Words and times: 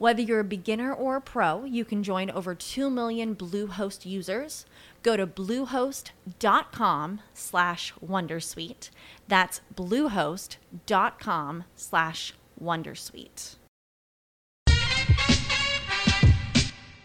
Whether 0.00 0.22
you're 0.22 0.40
a 0.40 0.44
beginner 0.44 0.94
or 0.94 1.16
a 1.16 1.20
pro, 1.20 1.64
you 1.64 1.84
can 1.84 2.02
join 2.02 2.30
over 2.30 2.54
2 2.54 2.88
million 2.88 3.36
Bluehost 3.36 4.06
users. 4.06 4.64
Go 5.02 5.14
to 5.14 5.26
bluehost.com 5.26 7.20
slash 7.34 7.92
wondersuite. 8.02 8.88
That's 9.28 9.60
bluehost.com 9.76 11.64
slash 11.76 12.32
wondersuite. 12.58 13.56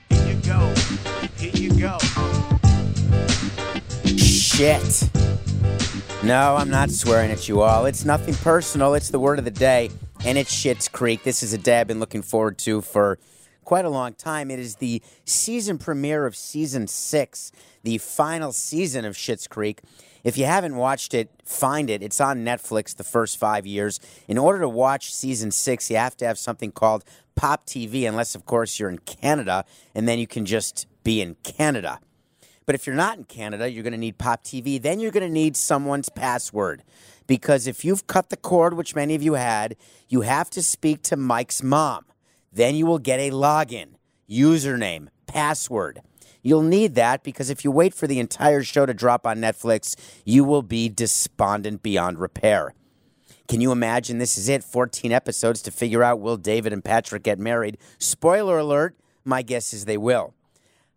Here 0.09 0.25
you 0.25 0.35
go. 0.45 0.73
Here 1.35 1.51
you 1.53 1.77
go. 1.77 1.97
Shit. 4.15 5.09
No, 6.23 6.55
I'm 6.55 6.69
not 6.69 6.91
swearing 6.91 7.31
at 7.31 7.49
you 7.49 7.59
all. 7.59 7.87
It's 7.87 8.05
nothing 8.05 8.35
personal. 8.35 8.93
It's 8.93 9.09
the 9.09 9.19
word 9.19 9.37
of 9.37 9.43
the 9.43 9.51
day, 9.51 9.89
and 10.25 10.39
it's 10.39 10.51
Schitt's 10.51 10.87
Creek. 10.87 11.21
This 11.21 11.43
is 11.43 11.53
a 11.53 11.57
day 11.57 11.79
I've 11.79 11.87
been 11.87 11.99
looking 11.99 12.23
forward 12.23 12.57
to 12.59 12.81
for 12.81 13.19
quite 13.63 13.85
a 13.85 13.89
long 13.89 14.13
time. 14.13 14.49
It 14.49 14.57
is 14.57 14.77
the 14.77 15.03
season 15.23 15.77
premiere 15.77 16.25
of 16.25 16.35
season 16.35 16.87
six, 16.87 17.51
the 17.83 17.99
final 17.99 18.51
season 18.51 19.05
of 19.05 19.15
Schitt's 19.15 19.47
Creek. 19.47 19.81
If 20.23 20.35
you 20.35 20.45
haven't 20.45 20.77
watched 20.77 21.13
it, 21.13 21.29
find 21.43 21.91
it. 21.91 22.01
It's 22.01 22.19
on 22.19 22.43
Netflix 22.43 22.95
the 22.95 23.03
first 23.03 23.37
five 23.37 23.67
years. 23.67 23.99
In 24.27 24.39
order 24.39 24.61
to 24.61 24.69
watch 24.69 25.13
season 25.13 25.51
six, 25.51 25.91
you 25.91 25.97
have 25.97 26.17
to 26.17 26.25
have 26.25 26.39
something 26.39 26.71
called 26.71 27.03
Pop 27.35 27.67
TV, 27.67 28.07
unless, 28.07 28.33
of 28.33 28.47
course, 28.47 28.79
you're 28.79 28.89
in 28.89 28.97
Canada, 28.97 29.63
and 29.93 30.07
then 30.07 30.17
you 30.17 30.25
can 30.25 30.47
just 30.47 30.87
be 31.03 31.21
in 31.21 31.35
Canada. 31.43 31.99
But 32.65 32.75
if 32.75 32.87
you're 32.87 32.95
not 32.95 33.17
in 33.17 33.23
Canada, 33.25 33.69
you're 33.69 33.83
going 33.83 33.93
to 33.93 33.99
need 33.99 34.17
Pop 34.17 34.43
TV. 34.43 34.81
Then 34.81 34.99
you're 34.99 35.11
going 35.11 35.27
to 35.27 35.33
need 35.33 35.55
someone's 35.55 36.09
password. 36.09 36.83
Because 37.27 37.67
if 37.67 37.85
you've 37.85 38.07
cut 38.07 38.29
the 38.29 38.37
cord, 38.37 38.75
which 38.75 38.95
many 38.95 39.15
of 39.15 39.23
you 39.23 39.33
had, 39.33 39.75
you 40.09 40.21
have 40.21 40.49
to 40.51 40.61
speak 40.61 41.01
to 41.03 41.17
Mike's 41.17 41.63
mom. 41.63 42.05
Then 42.51 42.75
you 42.75 42.85
will 42.85 42.99
get 42.99 43.19
a 43.19 43.31
login, 43.31 43.95
username, 44.29 45.09
password. 45.27 46.01
You'll 46.41 46.61
need 46.61 46.93
that 46.95 47.23
because 47.23 47.49
if 47.49 47.65
you 47.65 47.71
wait 47.71 47.93
for 47.93 48.05
the 48.05 48.19
entire 48.19 48.63
show 48.63 48.85
to 48.85 48.93
drop 48.93 49.25
on 49.25 49.39
Netflix, 49.39 49.95
you 50.23 50.43
will 50.43 50.61
be 50.61 50.89
despondent 50.89 51.81
beyond 51.81 52.19
repair. 52.19 52.75
Can 53.47 53.61
you 53.61 53.71
imagine 53.71 54.19
this 54.19 54.37
is 54.37 54.47
it? 54.47 54.63
14 54.63 55.11
episodes 55.11 55.61
to 55.63 55.71
figure 55.71 56.03
out 56.03 56.19
will 56.19 56.37
David 56.37 56.71
and 56.71 56.83
Patrick 56.83 57.23
get 57.23 57.39
married? 57.39 57.77
Spoiler 57.97 58.59
alert, 58.59 58.95
my 59.23 59.41
guess 59.41 59.73
is 59.73 59.85
they 59.85 59.97
will. 59.97 60.33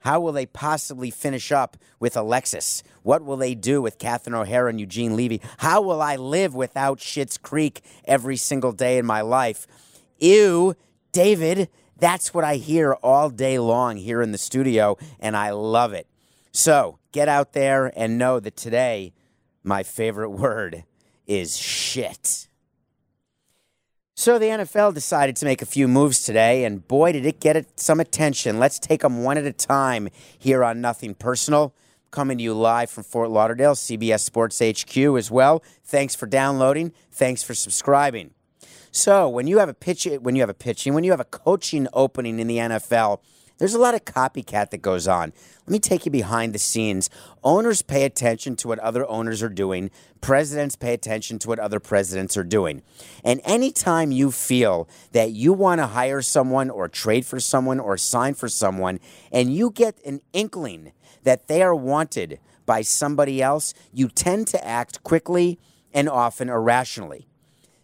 How 0.00 0.20
will 0.20 0.32
they 0.32 0.46
possibly 0.46 1.10
finish 1.10 1.50
up 1.50 1.76
with 1.98 2.16
Alexis? 2.16 2.82
What 3.02 3.24
will 3.24 3.36
they 3.36 3.54
do 3.54 3.82
with 3.82 3.98
Catherine 3.98 4.34
O'Hara 4.34 4.70
and 4.70 4.80
Eugene 4.80 5.16
Levy? 5.16 5.40
How 5.58 5.80
will 5.80 6.00
I 6.00 6.16
live 6.16 6.54
without 6.54 6.98
Schitt's 6.98 7.38
Creek 7.38 7.82
every 8.04 8.36
single 8.36 8.72
day 8.72 8.98
in 8.98 9.06
my 9.06 9.20
life? 9.20 9.66
Ew, 10.18 10.74
David, 11.12 11.68
that's 11.98 12.32
what 12.32 12.44
I 12.44 12.56
hear 12.56 12.94
all 12.94 13.28
day 13.28 13.58
long 13.58 13.96
here 13.96 14.22
in 14.22 14.32
the 14.32 14.38
studio, 14.38 14.96
and 15.18 15.36
I 15.36 15.50
love 15.50 15.92
it. 15.92 16.06
So 16.52 16.98
get 17.12 17.28
out 17.28 17.52
there 17.52 17.92
and 17.96 18.18
know 18.18 18.40
that 18.40 18.56
today, 18.56 19.12
my 19.64 19.82
favorite 19.82 20.30
word 20.44 20.84
is 21.26 21.56
shit. 21.56 22.47
So 24.18 24.36
the 24.36 24.46
NFL 24.46 24.94
decided 24.94 25.36
to 25.36 25.44
make 25.44 25.62
a 25.62 25.64
few 25.64 25.86
moves 25.86 26.24
today, 26.24 26.64
and 26.64 26.86
boy, 26.88 27.12
did 27.12 27.24
it 27.24 27.38
get 27.38 27.78
some 27.78 28.00
attention. 28.00 28.58
Let's 28.58 28.80
take 28.80 29.02
them 29.02 29.22
one 29.22 29.38
at 29.38 29.44
a 29.44 29.52
time 29.52 30.08
here 30.36 30.64
on 30.64 30.80
Nothing 30.80 31.14
Personal. 31.14 31.72
Coming 32.10 32.38
to 32.38 32.42
you 32.42 32.52
live 32.52 32.90
from 32.90 33.04
Fort 33.04 33.30
Lauderdale, 33.30 33.76
CBS 33.76 34.22
Sports 34.22 34.58
HQ 34.58 34.96
as 35.16 35.30
well. 35.30 35.62
Thanks 35.84 36.16
for 36.16 36.26
downloading. 36.26 36.92
Thanks 37.12 37.44
for 37.44 37.54
subscribing. 37.54 38.32
So 38.90 39.28
when 39.28 39.46
you 39.46 39.58
have 39.58 39.68
a 39.68 39.74
pitch, 39.74 40.08
when 40.20 40.34
you 40.34 40.42
have 40.42 40.50
a 40.50 40.54
pitching, 40.54 40.94
when 40.94 41.04
you 41.04 41.12
have 41.12 41.20
a 41.20 41.24
coaching 41.24 41.86
opening 41.92 42.40
in 42.40 42.48
the 42.48 42.56
NFL, 42.56 43.20
there's 43.58 43.74
a 43.74 43.78
lot 43.78 43.94
of 43.94 44.04
copycat 44.04 44.70
that 44.70 44.82
goes 44.82 45.06
on. 45.06 45.32
Let 45.66 45.72
me 45.72 45.78
take 45.78 46.06
you 46.06 46.10
behind 46.12 46.54
the 46.54 46.58
scenes. 46.58 47.10
Owners 47.44 47.82
pay 47.82 48.04
attention 48.04 48.56
to 48.56 48.68
what 48.68 48.78
other 48.78 49.06
owners 49.06 49.42
are 49.42 49.48
doing. 49.48 49.90
Presidents 50.20 50.76
pay 50.76 50.94
attention 50.94 51.38
to 51.40 51.48
what 51.48 51.58
other 51.58 51.80
presidents 51.80 52.36
are 52.36 52.44
doing. 52.44 52.82
And 53.22 53.40
anytime 53.44 54.10
you 54.12 54.30
feel 54.30 54.88
that 55.12 55.32
you 55.32 55.52
want 55.52 55.80
to 55.80 55.88
hire 55.88 56.22
someone 56.22 56.70
or 56.70 56.88
trade 56.88 57.26
for 57.26 57.38
someone 57.38 57.80
or 57.80 57.96
sign 57.96 58.34
for 58.34 58.48
someone, 58.48 59.00
and 59.30 59.54
you 59.54 59.70
get 59.70 60.00
an 60.04 60.20
inkling 60.32 60.92
that 61.24 61.48
they 61.48 61.62
are 61.62 61.74
wanted 61.74 62.40
by 62.64 62.82
somebody 62.82 63.42
else, 63.42 63.74
you 63.92 64.08
tend 64.08 64.46
to 64.48 64.66
act 64.66 65.02
quickly 65.02 65.58
and 65.92 66.08
often 66.08 66.48
irrationally. 66.48 67.27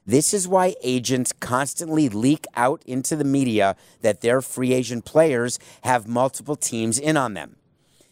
This 0.07 0.35
is 0.35 0.47
why 0.47 0.75
agents 0.83 1.33
constantly 1.33 2.11
leak 2.11 2.47
out 2.55 2.83
into 2.85 3.17
the 3.17 3.25
media 3.25 3.75
that 4.03 4.21
their 4.21 4.43
free 4.43 4.73
agent 4.73 5.07
players 5.07 5.59
have 5.83 6.07
multiple 6.07 6.57
teams 6.57 6.99
in 6.99 7.17
on 7.17 7.33
them. 7.33 7.57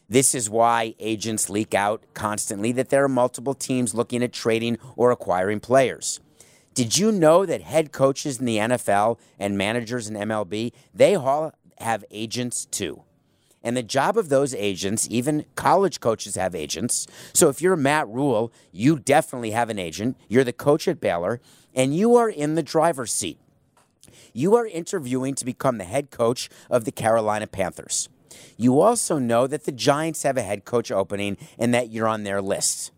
This 0.09 0.35
is 0.35 0.49
why 0.49 0.95
agents 0.99 1.51
leak 1.51 1.75
out 1.75 2.03
constantly 2.15 2.73
that 2.73 2.89
there 2.89 3.05
are 3.05 3.09
multiple 3.09 3.55
teams 3.55 3.95
looking 3.95 4.23
at 4.23 4.33
trading 4.33 4.79
or 4.97 5.11
acquiring 5.11 5.61
players. 5.61 6.21
Did 6.75 6.97
you 6.97 7.13
know 7.13 7.45
that 7.45 7.61
head 7.61 7.93
coaches 7.93 8.39
in 8.39 8.47
the 8.47 8.57
NFL 8.57 9.19
and 9.39 9.59
managers 9.59 10.09
in 10.09 10.17
MLB, 10.17 10.73
they 10.95 11.15
all 11.15 11.53
have 11.79 12.05
agents 12.11 12.65
too? 12.67 13.03
And 13.63 13.77
the 13.77 13.83
job 13.83 14.17
of 14.17 14.29
those 14.29 14.55
agents, 14.55 15.07
even 15.11 15.45
college 15.55 16.01
coaches 16.01 16.35
have 16.35 16.55
agents. 16.55 17.07
So 17.33 17.49
if 17.49 17.63
you're 17.63 17.77
Matt 17.77 18.09
Rhule, 18.09 18.53
you 18.73 18.99
definitely 18.99 19.53
have 19.53 19.71
an 19.71 19.79
agent. 19.79 20.17
You're 20.29 20.45
the 20.45 20.53
coach 20.53 20.89
at 20.89 21.01
Baylor 21.01 21.41
and 21.75 21.95
you 21.95 22.17
are 22.17 22.29
in 22.29 22.55
the 22.55 22.63
driver's 22.63 23.13
seat. 23.13 23.39
You 24.33 24.57
are 24.57 24.67
interviewing 24.67 25.35
to 25.37 25.45
become 25.45 25.79
the 25.79 25.85
head 25.85 26.11
coach 26.11 26.49
of 26.71 26.85
the 26.85 26.93
Carolina 26.93 27.47
Panthers. 27.47 28.09
You 28.57 28.81
also 28.81 29.19
know 29.19 29.47
that 29.47 29.65
the 29.65 29.73
Giants 29.73 30.23
have 30.23 30.37
a 30.37 30.43
head 30.43 30.65
coach 30.65 30.91
opening 30.91 31.37
and 31.59 31.75
that 31.75 31.91
you're 31.91 32.09
on 32.09 32.25
their 32.25 32.41
list. 32.41 32.93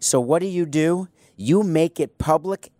So, 0.00 0.20
what 0.20 0.40
do 0.40 0.46
you 0.46 0.66
do? 0.66 1.08
You 1.36 1.62
make 1.62 2.00
it 2.00 2.18
public 2.18 2.70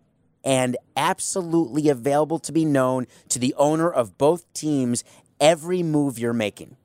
and 0.43 0.75
absolutely 0.95 1.89
available 1.89 2.39
to 2.39 2.51
be 2.51 2.65
known 2.65 3.07
to 3.29 3.39
the 3.39 3.53
owner 3.57 3.91
of 3.91 4.17
both 4.17 4.51
teams 4.53 5.03
every 5.39 5.83
move 5.83 6.19
you're 6.19 6.33
making. 6.33 6.77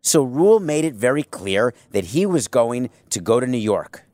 So, 0.00 0.22
Rhule 0.22 0.60
made 0.60 0.84
it 0.84 0.94
very 0.94 1.22
clear 1.22 1.74
that 1.90 2.06
he 2.06 2.24
was 2.26 2.48
going 2.48 2.90
to 3.10 3.20
go 3.20 3.40
to 3.40 3.46
New 3.46 3.58
York. 3.58 4.04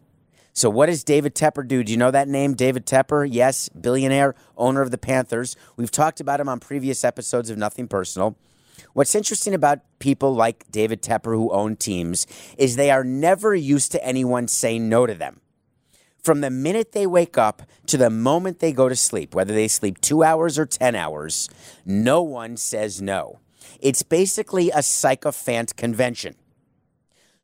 So, 0.57 0.71
what 0.71 0.87
does 0.87 1.03
David 1.03 1.35
Tepper 1.35 1.67
do? 1.67 1.83
Do 1.83 1.91
you 1.91 1.99
know 1.99 2.13
that 2.13 2.29
name, 2.29 2.55
David 2.55 2.87
Tepper? 2.87 3.29
Yes, 3.29 3.69
billionaire, 3.71 4.37
owner 4.57 4.83
of 4.83 4.93
the 4.93 4.99
Panthers. 4.99 5.57
We've 5.77 5.91
talked 5.91 6.21
about 6.21 6.39
him 6.39 6.49
on 6.49 6.61
previous 6.61 7.03
episodes 7.03 7.51
of 7.51 7.59
Nothing 7.59 7.89
Personal. 7.89 8.37
What's 8.93 9.17
interesting 9.17 9.53
about 9.53 9.81
people 9.99 10.33
like 10.33 10.71
David 10.71 11.03
Tepper 11.03 11.35
who 11.35 11.51
own 11.51 11.75
teams 11.75 12.29
is 12.57 12.77
they 12.77 12.93
are 12.93 13.03
never 13.03 13.53
used 13.53 13.91
to 13.93 14.07
anyone 14.07 14.47
saying 14.47 14.89
no 14.89 15.07
to 15.07 15.15
them. 15.15 15.41
From 16.23 16.41
the 16.41 16.51
minute 16.51 16.93
they 16.93 17.07
wake 17.07 17.37
up 17.37 17.63
to 17.87 17.97
the 17.97 18.09
moment 18.09 18.61
they 18.61 18.73
go 18.73 18.89
to 18.89 18.95
sleep, 18.95 19.35
whether 19.35 19.53
they 19.53 19.67
sleep 19.67 20.01
two 20.01 20.23
hours 20.23 20.57
or 20.57 20.67
10 20.67 20.95
hours, 20.95 21.49
no 21.85 22.23
one 22.23 22.57
says 22.57 23.03
no. 23.03 23.41
It's 23.81 24.05
basically 24.05 24.71
a 24.71 24.85
sycophant 24.85 25.75
convention. 25.77 26.37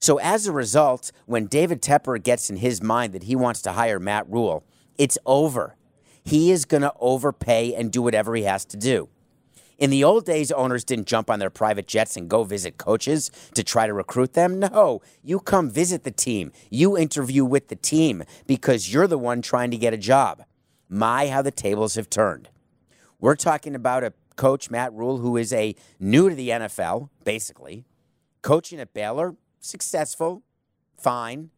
So 0.00 0.18
as 0.18 0.46
a 0.46 0.52
result, 0.52 1.12
when 1.26 1.46
David 1.46 1.82
Tepper 1.82 2.22
gets 2.22 2.48
in 2.48 2.56
his 2.56 2.82
mind 2.82 3.12
that 3.12 3.24
he 3.24 3.36
wants 3.36 3.60
to 3.62 3.72
hire 3.72 4.00
Matt 4.00 4.26
Rhule, 4.30 4.64
it's 4.96 5.18
over. 5.26 5.76
He 6.24 6.50
is 6.50 6.64
going 6.64 6.82
to 6.82 6.94
overpay 6.98 7.74
and 7.74 7.92
do 7.92 8.00
whatever 8.00 8.34
he 8.34 8.44
has 8.44 8.64
to 8.66 8.78
do. 8.78 9.10
In 9.76 9.90
the 9.90 10.04
old 10.04 10.24
days, 10.24 10.50
owners 10.52 10.84
didn't 10.84 11.06
jump 11.06 11.30
on 11.30 11.38
their 11.38 11.50
private 11.50 11.86
jets 11.86 12.16
and 12.16 12.28
go 12.28 12.44
visit 12.44 12.78
coaches 12.78 13.30
to 13.54 13.62
try 13.62 13.86
to 13.86 13.92
recruit 13.92 14.32
them. 14.32 14.58
No, 14.58 15.00
you 15.22 15.38
come 15.38 15.70
visit 15.70 16.04
the 16.04 16.10
team. 16.10 16.52
You 16.70 16.96
interview 16.96 17.44
with 17.44 17.68
the 17.68 17.76
team 17.76 18.24
because 18.46 18.92
you're 18.92 19.06
the 19.06 19.18
one 19.18 19.42
trying 19.42 19.70
to 19.70 19.78
get 19.78 19.94
a 19.94 19.98
job. 19.98 20.44
My, 20.88 21.28
how 21.28 21.40
the 21.42 21.50
tables 21.50 21.94
have 21.94 22.10
turned. 22.10 22.48
We're 23.20 23.36
talking 23.36 23.74
about 23.74 24.04
a 24.04 24.14
coach, 24.36 24.70
Matt 24.70 24.92
Rhule, 24.92 25.18
who 25.18 25.36
is 25.36 25.52
a 25.52 25.74
new 25.98 26.28
to 26.30 26.34
the 26.34 26.48
NFL, 26.50 27.10
basically, 27.24 27.84
coaching 28.42 28.80
at 28.80 28.92
Baylor, 28.92 29.34
successful, 29.60 30.42
fine. 30.96 31.50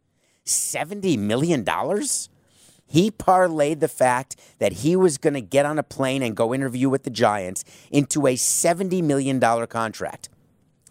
$70 0.45 1.19
million? 1.19 1.65
He 2.87 3.11
parlayed 3.11 3.81
the 3.81 3.89
fact 3.89 4.37
that 4.59 4.73
he 4.73 4.97
was 4.97 5.17
going 5.17 5.35
to 5.35 5.41
get 5.41 5.65
on 5.65 5.79
a 5.79 5.83
plane 5.83 6.23
and 6.23 6.37
go 6.37 6.53
interview 6.53 6.91
with 6.91 7.05
the 7.05 7.11
Giants 7.11 7.65
into 7.91 8.27
a 8.27 8.35
$70 8.35 9.03
million 9.03 9.41
contract. 9.41 10.29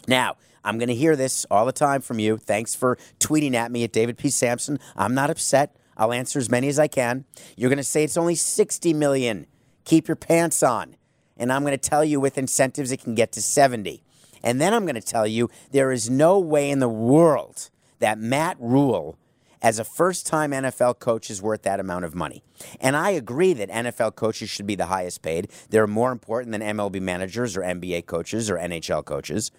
Now, 0.07 0.37
I'm 0.63 0.77
going 0.77 0.89
to 0.89 0.95
hear 0.95 1.15
this 1.15 1.45
all 1.51 1.65
the 1.65 1.71
time 1.71 2.01
from 2.01 2.19
you. 2.19 2.37
Thanks 2.37 2.73
for 2.73 2.97
tweeting 3.19 3.53
at 3.53 3.71
me 3.71 3.83
at 3.83 3.91
David 3.91 4.17
P. 4.17 4.29
Samson. 4.29 4.79
I'm 4.95 5.13
not 5.13 5.29
upset. 5.29 5.75
I'll 5.97 6.13
answer 6.13 6.39
as 6.39 6.49
many 6.49 6.67
as 6.67 6.79
I 6.79 6.87
can. 6.87 7.25
You're 7.55 7.69
going 7.69 7.77
to 7.77 7.83
say 7.83 8.03
it's 8.03 8.17
only 8.17 8.35
60 8.35 8.93
million. 8.93 9.45
Keep 9.85 10.07
your 10.07 10.15
pants 10.15 10.63
on. 10.63 10.95
And 11.37 11.51
I'm 11.51 11.63
going 11.63 11.77
to 11.77 11.89
tell 11.89 12.03
you 12.03 12.19
with 12.19 12.37
incentives 12.37 12.91
it 12.91 13.03
can 13.03 13.15
get 13.15 13.31
to 13.33 13.41
70. 13.41 14.03
And 14.43 14.59
then 14.59 14.73
I'm 14.73 14.85
going 14.85 14.95
to 14.95 15.01
tell 15.01 15.27
you 15.27 15.49
there 15.71 15.91
is 15.91 16.09
no 16.09 16.39
way 16.39 16.69
in 16.69 16.79
the 16.79 16.89
world 16.89 17.69
that 17.99 18.19
Matt 18.19 18.57
Rhule 18.59 19.17
as 19.61 19.77
a 19.77 19.83
first 19.83 20.25
time 20.25 20.51
NFL 20.51 20.99
coach 20.99 21.29
is 21.29 21.41
worth 21.41 21.61
that 21.63 21.79
amount 21.79 22.05
of 22.05 22.15
money. 22.15 22.43
And 22.79 22.95
I 22.95 23.11
agree 23.11 23.53
that 23.53 23.69
NFL 23.69 24.15
coaches 24.15 24.49
should 24.49 24.65
be 24.65 24.75
the 24.75 24.87
highest 24.87 25.21
paid. 25.21 25.49
They're 25.69 25.87
more 25.87 26.11
important 26.11 26.51
than 26.51 26.61
MLB 26.61 27.01
managers 27.01 27.55
or 27.55 27.61
NBA 27.61 28.07
coaches 28.07 28.49
or 28.49 28.57
NHL 28.57 29.05
coaches. 29.05 29.51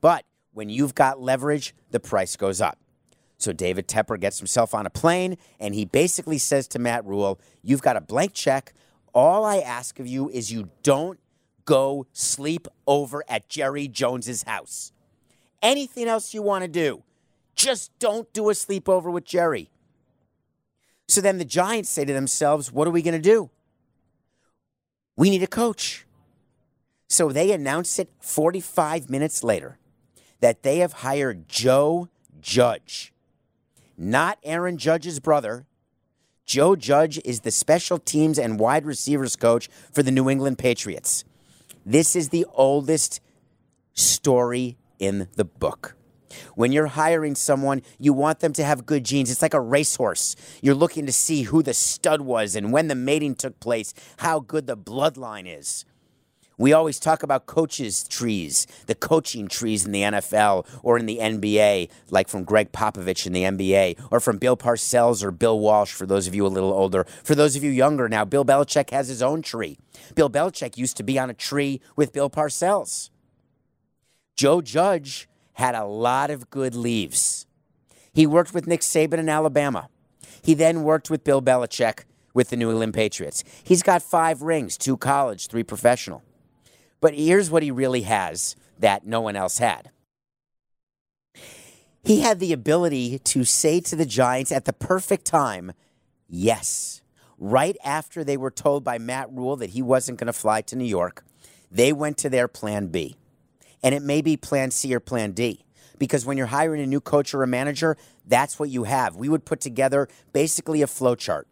But 0.00 0.24
when 0.52 0.70
you've 0.70 0.94
got 0.94 1.20
leverage, 1.20 1.74
the 1.90 2.00
price 2.00 2.36
goes 2.36 2.60
up. 2.60 2.78
So 3.36 3.52
David 3.52 3.86
Tepper 3.86 4.18
gets 4.18 4.38
himself 4.38 4.74
on 4.74 4.86
a 4.86 4.90
plane 4.90 5.36
and 5.60 5.74
he 5.74 5.84
basically 5.84 6.38
says 6.38 6.66
to 6.68 6.78
Matt 6.78 7.04
Rhule, 7.04 7.40
You've 7.62 7.82
got 7.82 7.96
a 7.96 8.00
blank 8.00 8.34
check. 8.34 8.72
All 9.14 9.44
I 9.44 9.58
ask 9.58 9.98
of 9.98 10.06
you 10.06 10.28
is 10.28 10.52
you 10.52 10.70
don't 10.82 11.18
go 11.68 12.06
sleep 12.14 12.66
over 12.86 13.22
at 13.28 13.50
Jerry 13.50 13.88
Jones's 13.88 14.44
house. 14.44 14.90
Anything 15.60 16.08
else 16.08 16.32
you 16.32 16.40
want 16.40 16.62
to 16.62 16.68
do, 16.68 17.02
just 17.54 17.90
don't 17.98 18.32
do 18.32 18.48
a 18.48 18.54
sleepover 18.54 19.12
with 19.12 19.26
Jerry. 19.26 19.68
So 21.08 21.20
then 21.20 21.36
the 21.36 21.44
Giants 21.44 21.90
say 21.90 22.06
to 22.06 22.12
themselves, 22.14 22.72
What 22.72 22.88
are 22.88 22.90
we 22.90 23.02
going 23.02 23.20
to 23.20 23.20
do? 23.20 23.50
We 25.14 25.28
need 25.28 25.42
a 25.42 25.46
coach. 25.46 26.06
So 27.06 27.32
they 27.32 27.52
announce 27.52 27.98
it 27.98 28.08
45 28.18 29.10
minutes 29.10 29.44
later 29.44 29.78
that 30.40 30.62
they 30.62 30.78
have 30.78 30.94
hired 30.94 31.50
Joe 31.50 32.08
Judge, 32.40 33.12
not 33.94 34.38
Aaron 34.42 34.78
Judge's 34.78 35.20
brother. 35.20 35.66
Joe 36.46 36.76
Judge 36.76 37.20
is 37.26 37.40
the 37.40 37.50
special 37.50 37.98
teams 37.98 38.38
and 38.38 38.58
wide 38.58 38.86
receivers 38.86 39.36
coach 39.36 39.68
for 39.92 40.02
the 40.02 40.10
New 40.10 40.30
England 40.30 40.56
Patriots. 40.56 41.24
This 41.88 42.14
is 42.14 42.28
the 42.28 42.44
oldest 42.52 43.22
story 43.94 44.76
in 44.98 45.26
the 45.36 45.46
book. 45.46 45.96
When 46.54 46.70
you're 46.70 46.88
hiring 46.88 47.34
someone, 47.34 47.80
you 47.98 48.12
want 48.12 48.40
them 48.40 48.52
to 48.52 48.62
have 48.62 48.84
good 48.84 49.04
genes. 49.04 49.30
It's 49.30 49.40
like 49.40 49.54
a 49.54 49.60
racehorse. 49.60 50.36
You're 50.60 50.74
looking 50.74 51.06
to 51.06 51.12
see 51.12 51.44
who 51.44 51.62
the 51.62 51.72
stud 51.72 52.20
was 52.20 52.54
and 52.56 52.72
when 52.74 52.88
the 52.88 52.94
mating 52.94 53.36
took 53.36 53.58
place, 53.58 53.94
how 54.18 54.40
good 54.40 54.66
the 54.66 54.76
bloodline 54.76 55.46
is. 55.48 55.86
We 56.58 56.72
always 56.72 56.98
talk 56.98 57.22
about 57.22 57.46
coaches' 57.46 58.06
trees, 58.06 58.66
the 58.86 58.96
coaching 58.96 59.46
trees 59.46 59.86
in 59.86 59.92
the 59.92 60.02
NFL 60.02 60.66
or 60.82 60.98
in 60.98 61.06
the 61.06 61.18
NBA, 61.18 61.88
like 62.10 62.28
from 62.28 62.42
Gregg 62.42 62.72
Popovich 62.72 63.26
in 63.26 63.32
the 63.32 63.44
NBA, 63.44 63.96
or 64.10 64.18
from 64.18 64.38
Bill 64.38 64.56
Parcells 64.56 65.22
or 65.22 65.30
Bill 65.30 65.58
Walsh, 65.58 65.92
for 65.92 66.04
those 66.04 66.26
of 66.26 66.34
you 66.34 66.44
a 66.44 66.48
little 66.48 66.72
older. 66.72 67.04
For 67.22 67.36
those 67.36 67.54
of 67.54 67.62
you 67.62 67.70
younger 67.70 68.08
now, 68.08 68.24
Bill 68.24 68.44
Belichick 68.44 68.90
has 68.90 69.06
his 69.06 69.22
own 69.22 69.40
tree. 69.40 69.78
Bill 70.16 70.28
Belichick 70.28 70.76
used 70.76 70.96
to 70.96 71.04
be 71.04 71.16
on 71.16 71.30
a 71.30 71.34
tree 71.34 71.80
with 71.94 72.12
Bill 72.12 72.28
Parcells. 72.28 73.10
Joe 74.36 74.60
Judge 74.60 75.28
had 75.54 75.76
a 75.76 75.84
lot 75.84 76.30
of 76.30 76.50
good 76.50 76.74
leaves. 76.74 77.46
He 78.12 78.26
worked 78.26 78.52
with 78.52 78.66
Nick 78.66 78.80
Saban 78.80 79.18
in 79.18 79.28
Alabama. 79.28 79.88
He 80.42 80.54
then 80.54 80.82
worked 80.82 81.08
with 81.08 81.22
Bill 81.22 81.40
Belichick 81.40 82.00
with 82.34 82.50
the 82.50 82.56
New 82.56 82.70
England 82.70 82.94
Patriots. 82.94 83.44
He's 83.62 83.82
got 83.82 84.02
five 84.02 84.42
rings 84.42 84.76
two 84.76 84.96
college, 84.96 85.46
three 85.46 85.62
professional. 85.62 86.22
But 87.00 87.14
here's 87.14 87.50
what 87.50 87.62
he 87.62 87.70
really 87.70 88.02
has 88.02 88.56
that 88.78 89.06
no 89.06 89.20
one 89.20 89.36
else 89.36 89.58
had. 89.58 89.90
He 92.02 92.20
had 92.20 92.40
the 92.40 92.52
ability 92.52 93.18
to 93.18 93.44
say 93.44 93.80
to 93.80 93.96
the 93.96 94.06
Giants 94.06 94.52
at 94.52 94.64
the 94.64 94.72
perfect 94.72 95.24
time, 95.24 95.72
yes. 96.28 97.02
Right 97.38 97.76
after 97.84 98.24
they 98.24 98.36
were 98.36 98.50
told 98.50 98.82
by 98.82 98.98
Matt 98.98 99.30
Rhule 99.30 99.56
that 99.56 99.70
he 99.70 99.82
wasn't 99.82 100.18
going 100.18 100.26
to 100.26 100.32
fly 100.32 100.60
to 100.62 100.76
New 100.76 100.84
York, 100.84 101.24
they 101.70 101.92
went 101.92 102.16
to 102.18 102.30
their 102.30 102.48
plan 102.48 102.88
B. 102.88 103.16
And 103.82 103.94
it 103.94 104.02
may 104.02 104.22
be 104.22 104.36
plan 104.36 104.70
C 104.70 104.92
or 104.94 105.00
plan 105.00 105.32
D. 105.32 105.64
Because 105.98 106.24
when 106.24 106.36
you're 106.36 106.46
hiring 106.46 106.80
a 106.80 106.86
new 106.86 107.00
coach 107.00 107.34
or 107.34 107.42
a 107.42 107.46
manager, 107.46 107.96
that's 108.26 108.58
what 108.58 108.70
you 108.70 108.84
have. 108.84 109.16
We 109.16 109.28
would 109.28 109.44
put 109.44 109.60
together 109.60 110.08
basically 110.32 110.82
a 110.82 110.86
flow 110.86 111.14
chart. 111.14 111.46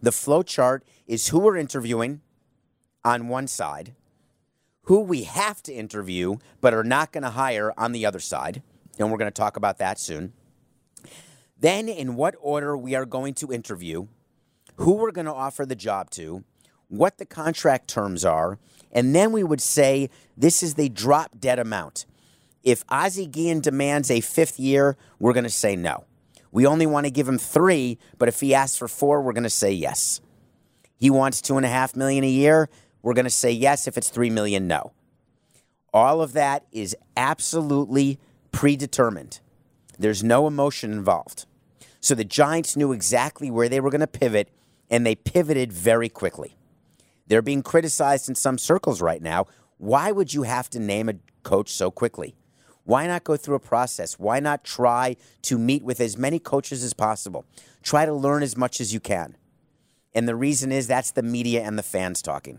The 0.00 0.12
flow 0.12 0.42
chart 0.42 0.84
is 1.06 1.28
who 1.28 1.38
we're 1.38 1.56
interviewing 1.56 2.20
on 3.04 3.28
one 3.28 3.46
side, 3.46 3.94
who 4.84 5.00
we 5.00 5.24
have 5.24 5.62
to 5.64 5.72
interview 5.72 6.36
but 6.60 6.74
are 6.74 6.84
not 6.84 7.12
going 7.12 7.22
to 7.22 7.30
hire 7.30 7.72
on 7.76 7.92
the 7.92 8.06
other 8.06 8.20
side. 8.20 8.62
And 8.98 9.10
we're 9.10 9.18
going 9.18 9.30
to 9.30 9.40
talk 9.40 9.56
about 9.56 9.78
that 9.78 9.98
soon. 9.98 10.32
Then, 11.58 11.88
in 11.88 12.16
what 12.16 12.34
order 12.40 12.76
we 12.76 12.94
are 12.94 13.06
going 13.06 13.34
to 13.34 13.52
interview, 13.52 14.08
who 14.76 14.94
we're 14.94 15.12
going 15.12 15.26
to 15.26 15.32
offer 15.32 15.64
the 15.64 15.76
job 15.76 16.10
to, 16.10 16.44
what 16.88 17.18
the 17.18 17.24
contract 17.24 17.88
terms 17.88 18.24
are, 18.24 18.58
and 18.90 19.14
then 19.14 19.32
we 19.32 19.42
would 19.42 19.60
say 19.60 20.10
this 20.36 20.62
is 20.62 20.74
the 20.74 20.88
drop 20.88 21.38
dead 21.38 21.58
amount. 21.58 22.04
If 22.62 22.84
Ozzie 22.88 23.26
Guillen 23.26 23.60
demands 23.60 24.10
a 24.10 24.20
fifth 24.20 24.58
year, 24.58 24.96
we're 25.18 25.32
going 25.32 25.44
to 25.44 25.50
say 25.50 25.74
no. 25.76 26.04
We 26.50 26.66
only 26.66 26.86
want 26.86 27.06
to 27.06 27.10
give 27.10 27.26
him 27.26 27.38
three, 27.38 27.98
but 28.18 28.28
if 28.28 28.40
he 28.40 28.54
asks 28.54 28.76
for 28.76 28.88
four, 28.88 29.22
we're 29.22 29.32
going 29.32 29.42
to 29.44 29.50
say 29.50 29.72
yes. 29.72 30.20
He 30.96 31.10
wants 31.10 31.40
two 31.40 31.56
and 31.56 31.64
a 31.64 31.68
half 31.68 31.96
million 31.96 32.24
a 32.24 32.28
year 32.28 32.68
we're 33.02 33.14
going 33.14 33.24
to 33.24 33.30
say 33.30 33.50
yes. 33.50 33.86
If 33.86 33.96
it's 33.98 34.08
3 34.08 34.30
million, 34.30 34.66
no. 34.66 34.92
All 35.92 36.22
of 36.22 36.32
that 36.32 36.64
is 36.72 36.96
absolutely 37.16 38.18
predetermined. 38.50 39.40
There's 39.98 40.24
no 40.24 40.46
emotion 40.46 40.92
involved. 40.92 41.46
So 42.00 42.14
the 42.14 42.24
Giants 42.24 42.76
knew 42.76 42.92
exactly 42.92 43.50
where 43.50 43.68
they 43.68 43.80
were 43.80 43.90
going 43.90 44.00
to 44.00 44.06
pivot, 44.06 44.48
and 44.90 45.06
they 45.06 45.14
pivoted 45.14 45.72
very 45.72 46.08
quickly. 46.08 46.56
They're 47.26 47.42
being 47.42 47.62
criticized 47.62 48.28
in 48.28 48.34
some 48.34 48.58
circles 48.58 49.00
right 49.00 49.22
now. 49.22 49.46
Why 49.78 50.12
would 50.12 50.34
you 50.34 50.42
have 50.42 50.68
to 50.70 50.80
name 50.80 51.08
a 51.08 51.14
coach 51.42 51.70
so 51.70 51.90
quickly? 51.90 52.34
Why 52.84 53.06
not 53.06 53.24
go 53.24 53.36
through 53.36 53.54
a 53.54 53.60
process? 53.60 54.18
Why 54.18 54.40
not 54.40 54.64
try 54.64 55.16
to 55.42 55.58
meet 55.58 55.84
with 55.84 56.00
as 56.00 56.16
many 56.18 56.38
coaches 56.38 56.82
as 56.82 56.94
possible? 56.94 57.44
Try 57.82 58.06
to 58.06 58.12
learn 58.12 58.42
as 58.42 58.56
much 58.56 58.80
as 58.80 58.92
you 58.92 59.00
can. 59.00 59.36
And 60.14 60.28
the 60.28 60.36
reason 60.36 60.72
is 60.72 60.86
that's 60.86 61.12
the 61.12 61.22
media 61.22 61.62
and 61.62 61.78
the 61.78 61.82
fans 61.82 62.20
talking. 62.22 62.58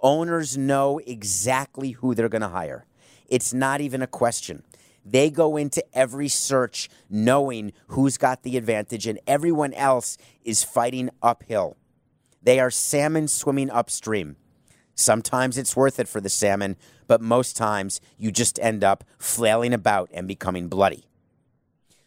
Owners 0.00 0.56
know 0.56 0.98
exactly 0.98 1.92
who 1.92 2.14
they're 2.14 2.28
going 2.28 2.42
to 2.42 2.48
hire. 2.48 2.86
It's 3.28 3.52
not 3.52 3.80
even 3.80 4.02
a 4.02 4.06
question. 4.06 4.62
They 5.04 5.30
go 5.30 5.56
into 5.56 5.84
every 5.96 6.28
search 6.28 6.88
knowing 7.08 7.72
who's 7.88 8.18
got 8.18 8.42
the 8.42 8.56
advantage, 8.56 9.06
and 9.06 9.18
everyone 9.26 9.72
else 9.74 10.18
is 10.44 10.62
fighting 10.62 11.10
uphill. 11.22 11.76
They 12.42 12.60
are 12.60 12.70
salmon 12.70 13.28
swimming 13.28 13.70
upstream. 13.70 14.36
Sometimes 14.94 15.56
it's 15.56 15.76
worth 15.76 15.98
it 15.98 16.08
for 16.08 16.20
the 16.20 16.28
salmon, 16.28 16.76
but 17.06 17.20
most 17.20 17.56
times 17.56 18.00
you 18.16 18.30
just 18.30 18.58
end 18.60 18.84
up 18.84 19.04
flailing 19.18 19.72
about 19.72 20.10
and 20.12 20.28
becoming 20.28 20.68
bloody. 20.68 21.04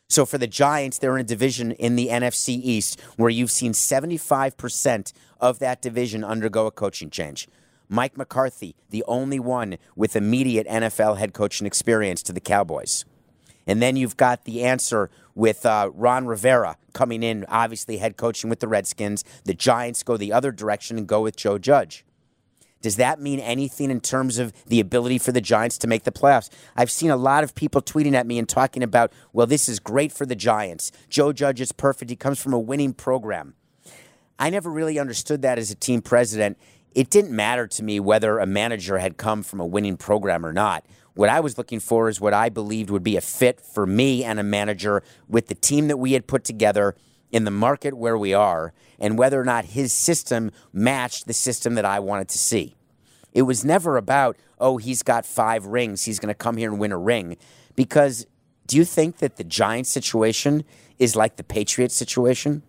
So 0.10 0.26
for 0.26 0.38
the 0.38 0.48
Giants, 0.48 0.98
they're 0.98 1.16
in 1.16 1.22
a 1.22 1.24
division 1.24 1.72
in 1.72 1.96
the 1.96 2.10
NFC 2.10 2.50
East 2.50 3.00
where 3.16 3.30
you've 3.30 3.50
seen 3.50 3.72
75% 3.72 5.14
of 5.40 5.60
that 5.60 5.82
division 5.82 6.24
undergo 6.24 6.68
a 6.68 6.72
coaching 6.72 7.10
change. 7.10 7.48
Mike 7.92 8.18
McCarthy, 8.18 8.74
the 8.90 9.04
only 9.06 9.38
one 9.38 9.78
with 9.98 10.16
immediate 10.16 10.66
NFL 10.66 11.18
head 11.18 11.34
coaching 11.34 11.68
experience 11.68 12.24
to 12.24 12.32
the 12.32 12.40
Cowboys. 12.40 13.04
And 13.68 13.82
then 13.82 13.98
you've 13.98 14.16
got 14.16 14.46
the 14.46 14.64
answer 14.64 15.10
with 15.36 15.66
uh, 15.66 15.92
Ron 15.94 16.26
Rivera 16.26 16.78
coming 16.94 17.22
in, 17.22 17.46
obviously 17.50 17.98
head 17.98 18.16
coaching 18.16 18.50
with 18.50 18.62
the 18.62 18.70
Redskins. 18.70 19.26
The 19.44 19.54
Giants 19.54 20.04
go 20.04 20.16
the 20.16 20.32
other 20.32 20.54
direction 20.54 20.98
and 20.98 21.06
go 21.06 21.22
with 21.22 21.36
Joe 21.36 21.58
Judge. 21.58 22.06
Does 22.82 22.96
that 22.96 23.20
mean 23.20 23.42
anything 23.42 23.92
in 23.92 24.00
terms 24.00 24.40
of 24.40 24.54
the 24.68 24.80
ability 24.80 25.18
for 25.18 25.34
the 25.34 25.42
Giants 25.42 25.78
to 25.80 25.88
make 25.88 26.04
the 26.04 26.14
playoffs? 26.14 26.50
I've 26.78 26.90
seen 26.90 27.12
a 27.12 27.18
lot 27.18 27.44
of 27.44 27.54
people 27.56 27.82
tweeting 27.82 28.14
at 28.14 28.26
me 28.26 28.40
and 28.40 28.48
talking 28.48 28.84
about, 28.84 29.12
well, 29.34 29.48
this 29.48 29.68
is 29.68 29.82
great 29.82 30.14
for 30.14 30.26
the 30.26 30.34
Giants. 30.34 30.94
Joe 31.10 31.34
Judge 31.34 31.60
is 31.60 31.74
perfect. 31.74 32.10
He 32.10 32.16
comes 32.16 32.42
from 32.42 32.54
a 32.54 32.60
winning 32.60 32.94
program. 32.94 33.56
I 34.40 34.50
never 34.50 34.72
really 34.72 34.98
understood 34.98 35.42
that 35.42 35.60
as 35.60 35.72
a 35.72 35.76
team 35.76 36.02
president 36.02 36.58
it 36.94 37.10
didn't 37.10 37.32
matter 37.32 37.68
to 37.68 37.84
me 37.84 38.00
whether 38.00 38.40
a 38.40 38.46
manager 38.46 38.98
had 38.98 39.18
come 39.18 39.44
from 39.44 39.60
a 39.60 39.66
winning 39.66 39.98
program 39.98 40.46
or 40.46 40.54
not. 40.54 40.86
What 41.14 41.30
I 41.30 41.40
was 41.40 41.58
looking 41.58 41.80
for 41.80 42.10
is 42.10 42.22
what 42.22 42.34
I 42.34 42.50
believed 42.50 42.90
would 42.90 43.04
be 43.04 43.18
a 43.18 43.22
fit 43.22 43.60
for 43.60 43.86
me 43.86 44.24
and 44.24 44.40
a 44.40 44.44
manager 44.44 45.04
with 45.28 45.48
the 45.48 45.56
team 45.56 45.88
that 45.88 45.98
we 45.98 46.14
had 46.14 46.28
put 46.28 46.44
together 46.44 46.96
in 47.32 47.44
the 47.44 47.52
market 47.52 47.96
where 47.96 48.18
we 48.18 48.34
are 48.34 48.74
and 49.00 49.18
whether 49.18 49.40
or 49.40 49.46
not 49.46 49.66
his 49.66 49.94
system 49.94 50.52
matched 50.74 51.28
the 51.28 51.34
system 51.34 51.76
that 51.76 51.86
I 51.86 52.00
wanted 52.00 52.30
to 52.30 52.38
see. 52.38 52.76
It 53.34 53.44
was 53.44 53.64
never 53.64 53.98
about, 53.98 54.38
oh, 54.60 54.78
he's 54.78 55.04
got 55.04 55.26
five 55.26 55.66
rings. 55.66 56.04
He's 56.04 56.20
going 56.20 56.28
to 56.28 56.36
come 56.36 56.58
here 56.58 56.70
and 56.70 56.80
win 56.80 56.92
a 56.92 56.98
ring. 56.98 57.38
Because 57.76 58.28
do 58.68 58.78
you 58.78 58.86
think 58.86 59.18
that 59.18 59.38
the 59.38 59.44
Giants 59.44 59.90
situation 59.90 60.64
is 61.00 61.16
like 61.16 61.38
the 61.38 61.44
Patriots 61.44 61.96
situation? 61.96 62.64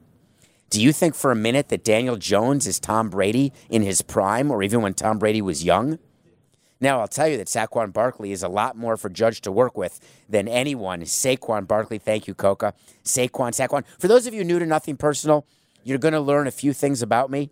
Do 0.72 0.80
you 0.80 0.90
think 0.94 1.14
for 1.14 1.30
a 1.30 1.36
minute 1.36 1.68
that 1.68 1.84
Daniel 1.84 2.16
Jones 2.16 2.66
is 2.66 2.80
Tom 2.80 3.10
Brady 3.10 3.52
in 3.68 3.82
his 3.82 4.00
prime 4.00 4.50
or 4.50 4.62
even 4.62 4.80
when 4.80 4.94
Tom 4.94 5.18
Brady 5.18 5.42
was 5.42 5.62
young? 5.62 5.98
Now, 6.80 7.00
I'll 7.00 7.08
tell 7.08 7.28
you 7.28 7.36
that 7.36 7.46
Saquon 7.46 7.92
Barkley 7.92 8.32
is 8.32 8.42
a 8.42 8.48
lot 8.48 8.74
more 8.74 8.96
for 8.96 9.10
Judge 9.10 9.42
to 9.42 9.52
work 9.52 9.76
with 9.76 10.00
than 10.30 10.48
anyone. 10.48 11.02
Saquon 11.02 11.68
Barkley, 11.68 11.98
thank 11.98 12.26
you, 12.26 12.32
Coca. 12.32 12.72
Saquon, 13.04 13.50
Saquon. 13.50 13.84
For 13.98 14.08
those 14.08 14.26
of 14.26 14.32
you 14.32 14.44
new 14.44 14.58
to 14.58 14.64
Nothing 14.64 14.96
Personal, 14.96 15.44
you're 15.84 15.98
going 15.98 16.14
to 16.14 16.20
learn 16.20 16.46
a 16.46 16.50
few 16.50 16.72
things 16.72 17.02
about 17.02 17.30
me. 17.30 17.50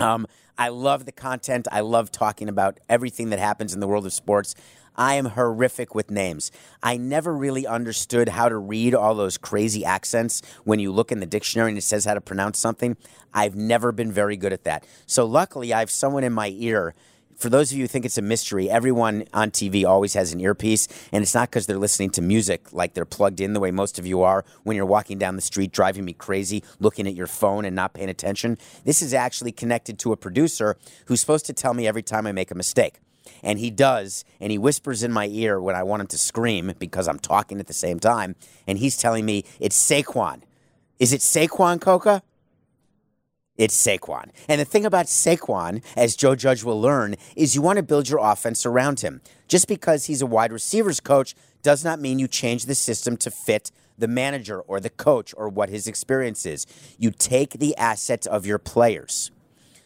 Um, 0.00 0.26
I 0.58 0.70
love 0.70 1.04
the 1.04 1.12
content. 1.12 1.68
I 1.70 1.80
love 1.80 2.10
talking 2.10 2.48
about 2.48 2.80
everything 2.88 3.30
that 3.30 3.38
happens 3.38 3.72
in 3.72 3.78
the 3.78 3.86
world 3.86 4.06
of 4.06 4.12
sports. 4.12 4.56
I 4.96 5.14
am 5.14 5.26
horrific 5.26 5.94
with 5.94 6.10
names. 6.10 6.50
I 6.82 6.96
never 6.96 7.34
really 7.34 7.66
understood 7.66 8.30
how 8.30 8.48
to 8.48 8.56
read 8.56 8.94
all 8.94 9.14
those 9.14 9.38
crazy 9.38 9.84
accents 9.84 10.42
when 10.64 10.78
you 10.78 10.92
look 10.92 11.10
in 11.12 11.20
the 11.20 11.26
dictionary 11.26 11.70
and 11.70 11.78
it 11.78 11.82
says 11.82 12.04
how 12.04 12.14
to 12.14 12.20
pronounce 12.20 12.58
something. 12.58 12.96
I've 13.32 13.56
never 13.56 13.92
been 13.92 14.12
very 14.12 14.36
good 14.36 14.52
at 14.52 14.64
that. 14.64 14.84
So, 15.06 15.24
luckily, 15.24 15.72
I 15.72 15.80
have 15.80 15.90
someone 15.90 16.24
in 16.24 16.32
my 16.32 16.52
ear 16.56 16.94
for 17.40 17.48
those 17.48 17.72
of 17.72 17.78
you 17.78 17.84
who 17.84 17.88
think 17.88 18.04
it's 18.04 18.18
a 18.18 18.22
mystery, 18.22 18.68
everyone 18.68 19.24
on 19.32 19.50
TV 19.50 19.86
always 19.86 20.12
has 20.12 20.34
an 20.34 20.40
earpiece, 20.40 20.86
and 21.10 21.22
it's 21.22 21.34
not 21.34 21.48
because 21.48 21.64
they're 21.64 21.78
listening 21.78 22.10
to 22.10 22.22
music 22.22 22.70
like 22.70 22.92
they're 22.92 23.06
plugged 23.06 23.40
in 23.40 23.54
the 23.54 23.60
way 23.60 23.70
most 23.70 23.98
of 23.98 24.06
you 24.06 24.20
are 24.20 24.44
when 24.64 24.76
you're 24.76 24.84
walking 24.84 25.16
down 25.16 25.36
the 25.36 25.42
street 25.42 25.72
driving 25.72 26.04
me 26.04 26.12
crazy, 26.12 26.62
looking 26.80 27.06
at 27.06 27.14
your 27.14 27.26
phone 27.26 27.64
and 27.64 27.74
not 27.74 27.94
paying 27.94 28.10
attention. 28.10 28.58
This 28.84 29.00
is 29.00 29.14
actually 29.14 29.52
connected 29.52 29.98
to 30.00 30.12
a 30.12 30.18
producer 30.18 30.76
who's 31.06 31.20
supposed 31.20 31.46
to 31.46 31.54
tell 31.54 31.72
me 31.72 31.86
every 31.86 32.02
time 32.02 32.26
I 32.26 32.32
make 32.32 32.50
a 32.50 32.54
mistake. 32.54 33.00
And 33.42 33.58
he 33.58 33.70
does, 33.70 34.24
and 34.40 34.50
he 34.50 34.58
whispers 34.58 35.02
in 35.02 35.12
my 35.12 35.26
ear 35.26 35.60
when 35.60 35.74
I 35.74 35.82
want 35.82 36.00
him 36.00 36.06
to 36.08 36.18
scream 36.18 36.72
because 36.78 37.08
I'm 37.08 37.18
talking 37.18 37.60
at 37.60 37.66
the 37.66 37.72
same 37.72 37.98
time, 37.98 38.36
and 38.66 38.78
he's 38.78 38.96
telling 38.96 39.24
me 39.24 39.44
it's 39.58 39.76
Saquon. 39.76 40.42
Is 40.98 41.12
it 41.12 41.20
Saquon, 41.20 41.80
Coca? 41.80 42.22
It's 43.56 43.76
Saquon. 43.76 44.30
And 44.48 44.58
the 44.60 44.64
thing 44.64 44.86
about 44.86 45.06
Saquon, 45.06 45.82
as 45.94 46.16
Joe 46.16 46.34
Judge 46.34 46.64
will 46.64 46.80
learn, 46.80 47.16
is 47.36 47.54
you 47.54 47.60
want 47.60 47.76
to 47.76 47.82
build 47.82 48.08
your 48.08 48.20
offense 48.20 48.64
around 48.64 49.00
him. 49.00 49.20
Just 49.48 49.68
because 49.68 50.06
he's 50.06 50.22
a 50.22 50.26
wide 50.26 50.52
receivers 50.52 50.98
coach 50.98 51.34
does 51.62 51.84
not 51.84 52.00
mean 52.00 52.18
you 52.18 52.26
change 52.26 52.64
the 52.64 52.74
system 52.74 53.18
to 53.18 53.30
fit 53.30 53.70
the 53.98 54.08
manager 54.08 54.60
or 54.62 54.80
the 54.80 54.88
coach 54.88 55.34
or 55.36 55.48
what 55.48 55.68
his 55.68 55.86
experience 55.86 56.46
is. 56.46 56.66
You 56.98 57.10
take 57.10 57.52
the 57.52 57.76
assets 57.76 58.26
of 58.26 58.46
your 58.46 58.58
players. 58.58 59.30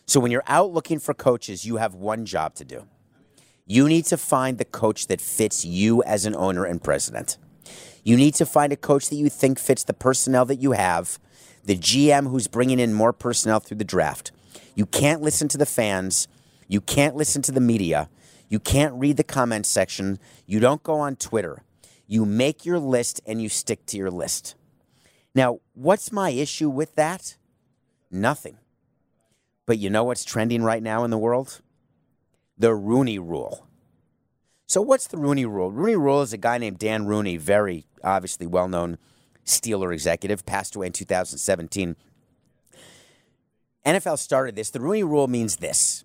So 0.07 0.21
when 0.21 0.31
you're 0.31 0.45
out 0.47 0.73
looking 0.73 1.01
for 1.01 1.13
coaches, 1.13 1.65
you 1.65 1.77
have 1.77 1.95
one 1.95 2.27
job 2.27 2.55
to 2.57 2.65
do. 2.65 2.87
You 3.67 3.89
need 3.89 4.05
to 4.07 4.17
find 4.17 4.59
the 4.59 4.65
coach 4.65 5.07
that 5.07 5.21
fits 5.21 5.65
you 5.65 6.03
as 6.03 6.27
an 6.27 6.37
owner 6.37 6.65
and 6.65 6.83
president. 6.83 7.39
You 8.03 8.17
need 8.17 8.35
to 8.35 8.45
find 8.45 8.73
a 8.73 8.77
coach 8.77 9.09
that 9.09 9.17
you 9.17 9.31
think 9.31 9.59
fits 9.59 9.85
the 9.85 9.95
personnel 9.95 10.45
that 10.47 10.61
you 10.61 10.73
have 10.73 11.19
the 11.65 11.79
GM 11.79 12.31
who's 12.31 12.47
bringing 12.47 12.79
in 12.79 12.93
more 12.93 13.13
personnel 13.13 13.59
through 13.59 13.79
the 13.79 13.85
draft. 13.85 14.33
You 14.75 14.85
can't 14.85 15.23
listen 15.23 15.49
to 15.49 15.59
the 15.59 15.67
fans. 15.67 16.29
You 16.69 16.81
can't 16.81 17.17
listen 17.17 17.43
to 17.43 17.53
the 17.53 17.61
media. 17.61 18.11
You 18.49 18.61
can't 18.61 18.95
read 18.95 19.17
the 19.17 19.25
comment 19.25 19.65
section. 19.65 20.19
You 20.47 20.61
don't 20.61 20.83
go 20.83 20.97
on 20.97 21.17
Twitter. 21.17 21.63
You 22.07 22.27
make 22.27 22.67
your 22.67 22.79
list 22.79 23.21
and 23.27 23.41
you 23.41 23.49
stick 23.49 23.87
to 23.87 23.97
your 23.97 24.11
list. 24.11 24.57
Now, 25.35 25.61
what's 25.73 26.13
my 26.13 26.31
issue 26.31 26.69
with 26.69 26.95
that? 26.97 27.37
Nothing. 28.11 28.59
But 29.67 29.79
you 29.79 29.89
know 29.89 30.05
what's 30.05 30.25
trending 30.25 30.63
right 30.63 30.83
now 30.83 31.05
in 31.05 31.11
the 31.11 31.19
world? 31.19 31.63
The 32.57 32.75
Rooney 32.75 33.19
Rule. 33.19 33.67
So, 34.67 34.81
what's 34.81 35.07
the 35.07 35.19
Rooney 35.19 35.45
Rule? 35.45 35.71
Rooney 35.71 35.97
Rule 35.97 36.23
is 36.23 36.33
a 36.33 36.39
guy 36.39 36.59
named 36.59 36.79
Dan 36.79 37.07
Rooney, 37.07 37.37
very 37.37 37.85
obviously 38.03 38.47
well 38.47 38.69
known 38.69 38.99
Steeler 39.45 39.93
executive, 39.93 40.47
passed 40.47 40.75
away 40.75 40.87
in 40.87 40.93
2017. 40.93 41.97
NFL 43.85 44.19
started 44.19 44.57
this. 44.57 44.71
The 44.71 44.81
Rooney 44.81 45.05
Rule 45.05 45.29
means 45.29 45.57
this 45.57 46.05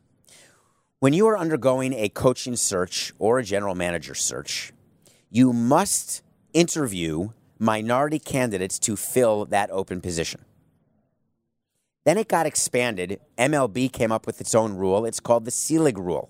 when 1.00 1.14
you 1.14 1.28
are 1.28 1.38
undergoing 1.38 1.94
a 1.94 2.10
coaching 2.10 2.58
search 2.58 3.14
or 3.20 3.40
a 3.40 3.44
general 3.44 3.74
manager 3.76 4.14
search, 4.14 4.74
you 5.30 5.54
must 5.54 6.22
interview 6.54 7.30
minority 7.58 8.20
candidates 8.20 8.78
to 8.80 8.98
fill 8.98 9.46
that 9.46 9.70
open 9.72 10.02
position. 10.02 10.44
Then 12.04 12.18
it 12.18 12.28
got 12.28 12.46
expanded. 12.46 13.20
MLB 13.38 13.92
came 13.92 14.12
up 14.12 14.26
with 14.26 14.42
its 14.42 14.56
own 14.56 14.74
rule. 14.74 15.06
It's 15.06 15.20
called 15.20 15.46
the 15.46 15.52
Selig 15.52 15.98
Rule. 15.98 16.30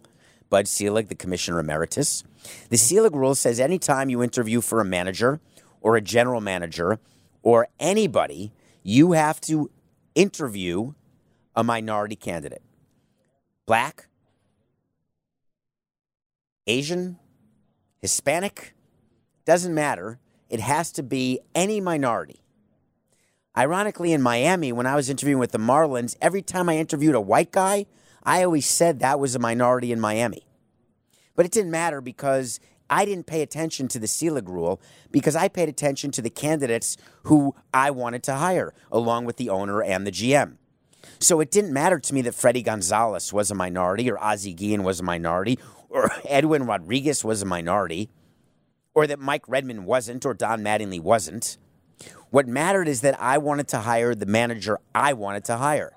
Bud 0.49 0.67
Selig, 0.67 1.07
the 1.07 1.15
commissioner 1.15 1.59
emeritus. 1.59 2.23
The 2.69 2.77
Selig 2.77 3.15
Rule 3.15 3.35
says 3.35 3.59
anytime 3.59 4.09
you 4.09 4.23
interview 4.23 4.61
for 4.61 4.81
a 4.81 4.85
manager, 4.85 5.39
or 5.81 5.95
a 5.95 6.01
general 6.01 6.41
manager 6.41 6.99
or 7.41 7.67
anybody, 7.79 8.51
you 8.83 9.13
have 9.13 9.39
to 9.41 9.69
interview 10.15 10.93
a 11.55 11.63
minority 11.63 12.15
candidate. 12.15 12.61
Black, 13.65 14.07
Asian, 16.67 17.17
Hispanic, 17.99 18.73
doesn't 19.45 19.73
matter. 19.73 20.19
It 20.49 20.59
has 20.59 20.91
to 20.93 21.03
be 21.03 21.39
any 21.55 21.79
minority. 21.79 22.41
Ironically, 23.57 24.13
in 24.13 24.21
Miami, 24.21 24.71
when 24.71 24.85
I 24.85 24.95
was 24.95 25.09
interviewing 25.09 25.39
with 25.39 25.51
the 25.51 25.57
Marlins, 25.57 26.15
every 26.21 26.41
time 26.41 26.69
I 26.69 26.77
interviewed 26.77 27.15
a 27.15 27.21
white 27.21 27.51
guy, 27.51 27.85
I 28.29 28.43
always 28.43 28.67
said 28.67 28.99
that 28.99 29.19
was 29.19 29.33
a 29.33 29.39
minority 29.39 29.91
in 29.91 29.99
Miami. 29.99 30.45
But 31.35 31.47
it 31.47 31.51
didn't 31.51 31.71
matter 31.71 31.99
because 31.99 32.59
I 32.87 33.03
didn't 33.03 33.25
pay 33.25 33.41
attention 33.41 33.87
to 33.87 33.97
the 33.97 34.05
Selig 34.07 34.47
rule 34.47 34.79
because 35.09 35.35
I 35.35 35.47
paid 35.47 35.67
attention 35.67 36.11
to 36.11 36.21
the 36.21 36.29
candidates 36.29 36.95
who 37.23 37.55
I 37.73 37.89
wanted 37.89 38.21
to 38.25 38.35
hire, 38.35 38.75
along 38.91 39.25
with 39.25 39.37
the 39.37 39.49
owner 39.49 39.81
and 39.81 40.05
the 40.05 40.11
GM. 40.11 40.57
So 41.17 41.39
it 41.39 41.49
didn't 41.49 41.73
matter 41.73 41.97
to 41.97 42.13
me 42.13 42.21
that 42.21 42.35
Fredi 42.35 42.63
Gonzalez 42.63 43.33
was 43.33 43.49
a 43.49 43.55
minority, 43.55 44.11
or 44.11 44.23
Ozzie 44.23 44.53
Guillen 44.53 44.83
was 44.83 44.99
a 44.99 45.03
minority, 45.03 45.57
or 45.89 46.11
Edwin 46.25 46.67
Rodriguez 46.67 47.25
was 47.25 47.41
a 47.41 47.47
minority, 47.47 48.11
or 48.93 49.07
that 49.07 49.17
Mike 49.17 49.49
Redmond 49.49 49.87
wasn't, 49.87 50.23
or 50.23 50.35
Don 50.35 50.61
Mattingly 50.61 51.01
wasn't. 51.01 51.57
What 52.29 52.47
mattered 52.47 52.87
is 52.87 53.01
that 53.01 53.19
I 53.19 53.39
wanted 53.39 53.67
to 53.69 53.79
hire 53.79 54.13
the 54.13 54.27
manager 54.27 54.77
I 54.93 55.13
wanted 55.13 55.45
to 55.45 55.57
hire. 55.57 55.93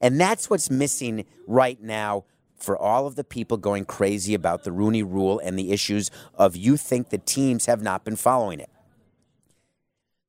And 0.00 0.20
that's 0.20 0.48
what's 0.48 0.70
missing 0.70 1.24
right 1.46 1.82
now 1.82 2.24
for 2.56 2.76
all 2.76 3.06
of 3.06 3.14
the 3.14 3.24
people 3.24 3.56
going 3.56 3.84
crazy 3.84 4.34
about 4.34 4.64
the 4.64 4.72
Rooney 4.72 5.02
rule 5.02 5.38
and 5.38 5.58
the 5.58 5.72
issues 5.72 6.10
of 6.34 6.56
you 6.56 6.76
think 6.76 7.10
the 7.10 7.18
teams 7.18 7.66
have 7.66 7.82
not 7.82 8.04
been 8.04 8.16
following 8.16 8.60
it. 8.60 8.70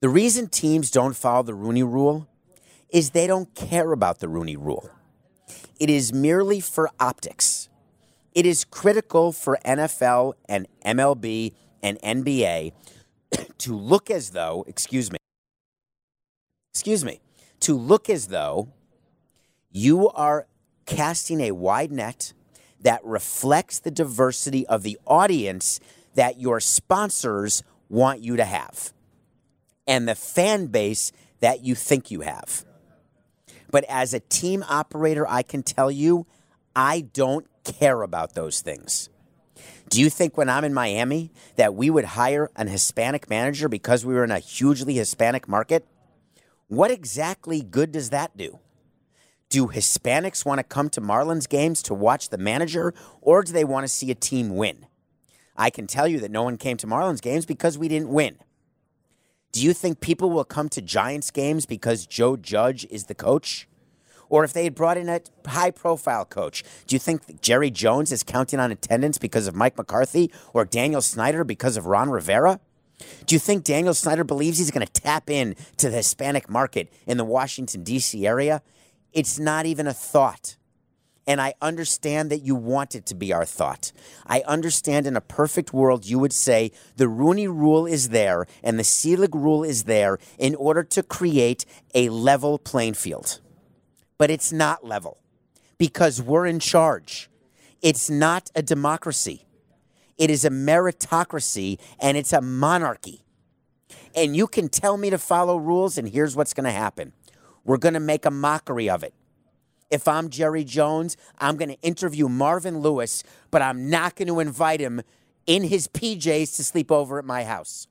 The 0.02 0.10
reason 0.10 0.48
teams 0.48 0.92
don't 0.92 1.16
follow 1.16 1.44
the 1.44 1.54
Rooney 1.54 1.84
rule 1.84 2.28
is 2.90 3.12
they 3.12 3.28
don't 3.28 3.54
care 3.54 3.92
about 3.92 4.20
the 4.20 4.30
Rooney 4.30 4.56
rule. 4.56 4.90
It 5.80 5.90
is 5.90 6.14
merely 6.14 6.60
for 6.60 6.90
optics. 7.00 7.70
It 8.34 8.46
is 8.46 8.64
critical 8.64 9.32
for 9.32 9.58
NFL 9.66 10.34
and 10.48 10.68
MLB 10.86 11.54
and 11.82 12.00
NBA 12.02 12.74
to 13.58 13.76
look 13.76 14.10
as 14.10 14.32
though, 14.32 14.64
excuse 14.68 15.12
me, 15.12 15.18
excuse 16.74 17.04
me, 17.04 17.20
to 17.62 17.76
look 17.76 18.10
as 18.10 18.28
though 18.28 18.70
you 19.72 20.10
are 20.10 20.48
casting 20.86 21.42
a 21.42 21.52
wide 21.52 21.92
net 21.92 22.34
that 22.82 23.04
reflects 23.04 23.80
the 23.80 23.92
diversity 23.92 24.66
of 24.68 24.84
the 24.84 24.98
audience 25.06 25.80
that 26.16 26.40
your 26.40 26.60
sponsors 26.60 27.64
want 27.90 28.22
you 28.22 28.36
to 28.36 28.46
have 28.46 28.94
and 29.88 30.08
the 30.08 30.16
fan 30.16 30.68
base 30.68 31.12
that 31.40 31.64
you 31.64 31.76
think 31.76 32.12
you 32.12 32.22
have. 32.22 32.66
But 33.72 33.86
as 33.88 34.14
a 34.14 34.20
team 34.20 34.64
operator, 34.68 35.28
I 35.28 35.44
can 35.44 35.64
tell 35.64 35.92
you, 35.92 36.26
I 36.76 37.02
don't 37.02 37.46
care 37.64 38.02
about 38.02 38.34
those 38.34 38.62
things. 38.62 39.10
Do 39.90 40.00
you 40.00 40.10
think 40.10 40.38
when 40.38 40.50
I'm 40.50 40.64
in 40.64 40.74
Miami 40.74 41.32
that 41.56 41.74
we 41.74 41.90
would 41.90 42.06
hire 42.06 42.50
an 42.56 42.68
Hispanic 42.68 43.30
manager 43.30 43.68
because 43.68 44.06
we 44.06 44.14
were 44.14 44.24
in 44.24 44.32
a 44.32 44.40
hugely 44.40 44.94
Hispanic 44.94 45.48
market? 45.48 45.86
What 46.68 46.92
exactly 46.92 47.62
good 47.62 47.92
does 47.92 48.12
that 48.12 48.38
do? 48.38 48.60
Do 49.50 49.70
Hispanics 49.70 50.46
want 50.46 50.60
to 50.60 50.64
come 50.64 50.92
to 50.92 51.02
Marlins 51.02 51.50
games 51.50 51.82
to 51.84 51.96
watch 51.96 52.30
the 52.30 52.38
manager, 52.38 52.94
or 53.20 53.42
do 53.42 53.52
they 53.52 53.64
want 53.64 53.84
to 53.84 53.88
see 53.92 54.12
a 54.12 54.16
team 54.16 54.56
win? 54.56 54.86
I 55.58 55.72
can 55.72 55.88
tell 55.88 56.08
you 56.08 56.20
that 56.20 56.30
no 56.30 56.44
one 56.44 56.56
came 56.56 56.78
to 56.78 56.88
Marlins 56.88 57.20
games 57.20 57.48
because 57.48 57.76
we 57.76 57.88
didn't 57.88 58.10
win. 58.10 58.38
Do 59.52 59.64
you 59.64 59.74
think 59.74 60.02
people 60.02 60.30
will 60.30 60.44
come 60.44 60.70
to 60.70 60.84
Giants 60.84 61.32
games 61.32 61.66
because 61.66 62.06
Joe 62.06 62.38
Judge 62.38 62.86
is 62.92 63.06
the 63.06 63.16
coach? 63.16 63.68
Or 64.30 64.44
if 64.44 64.54
they 64.54 64.66
had 64.66 64.76
brought 64.76 64.98
in 64.98 65.10
a 65.10 65.22
high 65.48 65.72
profile 65.72 66.26
coach, 66.26 66.64
do 66.86 66.96
you 66.96 67.00
think 67.00 67.42
Jerry 67.42 67.72
Jones 67.72 68.12
is 68.12 68.22
counting 68.22 68.60
on 68.60 68.72
attendance 68.72 69.18
because 69.18 69.48
of 69.48 69.56
Mike 69.56 69.76
McCarthy 69.76 70.32
or 70.54 70.64
Daniel 70.64 71.02
Snyder 71.02 71.44
because 71.44 71.76
of 71.76 71.88
Ron 71.88 72.12
Rivera? 72.12 72.60
Do 73.26 73.34
you 73.34 73.40
think 73.40 73.64
Daniel 73.64 73.96
Snyder 73.96 74.24
believes 74.24 74.60
he's 74.60 74.70
going 74.70 74.86
to 74.86 75.02
tap 75.02 75.32
in 75.32 75.56
to 75.78 75.90
the 75.90 75.98
Hispanic 75.98 76.48
market 76.48 76.94
in 77.08 77.18
the 77.18 77.26
Washington, 77.26 77.84
D.C. 77.84 78.28
area 78.28 78.62
it's 79.14 79.40
not 79.40 79.66
even 79.66 79.88
a 79.88 79.94
thought. 79.94 80.56
And 81.28 81.40
I 81.40 81.54
understand 81.62 82.32
that 82.32 82.40
you 82.40 82.56
want 82.56 82.96
it 82.96 83.06
to 83.08 83.16
be 83.16 83.32
our 83.32 83.46
thought. 83.46 83.92
I 84.26 84.42
understand 84.48 85.06
in 85.06 85.16
a 85.16 85.22
perfect 85.22 85.72
world, 85.72 86.08
you 86.08 86.18
would 86.18 86.34
say 86.34 86.72
the 86.96 87.08
Rooney 87.08 87.48
rule 87.48 87.86
is 87.86 88.10
there 88.10 88.48
and 88.64 88.80
the 88.80 88.84
Selig 88.84 89.36
rule 89.36 89.64
is 89.64 89.84
there 89.84 90.18
in 90.40 90.56
order 90.56 90.84
to 90.86 91.04
create 91.04 91.66
a 91.94 92.10
level 92.10 92.58
playing 92.58 92.96
field. 92.96 93.42
But 94.18 94.32
it's 94.32 94.52
not 94.52 94.84
level 94.84 95.20
because 95.78 96.20
we're 96.20 96.48
in 96.48 96.60
charge. 96.60 97.30
It's 97.82 98.10
not 98.10 98.50
a 98.56 98.64
democracy, 98.64 99.46
it 100.18 100.32
is 100.32 100.44
a 100.44 100.50
meritocracy 100.50 101.80
and 102.00 102.18
it's 102.18 102.34
a 102.34 102.42
monarchy. 102.42 103.24
And 104.16 104.36
you 104.36 104.48
can 104.48 104.70
tell 104.70 104.98
me 104.98 105.12
to 105.12 105.18
follow 105.18 105.58
rules, 105.58 105.98
and 105.98 106.10
here's 106.10 106.36
what's 106.36 106.54
going 106.54 106.66
to 106.66 106.72
happen 106.72 107.14
we're 107.64 107.78
going 107.78 107.94
to 107.94 108.00
make 108.00 108.26
a 108.26 108.32
mockery 108.32 108.90
of 108.90 109.04
it. 109.04 109.14
If 109.90 110.08
I'm 110.08 110.30
Jerry 110.30 110.64
Jones, 110.64 111.18
I'm 111.40 111.58
going 111.58 111.70
to 111.70 111.82
interview 111.82 112.30
Marvin 112.30 112.80
Lewis, 112.80 113.24
but 113.50 113.62
I'm 113.62 113.90
not 113.90 114.16
going 114.16 114.28
to 114.28 114.40
invite 114.40 114.80
him 114.80 115.02
in 115.48 115.64
his 115.64 115.88
PJs 115.88 116.56
to 116.58 116.64
sleep 116.64 116.92
over 116.92 117.18
at 117.18 117.26
my 117.26 117.44
house. 117.44 117.88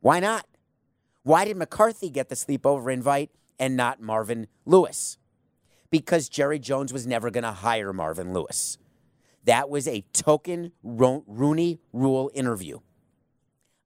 Why 0.00 0.18
not? 0.18 0.46
Why 1.22 1.44
did 1.44 1.56
McCarthy 1.56 2.10
get 2.10 2.28
the 2.28 2.34
sleepover 2.34 2.92
invite 2.92 3.30
and 3.58 3.76
not 3.76 4.00
Marvin 4.00 4.48
Lewis? 4.64 5.18
Because 5.90 6.28
Jerry 6.28 6.58
Jones 6.58 6.92
was 6.92 7.06
never 7.06 7.30
going 7.30 7.44
to 7.44 7.52
hire 7.52 7.92
Marvin 7.92 8.32
Lewis. 8.32 8.78
That 9.44 9.70
was 9.70 9.86
a 9.86 10.04
token 10.12 10.72
Ro- 10.82 11.24
Rooney 11.26 11.80
Rule 11.92 12.30
interview. 12.34 12.80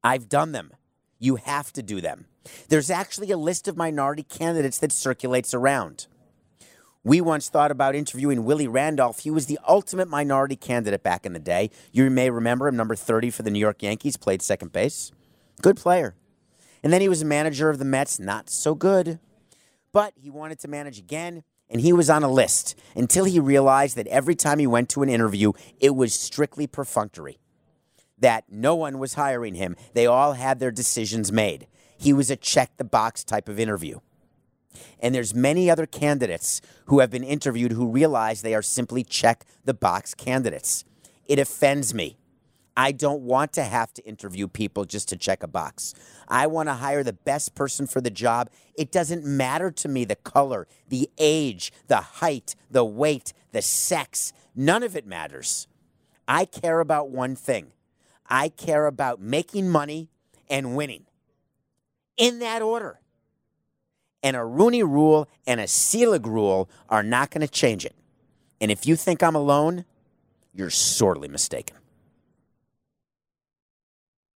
I've 0.02 0.28
done 0.28 0.52
them. 0.52 0.72
You 1.18 1.36
have 1.36 1.72
to 1.74 1.82
do 1.82 2.00
them. 2.00 2.26
There's 2.68 2.90
actually 2.90 3.30
a 3.30 3.36
list 3.36 3.68
of 3.68 3.76
minority 3.76 4.22
candidates 4.22 4.78
that 4.78 4.92
circulates 4.92 5.54
around. 5.54 6.06
We 7.04 7.20
once 7.20 7.48
thought 7.48 7.72
about 7.72 7.96
interviewing 7.96 8.44
Willie 8.44 8.68
Randolph. 8.68 9.20
He 9.20 9.30
was 9.30 9.46
the 9.46 9.58
ultimate 9.66 10.08
minority 10.08 10.54
candidate 10.54 11.02
back 11.02 11.26
in 11.26 11.32
the 11.32 11.40
day. 11.40 11.70
You 11.90 12.08
may 12.10 12.30
remember 12.30 12.68
him, 12.68 12.76
number 12.76 12.94
30 12.94 13.30
for 13.30 13.42
the 13.42 13.50
New 13.50 13.58
York 13.58 13.82
Yankees, 13.82 14.16
played 14.16 14.40
second 14.40 14.72
base. 14.72 15.10
Good 15.60 15.76
player. 15.76 16.14
And 16.82 16.92
then 16.92 17.00
he 17.00 17.08
was 17.08 17.22
a 17.22 17.26
manager 17.26 17.70
of 17.70 17.78
the 17.78 17.84
Mets, 17.84 18.20
not 18.20 18.48
so 18.50 18.74
good. 18.74 19.18
But 19.92 20.14
he 20.16 20.30
wanted 20.30 20.60
to 20.60 20.68
manage 20.68 20.98
again, 20.98 21.42
and 21.68 21.80
he 21.80 21.92
was 21.92 22.08
on 22.08 22.22
a 22.22 22.30
list 22.30 22.78
until 22.94 23.24
he 23.24 23.40
realized 23.40 23.96
that 23.96 24.06
every 24.06 24.36
time 24.36 24.60
he 24.60 24.66
went 24.66 24.88
to 24.90 25.02
an 25.02 25.08
interview, 25.08 25.52
it 25.80 25.96
was 25.96 26.14
strictly 26.14 26.68
perfunctory. 26.68 27.38
That 28.16 28.44
no 28.48 28.76
one 28.76 29.00
was 29.00 29.14
hiring 29.14 29.56
him. 29.56 29.76
They 29.92 30.06
all 30.06 30.34
had 30.34 30.60
their 30.60 30.70
decisions 30.70 31.32
made. 31.32 31.66
He 32.02 32.12
was 32.12 32.32
a 32.32 32.36
check 32.36 32.76
the 32.78 32.84
box 32.84 33.22
type 33.22 33.48
of 33.48 33.60
interview. 33.60 34.00
And 34.98 35.14
there's 35.14 35.36
many 35.36 35.70
other 35.70 35.86
candidates 35.86 36.60
who 36.86 36.98
have 36.98 37.10
been 37.10 37.22
interviewed 37.22 37.70
who 37.70 37.86
realize 37.86 38.42
they 38.42 38.56
are 38.56 38.62
simply 38.62 39.04
check 39.04 39.44
the 39.64 39.72
box 39.72 40.12
candidates. 40.12 40.84
It 41.26 41.38
offends 41.38 41.94
me. 41.94 42.18
I 42.76 42.90
don't 42.90 43.22
want 43.22 43.52
to 43.52 43.62
have 43.62 43.94
to 43.94 44.04
interview 44.04 44.48
people 44.48 44.84
just 44.84 45.08
to 45.10 45.16
check 45.16 45.44
a 45.44 45.46
box. 45.46 45.94
I 46.26 46.48
want 46.48 46.68
to 46.68 46.74
hire 46.74 47.04
the 47.04 47.12
best 47.12 47.54
person 47.54 47.86
for 47.86 48.00
the 48.00 48.10
job. 48.10 48.50
It 48.74 48.90
doesn't 48.90 49.24
matter 49.24 49.70
to 49.70 49.88
me 49.88 50.04
the 50.04 50.16
color, 50.16 50.66
the 50.88 51.08
age, 51.18 51.72
the 51.86 52.00
height, 52.00 52.56
the 52.68 52.84
weight, 52.84 53.32
the 53.52 53.62
sex. 53.62 54.32
None 54.56 54.82
of 54.82 54.96
it 54.96 55.06
matters. 55.06 55.68
I 56.26 56.46
care 56.46 56.80
about 56.80 57.10
one 57.10 57.36
thing 57.36 57.74
I 58.26 58.48
care 58.48 58.86
about 58.86 59.20
making 59.20 59.68
money 59.68 60.08
and 60.50 60.74
winning. 60.74 61.04
In 62.16 62.38
that 62.40 62.62
order 62.62 63.00
and 64.22 64.36
a 64.36 64.44
Rooney 64.44 64.82
rule 64.82 65.28
and 65.46 65.60
a 65.60 65.66
Selig 65.66 66.26
rule 66.26 66.68
are 66.88 67.02
not 67.02 67.30
going 67.30 67.40
to 67.40 67.52
change 67.52 67.84
it. 67.84 67.94
And 68.60 68.70
if 68.70 68.86
you 68.86 68.96
think 68.96 69.22
I'm 69.22 69.34
alone, 69.34 69.84
you're 70.54 70.70
sorely 70.70 71.28
mistaken. 71.28 71.76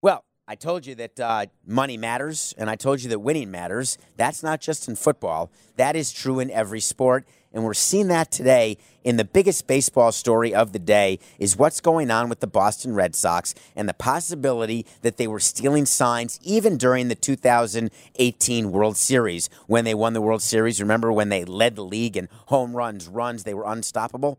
Well, 0.00 0.25
I 0.47 0.55
told 0.55 0.87
you 0.87 0.95
that 0.97 1.19
uh, 1.19 1.47
money 1.67 1.97
matters, 1.97 2.54
and 2.58 2.69
I 2.69 2.76
told 2.76 3.02
you 3.02 3.08
that 3.11 3.21
winning 3.21 3.50
matters. 3.50 3.99
That's 4.17 4.43
not 4.43 4.61
just 4.61 4.89
in 4.89 4.97
football, 4.97 5.50
that 5.76 5.97
is 5.97 6.13
true 6.13 6.41
in 6.41 6.50
every 6.50 6.80
sport. 6.80 7.26
And 7.52 7.65
we're 7.65 7.75
seeing 7.75 8.08
that 8.08 8.30
today 8.30 8.78
in 9.04 9.17
the 9.17 9.25
biggest 9.25 9.67
baseball 9.67 10.12
story 10.12 10.54
of 10.54 10.73
the 10.73 10.78
day 10.78 11.19
is 11.38 11.56
what's 11.56 11.80
going 11.80 12.10
on 12.10 12.28
with 12.28 12.41
the 12.41 12.47
Boston 12.47 12.95
Red 12.95 13.15
Sox 13.15 13.54
and 13.76 13.88
the 13.88 13.95
possibility 13.95 14.86
that 15.02 15.17
they 15.17 15.26
were 15.26 15.41
stealing 15.41 15.84
signs 15.84 16.41
even 16.43 16.76
during 16.76 17.08
the 17.08 17.15
2018 17.15 18.71
World 18.71 18.97
Series 18.97 19.50
when 19.67 19.84
they 19.84 19.95
won 19.95 20.15
the 20.15 20.23
World 20.23 20.43
Series. 20.43 20.80
Remember 20.80 21.12
when 21.12 21.28
they 21.28 21.45
led 21.45 21.76
the 21.76 21.84
league 21.84 22.17
in 22.17 22.28
home 22.47 22.75
runs, 22.75 23.08
runs, 23.08 23.45
they 23.45 23.54
were 23.54 23.67
unstoppable? 23.67 24.38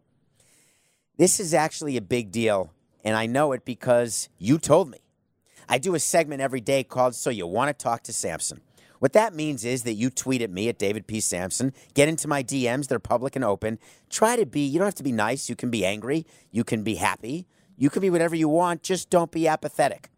This 1.17 1.39
is 1.39 1.53
actually 1.53 1.95
a 1.95 2.01
big 2.01 2.31
deal, 2.31 2.73
and 3.03 3.15
I 3.15 3.27
know 3.27 3.51
it 3.51 3.65
because 3.65 4.29
you 4.39 4.57
told 4.57 4.89
me. 4.89 4.97
I 5.69 5.77
do 5.77 5.95
a 5.95 5.99
segment 5.99 6.41
every 6.41 6.61
day 6.61 6.83
called 6.83 7.15
So 7.15 7.29
You 7.29 7.47
Want 7.47 7.69
to 7.69 7.83
Talk 7.83 8.03
to 8.03 8.13
Samson. 8.13 8.61
What 9.03 9.11
that 9.11 9.35
means 9.35 9.65
is 9.65 9.83
that 9.83 9.95
you 9.95 10.09
tweet 10.09 10.41
at 10.41 10.49
me 10.49 10.69
at 10.69 10.77
David 10.77 11.07
P. 11.07 11.19
Samson, 11.19 11.73
get 11.93 12.07
into 12.07 12.25
my 12.25 12.41
DMs, 12.41 12.87
they're 12.87 12.99
public 12.99 13.35
and 13.35 13.43
open. 13.43 13.77
Try 14.09 14.37
to 14.37 14.45
be, 14.45 14.61
you 14.61 14.79
don't 14.79 14.87
have 14.87 14.95
to 14.95 15.03
be 15.03 15.11
nice, 15.11 15.49
you 15.49 15.57
can 15.57 15.69
be 15.69 15.85
angry, 15.85 16.25
you 16.51 16.63
can 16.63 16.83
be 16.83 16.95
happy, 16.95 17.45
you 17.75 17.89
can 17.89 18.01
be 18.01 18.09
whatever 18.09 18.33
you 18.33 18.47
want, 18.47 18.81
just 18.81 19.09
don't 19.09 19.29
be 19.29 19.45
apathetic. 19.45 20.09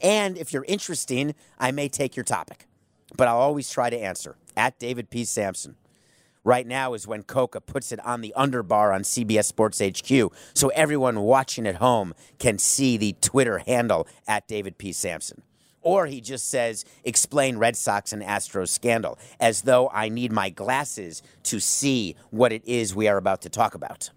And 0.00 0.38
if 0.38 0.52
you're 0.52 0.64
interesting, 0.68 1.34
I 1.58 1.72
may 1.72 1.88
take 1.88 2.14
your 2.14 2.22
topic, 2.22 2.68
but 3.16 3.26
I'll 3.26 3.40
always 3.40 3.68
try 3.68 3.90
to 3.90 3.98
answer 3.98 4.36
at 4.56 4.78
David 4.78 5.10
P. 5.10 5.24
Samson. 5.24 5.74
Right 6.44 6.68
now 6.68 6.94
is 6.94 7.08
when 7.08 7.24
Coca 7.24 7.60
puts 7.60 7.90
it 7.90 7.98
on 8.06 8.20
the 8.20 8.32
underbar 8.36 8.94
on 8.94 9.02
CBS 9.02 9.46
Sports 9.46 9.82
HQ 9.82 10.32
so 10.54 10.68
everyone 10.68 11.22
watching 11.22 11.66
at 11.66 11.74
home 11.74 12.14
can 12.38 12.58
see 12.58 12.96
the 12.96 13.16
Twitter 13.20 13.58
handle 13.58 14.06
at 14.28 14.46
David 14.46 14.78
P. 14.78 14.92
Samson. 14.92 15.42
Or 15.82 16.06
he 16.06 16.20
just 16.20 16.48
says, 16.48 16.84
explain 17.04 17.56
Red 17.56 17.76
Sox 17.76 18.12
and 18.12 18.22
Astros 18.22 18.68
scandal, 18.68 19.18
as 19.38 19.62
though 19.62 19.88
I 19.92 20.08
need 20.08 20.30
my 20.30 20.50
glasses 20.50 21.22
to 21.44 21.58
see 21.58 22.16
what 22.30 22.52
it 22.52 22.62
is 22.66 22.94
we 22.94 23.08
are 23.08 23.16
about 23.16 23.42
to 23.42 23.48
talk 23.48 23.74
about. 23.74 24.10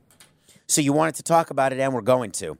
So 0.67 0.81
you 0.81 0.91
wanted 0.91 1.15
to 1.15 1.23
talk 1.23 1.49
about 1.49 1.71
it, 1.71 1.79
and 1.79 1.93
we're 1.93 2.01
going 2.01 2.31
to. 2.31 2.57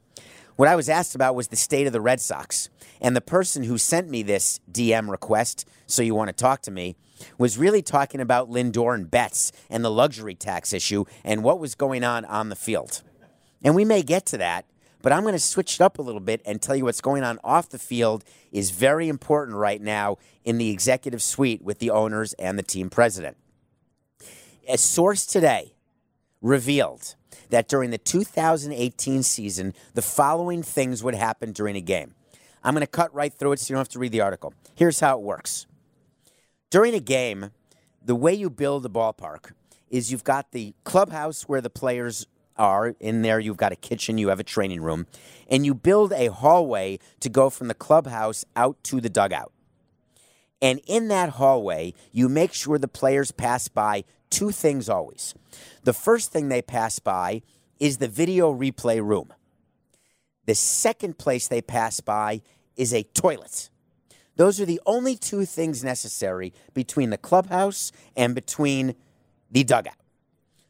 What 0.56 0.70
I 0.70 0.76
was 0.76 0.88
asked 0.88 1.16
about 1.16 1.36
was 1.36 1.48
the 1.48 1.56
state 1.56 1.88
of 1.88 1.94
the 1.94 2.02
Red 2.02 2.22
Sox. 2.22 2.70
And 3.02 3.16
the 3.16 3.22
person 3.22 3.64
who 3.64 3.78
sent 3.78 4.10
me 4.10 4.24
this 4.24 4.60
DM 4.72 5.10
request, 5.10 5.68
so 5.88 6.02
you 6.02 6.16
want 6.16 6.30
to 6.30 6.34
talk 6.34 6.62
to 6.62 6.72
me, 6.72 6.96
was 7.38 7.58
really 7.58 7.82
talking 7.82 8.22
about 8.22 8.50
Lindor 8.50 8.96
and 8.96 9.10
Betts 9.10 9.52
and 9.70 9.84
the 9.84 9.92
luxury 9.92 10.36
tax 10.36 10.74
issue 10.74 11.06
and 11.24 11.44
what 11.44 11.60
was 11.60 11.76
going 11.76 12.04
on 12.04 12.24
on 12.26 12.50
the 12.50 12.56
field. 12.56 13.02
And 13.64 13.76
we 13.76 13.86
may 13.86 14.04
get 14.04 14.26
to 14.28 14.38
that, 14.38 14.66
but 15.04 15.12
I'm 15.12 15.22
going 15.22 15.34
to 15.34 15.40
switch 15.40 15.76
it 15.76 15.82
up 15.82 16.00
a 16.00 16.02
little 16.02 16.22
bit 16.22 16.42
and 16.46 16.60
tell 16.60 16.76
you 16.76 16.86
what's 16.86 17.02
going 17.02 17.24
on 17.24 17.38
off 17.44 17.70
the 17.70 17.78
field 17.78 18.24
is 18.52 18.72
very 18.72 19.10
important 19.10 19.58
right 19.58 19.82
now 19.82 20.18
in 20.44 20.58
the 20.58 20.72
executive 20.72 21.22
suite 21.22 21.62
with 21.62 21.78
the 21.78 21.92
owners 21.92 22.34
and 22.34 22.58
the 22.58 22.64
team 22.64 22.90
president. 22.90 23.38
A 24.68 24.78
source 24.78 25.26
today 25.26 25.76
revealed 26.42 27.16
that 27.50 27.68
during 27.68 27.92
the 27.92 27.98
2018 27.98 29.24
season, 29.24 29.74
the 29.94 30.02
following 30.02 30.64
things 30.64 31.04
would 31.04 31.16
happen 31.16 31.52
during 31.52 31.76
a 31.76 31.82
game. 31.82 32.16
I'm 32.64 32.74
going 32.74 32.82
to 32.82 32.88
cut 32.88 33.14
right 33.14 33.34
through 33.34 33.52
it 33.52 33.60
so 33.60 33.72
you 33.72 33.76
don't 33.76 33.82
have 33.82 33.90
to 33.90 34.00
read 34.00 34.14
the 34.14 34.22
article. 34.22 34.54
Here's 34.74 35.02
how 35.02 35.18
it 35.18 35.22
works. 35.22 35.68
During 36.70 36.96
a 36.96 37.02
game, 37.02 37.52
the 38.02 38.16
way 38.16 38.34
you 38.34 38.50
build 38.50 38.86
a 38.86 38.90
ballpark 38.90 39.52
is 39.90 40.14
you've 40.14 40.24
got 40.24 40.54
the 40.54 40.74
clubhouse 40.86 41.44
where 41.44 41.62
the 41.62 41.70
players 41.70 42.26
are 42.58 42.96
in 43.00 43.22
there. 43.22 43.40
You've 43.40 43.58
got 43.58 43.72
a 43.72 43.78
kitchen, 43.78 44.18
you 44.18 44.30
have 44.30 44.40
a 44.40 44.44
training 44.44 44.82
room, 44.82 45.08
and 45.48 45.66
you 45.66 45.74
build 45.74 46.14
a 46.14 46.28
hallway 46.28 47.00
to 47.20 47.30
go 47.30 47.50
from 47.50 47.68
the 47.68 47.74
clubhouse 47.74 48.46
out 48.56 48.84
to 48.86 49.02
the 49.02 49.10
dugout. 49.10 49.52
And 50.62 50.80
in 50.88 51.10
that 51.10 51.30
hallway, 51.30 51.94
you 52.12 52.30
make 52.30 52.54
sure 52.54 52.78
the 52.78 52.88
players 52.88 53.32
pass 53.32 53.68
by 53.68 54.06
two 54.30 54.52
things 54.52 54.88
always. 54.88 55.36
The 55.84 55.94
first 55.94 56.32
thing 56.32 56.48
they 56.50 56.62
pass 56.62 57.00
by 57.00 57.42
is 57.80 57.98
the 57.98 58.08
video 58.08 58.54
replay 58.54 59.04
room. 59.04 59.34
The 60.46 60.56
second 60.56 61.18
place 61.18 61.48
they 61.48 61.62
pass 61.62 62.00
by 62.00 62.42
is 62.76 62.94
a 62.94 63.04
toilet. 63.04 63.70
Those 64.36 64.60
are 64.60 64.66
the 64.66 64.82
only 64.86 65.16
two 65.16 65.46
things 65.46 65.84
necessary 65.84 66.54
between 66.74 67.12
the 67.12 67.18
clubhouse 67.18 67.92
and 68.16 68.34
between 68.34 68.96
the 69.52 69.64
dugout. 69.64 70.03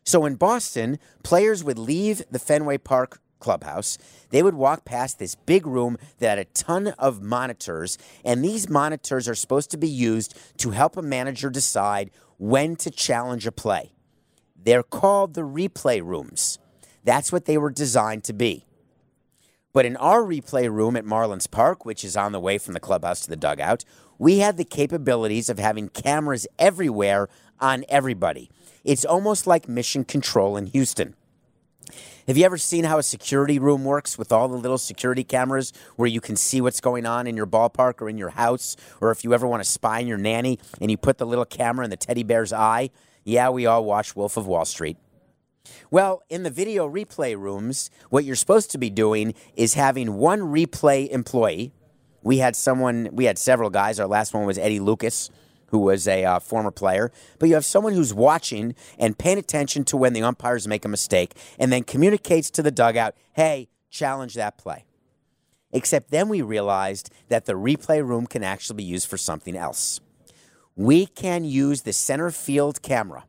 So 0.04 0.26
in 0.26 0.36
Boston, 0.36 1.00
players 1.24 1.64
would 1.64 1.80
leave 1.80 2.24
the 2.30 2.40
Fenway 2.40 2.78
Park 2.78 3.20
clubhouse. 3.40 3.98
They 4.30 4.42
would 4.42 4.56
walk 4.56 4.86
past 4.86 5.20
this 5.20 5.36
big 5.36 5.68
room 5.68 5.98
that 6.20 6.38
had 6.38 6.40
a 6.40 6.46
ton 6.46 6.88
of 6.98 7.22
monitors, 7.22 7.98
and 8.24 8.44
these 8.44 8.70
monitors 8.70 9.28
are 9.28 9.36
supposed 9.36 9.70
to 9.72 9.78
be 9.78 9.90
used 9.90 10.36
to 10.58 10.72
help 10.72 10.98
a 10.98 11.02
manager 11.02 11.50
decide 11.50 12.10
when 12.38 12.76
to 12.78 12.90
challenge 12.90 13.46
a 13.46 13.52
play. 13.52 13.92
They're 14.56 14.84
called 14.84 15.34
the 15.34 15.42
replay 15.42 16.02
rooms. 16.02 16.58
That's 17.04 17.32
what 17.32 17.46
they 17.46 17.58
were 17.58 17.70
designed 17.70 18.24
to 18.26 18.34
be. 18.34 18.66
But 19.74 19.86
in 19.86 19.98
our 19.98 20.22
replay 20.22 20.72
room 20.72 20.96
at 20.96 21.04
Marlins 21.04 21.50
Park, 21.50 21.84
which 21.84 22.04
is 22.06 22.16
on 22.16 22.32
the 22.32 22.40
way 22.40 22.58
from 22.58 22.74
the 22.74 22.80
clubhouse 22.80 23.22
to 23.22 23.30
the 23.30 23.36
dugout, 23.36 23.84
we 24.18 24.40
had 24.40 24.56
the 24.56 24.64
capabilities 24.64 25.50
of 25.50 25.60
having 25.60 25.90
cameras 25.90 26.48
everywhere 26.58 27.28
on 27.60 27.84
everybody. 27.90 28.50
It's 28.84 29.06
almost 29.06 29.48
like 29.48 29.70
mission 29.70 30.04
control 30.04 30.58
in 30.58 30.66
Houston. 30.68 31.16
Have 32.28 32.38
you 32.38 32.46
ever 32.46 32.58
seen 32.58 32.84
how 32.84 32.98
a 32.98 33.04
security 33.04 33.60
room 33.60 33.86
works 33.86 34.18
with 34.18 34.32
all 34.32 34.48
the 34.48 34.58
little 34.58 34.78
security 34.78 35.24
cameras 35.24 35.72
where 35.96 36.08
you 36.08 36.20
can 36.20 36.36
see 36.36 36.60
what's 36.60 36.82
going 36.82 37.06
on 37.06 37.28
in 37.28 37.36
your 37.38 37.48
ballpark 37.48 38.02
or 38.02 38.10
in 38.10 38.18
your 38.18 38.30
house? 38.30 38.76
Or 39.00 39.12
if 39.12 39.24
you 39.24 39.34
ever 39.34 39.48
want 39.48 39.64
to 39.64 39.70
spy 39.70 40.02
on 40.02 40.08
your 40.08 40.18
nanny 40.18 40.60
and 40.82 40.92
you 40.92 40.98
put 40.98 41.18
the 41.18 41.26
little 41.26 41.46
camera 41.46 41.86
in 41.86 41.92
the 41.92 41.98
teddy 41.98 42.24
bear's 42.24 42.52
eye? 42.52 42.90
Yeah, 43.24 43.50
we 43.50 43.66
all 43.66 43.86
watch 43.86 44.16
Wolf 44.16 44.36
of 44.36 44.48
Wall 44.48 44.66
Street. 44.66 44.98
Well, 45.90 46.24
in 46.30 46.44
the 46.44 46.50
video 46.50 46.90
replay 46.90 47.38
rooms, 47.38 47.90
what 48.10 48.26
you're 48.26 48.36
supposed 48.36 48.72
to 48.72 48.78
be 48.78 48.90
doing 48.90 49.34
is 49.56 49.76
having 49.76 50.16
one 50.16 50.42
replay 50.42 51.10
employee. 51.10 51.72
We 52.22 52.40
had 52.40 52.56
someone, 52.56 53.10
we 53.14 53.26
had 53.26 53.38
several 53.38 53.70
guys. 53.70 54.00
Our 54.00 54.08
last 54.08 54.34
one 54.34 54.46
was 54.46 54.58
Eddie 54.58 54.82
Lucas 54.82 55.30
who 55.74 55.80
was 55.80 56.08
a 56.08 56.24
uh, 56.24 56.38
former 56.38 56.70
player, 56.70 57.12
but 57.40 57.50
you 57.50 57.56
have 57.56 57.66
someone 57.66 57.94
who's 57.94 58.14
watching 58.14 58.76
and 59.00 59.18
paying 59.18 59.40
attention 59.40 59.84
to 59.84 59.98
when 59.98 60.14
the 60.14 60.22
umpires 60.22 60.68
make 60.68 60.86
a 60.86 60.88
mistake 60.88 61.34
and 61.58 61.74
then 61.74 61.84
communicates 61.84 62.52
to 62.52 62.62
the 62.62 62.70
dugout, 62.70 63.16
hey, 63.34 63.68
challenge 63.90 64.36
that 64.36 64.56
play. 64.56 64.86
Except 65.72 66.12
then 66.12 66.30
we 66.30 66.44
realized 66.44 67.10
that 67.30 67.46
the 67.46 67.54
replay 67.54 68.08
room 68.08 68.28
can 68.28 68.44
actually 68.44 68.78
be 68.78 68.84
used 68.84 69.08
for 69.08 69.18
something 69.18 69.58
else. 69.58 70.00
We 70.76 71.08
can 71.08 71.44
use 71.44 71.82
the 71.82 71.92
center 71.92 72.30
field 72.30 72.84
camera, 72.84 73.26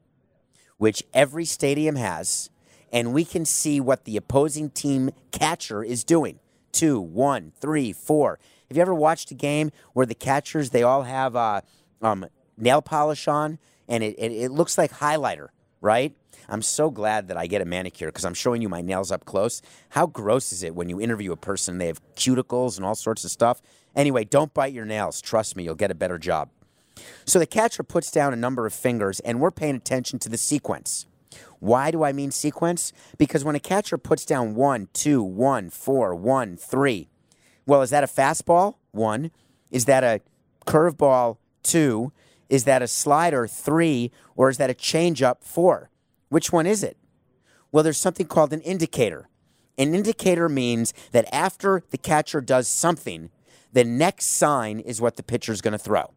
which 0.76 1.02
every 1.14 1.46
stadium 1.46 1.96
has, 1.96 2.50
and 2.92 3.14
we 3.14 3.24
can 3.24 3.46
see 3.46 3.80
what 3.80 4.04
the 4.04 4.18
opposing 4.18 4.68
team 4.68 5.12
catcher 5.30 5.82
is 5.82 6.04
doing. 6.04 6.40
Two, 6.72 7.00
one, 7.00 7.52
three, 7.58 7.94
four. 7.94 8.38
Have 8.68 8.76
you 8.76 8.82
ever 8.82 8.94
watched 8.94 9.30
a 9.30 9.34
game 9.34 9.70
where 9.94 10.04
the 10.04 10.14
catchers 10.14 10.70
they 10.70 10.82
all 10.82 11.04
have 11.04 11.34
uh, 11.36 11.62
um, 12.04 12.26
nail 12.56 12.82
polish 12.82 13.26
on, 13.26 13.58
and 13.88 14.04
it, 14.04 14.14
it, 14.18 14.32
it 14.32 14.50
looks 14.50 14.78
like 14.78 14.92
highlighter, 14.92 15.48
right? 15.80 16.14
I'm 16.48 16.62
so 16.62 16.90
glad 16.90 17.28
that 17.28 17.36
I 17.36 17.46
get 17.46 17.62
a 17.62 17.64
manicure 17.64 18.08
because 18.08 18.24
I'm 18.24 18.34
showing 18.34 18.60
you 18.60 18.68
my 18.68 18.82
nails 18.82 19.10
up 19.10 19.24
close. 19.24 19.62
How 19.90 20.06
gross 20.06 20.52
is 20.52 20.62
it 20.62 20.74
when 20.74 20.90
you 20.90 21.00
interview 21.00 21.32
a 21.32 21.36
person? 21.36 21.74
and 21.74 21.80
They 21.80 21.86
have 21.86 22.02
cuticles 22.14 22.76
and 22.76 22.84
all 22.84 22.94
sorts 22.94 23.24
of 23.24 23.30
stuff. 23.30 23.62
Anyway, 23.96 24.24
don't 24.24 24.52
bite 24.52 24.74
your 24.74 24.84
nails. 24.84 25.22
Trust 25.22 25.56
me, 25.56 25.64
you'll 25.64 25.74
get 25.74 25.90
a 25.90 25.94
better 25.94 26.18
job. 26.18 26.50
So 27.24 27.38
the 27.38 27.46
catcher 27.46 27.82
puts 27.82 28.10
down 28.10 28.32
a 28.32 28.36
number 28.36 28.66
of 28.66 28.74
fingers, 28.74 29.20
and 29.20 29.40
we're 29.40 29.50
paying 29.50 29.74
attention 29.74 30.18
to 30.20 30.28
the 30.28 30.36
sequence. 30.36 31.06
Why 31.58 31.90
do 31.90 32.04
I 32.04 32.12
mean 32.12 32.30
sequence? 32.30 32.92
Because 33.16 33.42
when 33.42 33.56
a 33.56 33.60
catcher 33.60 33.96
puts 33.96 34.24
down 34.24 34.54
one, 34.54 34.88
two, 34.92 35.22
one, 35.22 35.70
four, 35.70 36.14
one, 36.14 36.56
three, 36.56 37.08
well, 37.66 37.80
is 37.82 37.90
that 37.90 38.04
a 38.04 38.06
fastball? 38.06 38.74
One. 38.92 39.30
Is 39.70 39.86
that 39.86 40.04
a 40.04 40.20
curveball? 40.66 41.38
Two. 41.64 42.12
Is 42.48 42.62
that 42.64 42.82
a 42.82 42.86
slider? 42.86 43.48
Three. 43.48 44.12
Or 44.36 44.48
is 44.48 44.58
that 44.58 44.70
a 44.70 44.74
changeup? 44.74 45.42
Four. 45.42 45.90
Which 46.28 46.52
one 46.52 46.66
is 46.66 46.84
it? 46.84 46.96
Well, 47.72 47.82
there's 47.82 47.98
something 47.98 48.28
called 48.28 48.52
an 48.52 48.60
indicator. 48.60 49.28
An 49.76 49.94
indicator 49.94 50.48
means 50.48 50.94
that 51.10 51.32
after 51.34 51.82
the 51.90 51.98
catcher 51.98 52.40
does 52.40 52.68
something, 52.68 53.30
the 53.72 53.82
next 53.82 54.26
sign 54.26 54.78
is 54.78 55.00
what 55.00 55.16
the 55.16 55.24
pitcher 55.24 55.50
is 55.50 55.60
going 55.60 55.72
to 55.72 55.78
throw. 55.78 56.12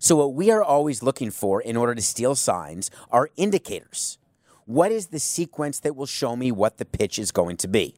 So, 0.00 0.16
what 0.16 0.34
we 0.34 0.50
are 0.50 0.62
always 0.62 1.02
looking 1.02 1.30
for 1.30 1.60
in 1.60 1.76
order 1.76 1.94
to 1.94 2.02
steal 2.02 2.34
signs 2.34 2.90
are 3.10 3.30
indicators. 3.36 4.18
What 4.64 4.90
is 4.90 5.08
the 5.08 5.20
sequence 5.20 5.78
that 5.80 5.94
will 5.94 6.06
show 6.06 6.34
me 6.34 6.50
what 6.50 6.78
the 6.78 6.84
pitch 6.84 7.18
is 7.18 7.30
going 7.30 7.56
to 7.58 7.68
be? 7.68 7.94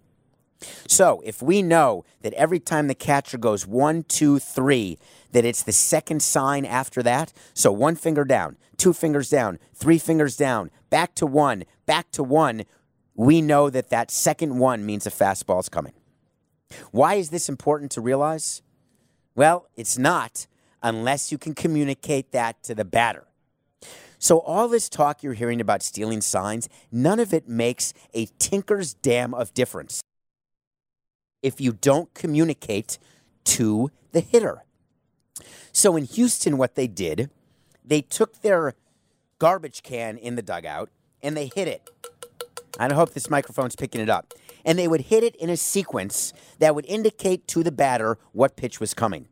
So, 0.87 1.23
if 1.25 1.41
we 1.41 1.63
know 1.63 2.05
that 2.23 2.35
every 2.35 2.61
time 2.61 2.89
the 2.89 2.95
catcher 2.95 3.39
goes 3.39 3.67
one, 3.67 4.03
two, 4.03 4.39
three, 4.39 4.99
that 5.33 5.45
it's 5.45 5.63
the 5.63 5.73
second 5.73 6.23
sign 6.23 6.65
after 6.65 7.03
that, 7.03 7.33
so 7.55 7.73
one 7.73 7.97
finger 7.97 8.25
down, 8.25 8.57
two 8.77 8.93
fingers 8.93 9.31
down, 9.31 9.59
three 9.75 9.99
fingers 9.99 10.37
down, 10.37 10.71
back 10.91 11.15
to 11.15 11.27
one, 11.27 11.65
back 11.87 12.11
to 12.13 12.23
one, 12.23 12.65
we 13.15 13.41
know 13.41 13.71
that 13.71 13.91
that 13.91 14.11
second 14.11 14.59
one 14.59 14.85
means 14.85 15.07
a 15.07 15.11
fastball 15.11 15.61
is 15.61 15.69
coming. 15.69 15.93
Why 16.91 17.15
is 17.15 17.31
this 17.31 17.49
important 17.49 17.91
to 17.93 18.01
realize? 18.01 18.63
Well, 19.35 19.67
it's 19.77 19.97
not 19.97 20.47
unless 20.83 21.33
you 21.33 21.39
can 21.39 21.55
communicate 21.55 22.33
that 22.33 22.63
to 22.65 22.75
the 22.75 22.85
batter. 22.85 23.27
So, 24.19 24.41
all 24.41 24.69
this 24.69 24.91
talk 24.91 25.23
you're 25.23 25.33
hearing 25.33 25.63
about 25.63 25.83
stealing 25.83 26.21
signs, 26.21 26.69
none 26.93 27.19
of 27.19 27.33
it 27.33 27.49
makes 27.49 27.95
a 28.13 28.27
tinker's 28.39 28.93
dam 28.93 29.33
of 29.33 29.55
difference 29.55 30.03
if 31.43 31.61
you 31.61 31.73
don't 31.73 32.13
communicate 32.15 32.99
to 33.45 33.91
the 34.13 34.21
hitter. 34.21 34.65
So 35.73 35.97
in 35.97 36.05
Houston, 36.05 36.59
what 36.59 36.75
they 36.75 36.87
did, 36.87 37.31
they 37.85 38.03
took 38.03 38.43
their 38.43 38.75
garbage 39.39 39.83
can 39.83 40.17
in 40.17 40.37
the 40.37 40.43
dugout 40.43 40.91
and 41.23 41.37
they 41.37 41.51
hit 41.55 41.69
it. 41.69 41.89
I 42.79 42.93
hope 42.93 43.13
this 43.13 43.31
microphone's 43.31 43.77
picking 43.77 44.01
it 44.01 44.09
up. 44.09 44.33
And 44.65 44.79
they 44.79 44.89
would 44.89 45.03
hit 45.03 45.25
it 45.25 45.35
in 45.37 45.49
a 45.49 45.57
sequence 45.57 46.33
that 46.59 46.75
would 46.75 46.85
indicate 46.87 47.49
to 47.49 47.63
the 47.63 47.73
batter 47.73 48.19
what 48.33 48.57
pitch 48.57 48.79
was 48.79 48.93
coming. 48.93 49.27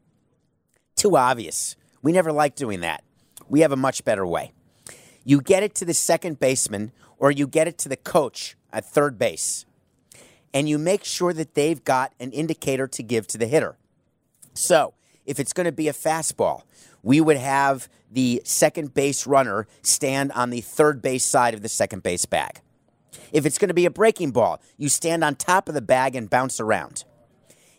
Too 0.96 1.16
obvious. 1.16 1.76
We 2.02 2.12
never 2.12 2.32
liked 2.32 2.56
doing 2.56 2.80
that. 2.80 3.04
We 3.48 3.60
have 3.60 3.72
a 3.72 3.76
much 3.76 4.04
better 4.04 4.26
way. 4.26 4.52
You 5.24 5.40
get 5.40 5.62
it 5.62 5.74
to 5.76 5.84
the 5.84 5.94
second 5.94 6.40
baseman 6.40 6.92
or 7.18 7.30
you 7.30 7.46
get 7.46 7.68
it 7.68 7.76
to 7.78 7.88
the 7.88 7.96
coach 7.96 8.56
at 8.72 8.84
third 8.84 9.18
base 9.18 9.66
and 10.58 10.68
you 10.68 10.76
make 10.76 11.04
sure 11.04 11.32
that 11.32 11.54
they've 11.54 11.84
got 11.84 12.12
an 12.18 12.32
indicator 12.32 12.88
to 12.88 13.00
give 13.00 13.28
to 13.28 13.38
the 13.38 13.46
hitter. 13.46 13.78
So, 14.54 14.94
if 15.24 15.38
it's 15.38 15.52
going 15.52 15.66
to 15.66 15.72
be 15.72 15.86
a 15.86 15.92
fastball, 15.92 16.62
we 17.00 17.20
would 17.20 17.36
have 17.36 17.88
the 18.10 18.42
second 18.44 18.92
base 18.92 19.24
runner 19.24 19.68
stand 19.82 20.32
on 20.32 20.50
the 20.50 20.60
third 20.60 21.00
base 21.00 21.24
side 21.24 21.54
of 21.54 21.62
the 21.62 21.68
second 21.68 22.02
base 22.02 22.26
bag. 22.26 22.60
If 23.30 23.46
it's 23.46 23.56
going 23.56 23.68
to 23.68 23.74
be 23.74 23.86
a 23.86 23.90
breaking 23.90 24.32
ball, 24.32 24.60
you 24.76 24.88
stand 24.88 25.22
on 25.22 25.36
top 25.36 25.68
of 25.68 25.76
the 25.76 25.80
bag 25.80 26.16
and 26.16 26.28
bounce 26.28 26.58
around. 26.58 27.04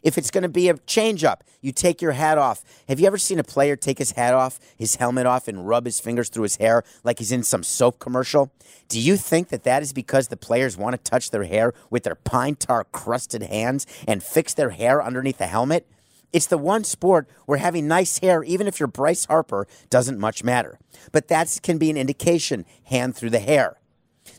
If 0.02 0.18
it's 0.18 0.32
going 0.32 0.44
to 0.44 0.50
be 0.50 0.70
a 0.70 0.76
changeup, 0.76 1.42
you 1.62 1.72
take 1.72 2.02
your 2.02 2.14
hat 2.14 2.38
off. 2.38 2.64
Have 2.88 3.00
you 3.00 3.08
ever 3.08 3.18
seen 3.18 3.40
a 3.40 3.44
player 3.44 3.76
take 3.76 3.98
his 3.98 4.12
hat 4.12 4.34
off, 4.34 4.60
his 4.78 4.96
helmet 4.96 5.26
off, 5.26 5.48
and 5.48 5.68
rub 5.68 5.86
his 5.86 6.00
fingers 6.00 6.30
through 6.30 6.44
his 6.44 6.56
hair 6.56 6.84
like 7.04 7.20
he's 7.20 7.32
in 7.32 7.44
some 7.44 7.64
soap 7.64 8.00
commercial? 8.00 8.52
Do 8.88 9.00
you 9.00 9.18
think 9.18 9.50
that 9.50 9.64
that 9.64 9.84
is 9.84 9.94
because 9.94 10.30
the 10.30 10.38
players 10.38 10.78
want 10.78 10.94
to 10.94 11.10
touch 11.10 11.32
their 11.32 11.44
hair 11.44 11.74
with 11.90 12.04
their 12.04 12.16
pine 12.16 12.56
tar 12.56 12.86
crusted 12.86 13.44
hands 13.44 13.86
and 14.08 14.24
fix 14.24 14.54
their 14.54 14.72
hair 14.72 15.04
underneath 15.04 15.38
the 15.38 15.48
helmet? 15.48 15.86
It's 16.32 16.48
the 16.48 16.58
one 16.58 16.84
sport 16.84 17.28
where 17.46 17.58
having 17.58 17.88
nice 17.88 18.20
hair, 18.20 18.44
even 18.44 18.68
if 18.68 18.80
you're 18.80 18.88
Bryce 18.88 19.26
Harper, 19.26 19.68
doesn't 19.90 20.20
much 20.20 20.44
matter. 20.44 20.80
But 21.12 21.28
that 21.28 21.60
can 21.64 21.78
be 21.78 21.90
an 21.90 21.98
indication 21.98 22.66
hand 22.86 23.16
through 23.16 23.32
the 23.32 23.40
hair. 23.40 23.78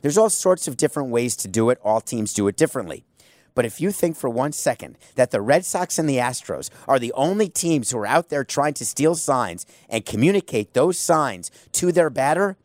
There's 0.02 0.16
all 0.16 0.30
sorts 0.30 0.68
of 0.68 0.76
different 0.76 1.10
ways 1.10 1.34
to 1.36 1.48
do 1.48 1.68
it. 1.70 1.78
All 1.82 2.00
teams 2.00 2.32
do 2.32 2.46
it 2.46 2.56
differently. 2.56 3.04
But 3.54 3.64
if 3.64 3.80
you 3.80 3.90
think 3.90 4.16
for 4.16 4.30
one 4.30 4.52
second 4.52 4.96
that 5.16 5.30
the 5.30 5.40
Red 5.40 5.64
Sox 5.64 5.98
and 5.98 6.08
the 6.08 6.16
Astros 6.16 6.70
are 6.86 6.98
the 6.98 7.12
only 7.14 7.48
teams 7.48 7.90
who 7.90 7.98
are 7.98 8.06
out 8.06 8.28
there 8.28 8.44
trying 8.44 8.74
to 8.74 8.86
steal 8.86 9.14
signs 9.14 9.66
and 9.88 10.04
communicate 10.06 10.72
those 10.72 10.98
signs 10.98 11.50
to 11.72 11.92
their 11.92 12.10
batter, 12.10 12.56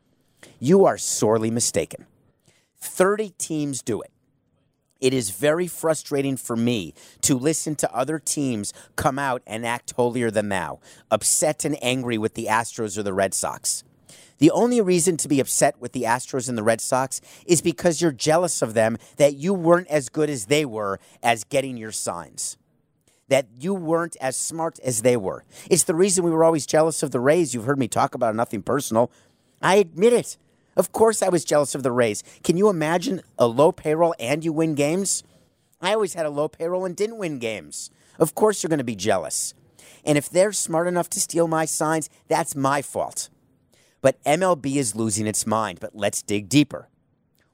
you 0.60 0.86
are 0.86 0.98
sorely 0.98 1.52
mistaken. 1.52 2.06
30 2.78 3.32
teams 3.38 3.82
do 3.82 4.02
it. 4.02 4.12
It 5.02 5.14
is 5.14 5.30
very 5.30 5.68
frustrating 5.68 6.38
for 6.38 6.56
me 6.56 6.94
to 7.22 7.38
listen 7.38 7.76
to 7.76 7.94
other 7.94 8.18
teams 8.18 8.74
come 8.96 9.20
out 9.20 9.42
and 9.46 9.66
act 9.66 9.92
holier 9.92 10.32
than 10.32 10.50
thou, 10.50 10.80
upset 11.12 11.66
and 11.66 11.78
angry 11.84 12.18
with 12.18 12.34
the 12.34 12.46
Astros 12.46 12.98
or 12.98 13.04
the 13.04 13.14
Red 13.14 13.34
Sox. 13.34 13.84
The 14.38 14.52
only 14.52 14.82
reason 14.82 15.18
to 15.18 15.28
be 15.28 15.40
upset 15.40 15.80
with 15.80 15.94
the 15.94 16.04
Astros 16.04 16.50
and 16.50 16.58
the 16.58 16.64
Red 16.64 16.82
Sox 16.82 17.22
is 17.46 17.62
because 17.62 18.02
you're 18.02 18.12
jealous 18.12 18.62
of 18.62 18.74
them 18.74 18.98
that 19.18 19.36
you 19.36 19.54
weren't 19.54 19.88
as 19.88 20.10
good 20.10 20.30
as 20.30 20.46
they 20.46 20.66
were 20.66 21.00
as 21.24 21.44
getting 21.44 21.78
your 21.78 21.92
signs. 21.92 22.58
That 23.30 23.48
you 23.58 23.74
weren't 23.74 24.18
as 24.22 24.36
smart 24.36 24.80
as 24.84 25.02
they 25.02 25.18
were. 25.18 25.46
It's 25.70 25.84
the 25.84 25.96
reason 25.96 26.24
we 26.24 26.32
were 26.32 26.44
always 26.44 26.66
jealous 26.66 27.02
of 27.02 27.12
the 27.12 27.20
Rays. 27.20 27.54
You've 27.54 27.66
heard 27.66 27.80
me 27.80 27.88
talk 27.88 28.14
about 28.14 28.36
nothing 28.36 28.62
personal. 28.62 29.10
I 29.62 29.76
admit 29.76 30.14
it. 30.14 30.38
Of 30.76 30.92
course, 30.92 31.24
I 31.24 31.30
was 31.30 31.46
jealous 31.46 31.74
of 31.74 31.84
the 31.84 31.92
Rays. 31.92 32.24
Can 32.44 32.58
you 32.58 32.70
imagine 32.70 33.22
a 33.40 33.48
low 33.48 33.72
payroll 33.72 34.14
and 34.20 34.44
you 34.44 34.52
win 34.52 34.76
games? 34.76 35.24
I 35.82 35.94
always 35.94 36.14
had 36.14 36.26
a 36.26 36.30
low 36.30 36.50
payroll 36.50 36.86
and 36.86 36.96
didn't 36.96 37.18
win 37.18 37.40
games. 37.40 37.90
Of 38.20 38.36
course, 38.36 38.62
you're 38.62 38.70
going 38.70 38.80
to 38.80 38.84
be 38.84 38.96
jealous. 38.96 39.54
And 40.04 40.18
if 40.18 40.30
they're 40.30 40.52
smart 40.52 40.88
enough 40.88 41.10
to 41.12 41.20
steal 41.20 41.48
my 41.48 41.66
signs, 41.66 42.10
that's 42.28 42.56
my 42.56 42.82
fault. 42.82 43.30
But 44.06 44.24
MLB 44.24 44.76
is 44.76 44.94
losing 44.94 45.26
its 45.26 45.48
mind. 45.48 45.80
But 45.80 45.96
let's 45.96 46.22
dig 46.22 46.48
deeper. 46.48 46.90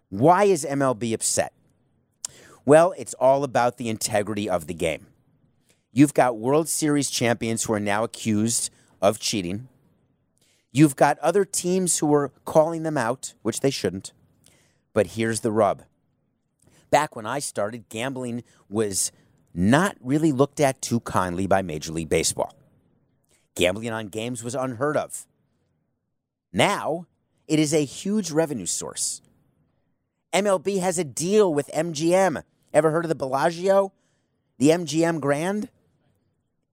Why 0.10 0.44
is 0.44 0.66
MLB 0.70 1.14
upset? 1.14 1.54
Well, 2.66 2.94
it's 2.98 3.14
all 3.14 3.46
about 3.46 3.78
the 3.78 3.88
integrity 3.88 4.50
of 4.50 4.68
the 4.68 4.74
game. 4.74 5.08
You've 5.94 6.14
got 6.14 6.38
World 6.38 6.68
Series 6.68 7.10
champions 7.10 7.64
who 7.64 7.72
are 7.72 7.80
now 7.80 8.04
accused 8.04 8.70
of 9.02 9.18
cheating. 9.18 9.70
You've 10.74 10.98
got 10.98 11.18
other 11.20 11.46
teams 11.46 12.00
who 12.00 12.14
are 12.14 12.34
calling 12.44 12.84
them 12.84 12.98
out, 12.98 13.34
which 13.44 13.62
they 13.62 13.72
shouldn't. 13.72 14.12
But 14.92 15.08
here's 15.16 15.40
the 15.40 15.54
rub. 15.54 15.84
Back 16.90 17.16
when 17.16 17.26
I 17.26 17.40
started, 17.40 17.88
gambling 17.88 18.44
was 18.70 19.14
not 19.54 19.96
really 20.02 20.34
looked 20.34 20.60
at 20.60 20.82
too 20.82 21.00
kindly 21.00 21.48
by 21.48 21.62
Major 21.62 21.94
League 21.94 22.10
Baseball. 22.10 22.54
Gambling 23.56 23.92
on 23.92 24.08
games 24.08 24.44
was 24.44 24.54
unheard 24.54 24.98
of. 24.98 25.26
Now, 26.54 27.08
it 27.48 27.60
is 27.60 27.74
a 27.74 27.86
huge 27.86 28.32
revenue 28.32 28.66
source. 28.66 29.22
MLB 30.34 30.80
has 30.80 30.98
a 30.98 31.04
deal 31.04 31.54
with 31.54 31.70
MGM. 31.74 32.44
Ever 32.74 32.92
heard 32.92 33.06
of 33.06 33.10
the 33.10 33.16
Bellagio? 33.16 33.92
The 34.58 34.70
MGM 34.70 35.20
Grand? 35.20 35.70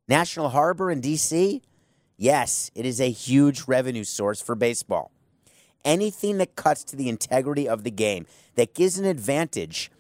National 0.06 0.50
Harbor 0.50 0.90
in 0.90 1.00
DC? 1.00 1.60
Yes, 2.16 2.70
it 2.74 2.84
is 2.84 3.00
a 3.00 3.10
huge 3.10 3.66
revenue 3.66 4.04
source 4.04 4.40
for 4.40 4.54
baseball. 4.54 5.12
Anything 5.84 6.38
that 6.38 6.56
cuts 6.56 6.82
to 6.84 6.96
the 6.96 7.08
integrity 7.08 7.68
of 7.68 7.84
the 7.84 7.90
game, 7.90 8.26
that 8.56 8.74
gives 8.74 8.98
an 8.98 9.04
advantage, 9.04 9.90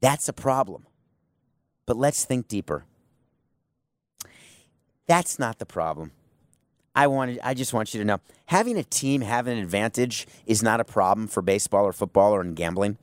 that's 0.00 0.28
a 0.28 0.32
problem. 0.32 0.86
But 1.86 1.96
let's 1.96 2.24
think 2.24 2.48
deeper. 2.48 2.84
That's 5.06 5.38
not 5.38 5.58
the 5.58 5.66
problem. 5.66 6.12
I 7.00 7.06
wanted 7.06 7.40
I 7.42 7.54
just 7.54 7.72
want 7.72 7.94
you 7.94 8.00
to 8.00 8.04
know 8.04 8.20
having 8.44 8.76
a 8.76 8.82
team 8.82 9.22
have 9.22 9.46
an 9.46 9.56
advantage 9.56 10.26
is 10.44 10.62
not 10.62 10.80
a 10.80 10.84
problem 10.84 11.28
for 11.28 11.40
baseball 11.40 11.86
or 11.86 11.94
football 11.94 12.34
or 12.34 12.42
in 12.42 12.52
gambling. 12.52 12.98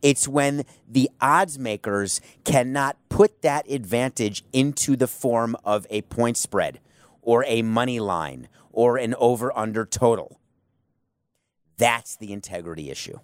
It's 0.00 0.28
when 0.28 0.64
the 0.88 1.10
odds 1.20 1.58
makers 1.58 2.20
cannot 2.44 2.96
put 3.08 3.42
that 3.42 3.68
advantage 3.68 4.44
into 4.52 4.94
the 4.94 5.08
form 5.08 5.56
of 5.64 5.88
a 5.90 6.02
point 6.02 6.36
spread 6.36 6.78
or 7.20 7.44
a 7.48 7.62
money 7.62 7.98
line 7.98 8.48
or 8.70 8.96
an 8.96 9.16
over 9.18 9.50
under 9.58 9.84
total. 9.84 10.38
That's 11.78 12.16
the 12.16 12.32
integrity 12.32 12.90
issue. 12.90 13.18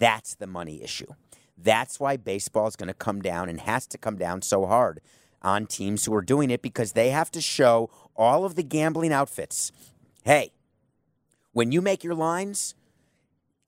That's 0.00 0.34
the 0.34 0.48
money 0.48 0.82
issue. 0.82 1.14
That's 1.56 2.00
why 2.00 2.16
baseball 2.16 2.66
is 2.66 2.74
going 2.74 2.88
to 2.88 2.94
come 2.94 3.22
down 3.22 3.48
and 3.48 3.60
has 3.60 3.86
to 3.86 3.98
come 3.98 4.16
down 4.16 4.42
so 4.42 4.66
hard 4.66 5.00
on 5.42 5.66
teams 5.66 6.04
who 6.04 6.14
are 6.14 6.22
doing 6.22 6.50
it 6.50 6.62
because 6.62 6.92
they 6.92 7.10
have 7.10 7.30
to 7.32 7.40
show 7.40 7.90
all 8.16 8.44
of 8.44 8.54
the 8.54 8.62
gambling 8.62 9.12
outfits 9.12 9.72
hey, 10.24 10.52
when 11.52 11.72
you 11.72 11.82
make 11.82 12.04
your 12.04 12.14
lines, 12.14 12.76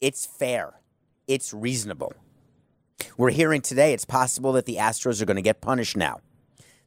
it's 0.01 0.25
fair, 0.25 0.75
it's 1.27 1.53
reasonable. 1.53 2.15
We're 3.17 3.31
hearing 3.31 3.61
today 3.61 3.93
it's 3.93 4.05
possible 4.05 4.53
that 4.53 4.67
the 4.67 4.77
Astros 4.77 5.21
are 5.21 5.25
going 5.25 5.35
to 5.37 5.43
get 5.43 5.61
punished 5.61 5.97
now. 5.97 6.21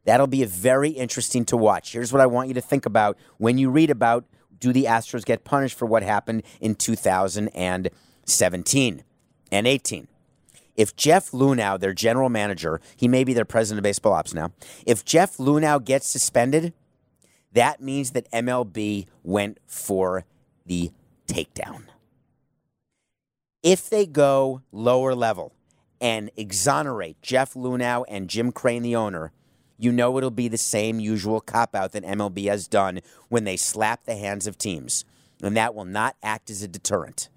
That'll 0.06 0.28
be 0.28 0.46
very 0.46 0.92
interesting 0.92 1.44
to 1.46 1.58
watch. 1.58 1.92
Here's 1.92 2.14
what 2.14 2.22
I 2.22 2.28
want 2.28 2.48
you 2.48 2.54
to 2.54 2.62
think 2.62 2.86
about 2.86 3.18
when 3.38 3.58
you 3.58 3.70
read 3.70 3.90
about 3.90 4.24
do 4.60 4.72
the 4.72 4.86
Astros 4.86 5.26
get 5.26 5.44
punished 5.44 5.78
for 5.78 5.86
what 5.86 6.02
happened 6.02 6.44
in 6.62 6.76
2017 6.76 9.04
and 9.52 9.68
18. 9.68 10.08
If 10.78 10.96
Jeff 10.96 11.32
Luhnow, 11.32 11.80
their 11.80 11.94
general 11.94 12.30
manager, 12.30 12.80
he 12.96 13.08
may 13.08 13.24
be 13.24 13.34
their 13.34 13.46
president 13.46 13.80
of 13.80 13.84
baseball 13.84 14.14
ops 14.14 14.34
now, 14.34 14.54
if 14.86 15.04
Jeff 15.04 15.38
Luhnow 15.38 15.84
gets 15.84 16.08
suspended, 16.08 16.74
that 17.52 17.82
means 17.82 18.12
that 18.12 18.32
MLB 18.32 19.08
went 19.24 19.58
for 19.66 20.26
the 20.66 20.92
takedown. 21.28 21.84
If 23.64 23.90
they 23.90 24.06
go 24.06 24.62
lower 24.72 25.16
level 25.16 25.54
and 26.00 26.30
exonerate 26.38 27.22
Jeff 27.24 27.56
Luhnow 27.56 28.06
and 28.08 28.30
Jim 28.30 28.52
Crane, 28.52 28.84
the 28.84 28.96
owner, 28.96 29.32
you 29.80 29.92
know 29.92 30.16
it'll 30.18 30.30
be 30.30 30.48
the 30.48 30.58
same 30.58 31.00
usual 31.00 31.42
cop 31.42 31.76
out 31.76 31.92
that 31.94 32.04
MLB 32.04 32.48
has 32.48 32.68
done 32.68 33.00
when 33.30 33.44
they 33.44 33.58
slap 33.58 34.06
the 34.06 34.16
hands 34.16 34.46
of 34.46 34.58
teams, 34.58 35.06
and 35.42 35.58
that 35.58 35.74
will 35.74 35.86
not 35.86 36.16
act 36.22 36.52
as 36.52 36.62
a 36.62 36.68
deterrent. 36.68 37.30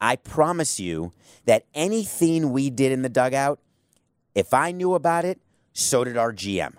I 0.00 0.16
promise 0.16 0.80
you 0.80 1.12
that 1.44 1.66
anything 1.74 2.52
we 2.52 2.70
did 2.70 2.92
in 2.92 3.02
the 3.02 3.08
dugout, 3.08 3.60
if 4.34 4.54
I 4.54 4.72
knew 4.72 4.94
about 4.94 5.24
it, 5.24 5.40
so 5.72 6.04
did 6.04 6.16
our 6.16 6.32
GM. 6.32 6.74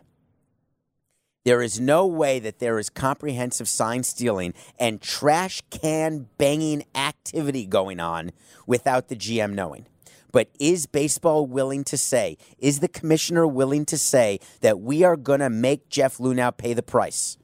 There 1.43 1.61
is 1.61 1.79
no 1.79 2.05
way 2.05 2.39
that 2.39 2.59
there 2.59 2.77
is 2.77 2.89
comprehensive 2.89 3.67
sign 3.67 4.03
stealing 4.03 4.53
and 4.77 5.01
trash 5.01 5.61
can 5.71 6.27
banging 6.37 6.83
activity 6.93 7.65
going 7.65 7.99
on 7.99 8.31
without 8.67 9.07
the 9.07 9.15
GM 9.15 9.53
knowing. 9.53 9.87
But 10.31 10.49
is 10.59 10.85
baseball 10.85 11.45
willing 11.45 11.83
to 11.85 11.97
say, 11.97 12.37
is 12.57 12.79
the 12.79 12.87
commissioner 12.87 13.47
willing 13.47 13.85
to 13.85 13.97
say 13.97 14.39
that 14.61 14.79
we 14.79 15.03
are 15.03 15.17
going 15.17 15.39
to 15.39 15.49
make 15.49 15.89
Jeff 15.89 16.19
Luhnow 16.19 16.55
pay 16.55 16.73
the 16.73 16.83
price? 16.83 17.37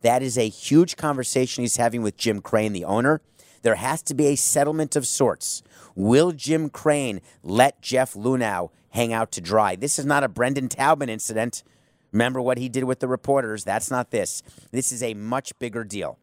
That 0.00 0.22
is 0.22 0.36
a 0.36 0.48
huge 0.48 0.96
conversation 0.96 1.62
he's 1.62 1.76
having 1.76 2.02
with 2.02 2.16
Jim 2.16 2.40
Crane, 2.40 2.72
the 2.72 2.84
owner. 2.84 3.20
There 3.62 3.76
has 3.76 4.02
to 4.02 4.14
be 4.14 4.26
a 4.26 4.36
settlement 4.36 4.96
of 4.96 5.06
sorts. 5.06 5.62
Will 5.94 6.32
Jim 6.32 6.68
Crane 6.68 7.20
let 7.42 7.80
Jeff 7.80 8.14
Luhnow 8.14 8.70
hang 8.90 9.12
out 9.12 9.32
to 9.32 9.40
dry? 9.40 9.76
This 9.76 9.98
is 9.98 10.04
not 10.04 10.24
a 10.24 10.28
Brandon 10.28 10.68
Taubman 10.68 11.08
incident. 11.08 11.62
Remember 12.12 12.42
what 12.42 12.58
he 12.58 12.68
did 12.68 12.84
with 12.84 13.00
the 13.00 13.08
reporters? 13.08 13.64
That's 13.64 13.90
not 13.90 14.10
this. 14.10 14.42
This 14.70 14.92
is 14.92 15.02
a 15.02 15.14
much 15.14 15.58
bigger 15.58 15.84
deal. 15.84 16.18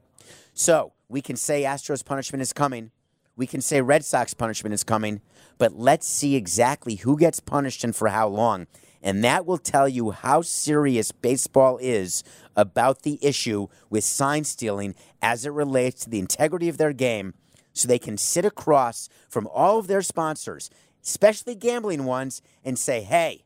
So 0.53 0.93
we 1.07 1.21
can 1.21 1.35
say 1.35 1.63
Astros 1.63 2.05
punishment 2.05 2.41
is 2.41 2.53
coming. 2.53 2.91
We 3.35 3.47
can 3.47 3.61
say 3.61 3.81
Red 3.81 4.05
Sox 4.05 4.33
punishment 4.33 4.73
is 4.73 4.83
coming. 4.83 5.21
But 5.57 5.73
let's 5.73 6.07
see 6.07 6.35
exactly 6.35 6.95
who 6.95 7.17
gets 7.17 7.39
punished 7.39 7.83
and 7.83 7.95
for 7.95 8.09
how 8.09 8.27
long. 8.27 8.67
And 9.01 9.23
that 9.23 9.45
will 9.45 9.57
tell 9.57 9.87
you 9.87 10.11
how 10.11 10.41
serious 10.41 11.11
baseball 11.11 11.77
is 11.81 12.23
about 12.55 13.03
the 13.03 13.17
issue 13.21 13.67
with 13.89 14.03
sign 14.03 14.43
stealing 14.43 14.95
as 15.21 15.45
it 15.45 15.51
relates 15.51 16.03
to 16.03 16.09
the 16.09 16.19
integrity 16.19 16.67
of 16.67 16.77
their 16.77 16.93
game 16.93 17.33
so 17.73 17.87
they 17.87 17.99
can 17.99 18.17
sit 18.17 18.43
across 18.43 19.07
from 19.29 19.47
all 19.47 19.79
of 19.79 19.87
their 19.87 20.01
sponsors, 20.01 20.69
especially 21.01 21.55
gambling 21.55 22.03
ones, 22.03 22.41
and 22.65 22.77
say, 22.77 23.01
hey, 23.01 23.45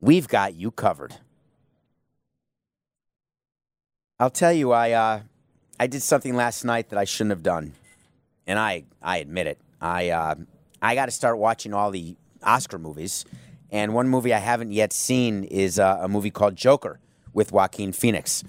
we've 0.00 0.26
got 0.26 0.54
you 0.54 0.72
covered. 0.72 1.16
I'll 4.18 4.30
tell 4.30 4.52
you, 4.52 4.72
I, 4.72 4.92
uh, 4.92 5.20
I 5.78 5.86
did 5.86 6.02
something 6.02 6.34
last 6.34 6.64
night 6.64 6.90
that 6.90 6.98
I 6.98 7.04
shouldn't 7.04 7.30
have 7.30 7.42
done. 7.42 7.74
And 8.46 8.58
I, 8.58 8.84
I 9.00 9.18
admit 9.18 9.46
it. 9.46 9.58
I, 9.80 10.10
uh, 10.10 10.34
I 10.80 10.94
got 10.96 11.06
to 11.06 11.12
start 11.12 11.38
watching 11.38 11.72
all 11.74 11.90
the 11.90 12.16
Oscar 12.42 12.78
movies. 12.78 13.24
And 13.72 13.94
one 13.94 14.08
movie 14.08 14.34
I 14.34 14.38
haven't 14.38 14.70
yet 14.70 14.92
seen 14.92 15.44
is 15.44 15.78
uh, 15.78 15.98
a 16.02 16.08
movie 16.08 16.30
called 16.30 16.54
Joker 16.54 17.00
with 17.32 17.50
Joaquin 17.50 17.92
Phoenix. 17.92 18.44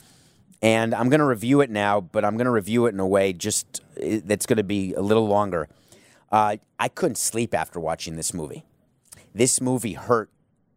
And 0.61 0.93
I'm 0.93 1.09
going 1.09 1.19
to 1.19 1.25
review 1.25 1.61
it 1.61 1.69
now, 1.69 2.01
but 2.01 2.23
I'm 2.23 2.35
going 2.35 2.45
to 2.45 2.51
review 2.51 2.85
it 2.85 2.93
in 2.93 2.99
a 2.99 3.07
way 3.07 3.33
just 3.33 3.81
that's 3.95 4.45
going 4.45 4.57
to 4.57 4.63
be 4.63 4.93
a 4.93 5.01
little 5.01 5.27
longer. 5.27 5.69
Uh, 6.31 6.57
I 6.77 6.89
couldn't 6.89 7.17
sleep 7.17 7.53
after 7.53 7.79
watching 7.79 8.17
this 8.17 8.33
movie. 8.33 8.65
This 9.33 9.61
movie 9.61 9.93
hurt 9.93 10.29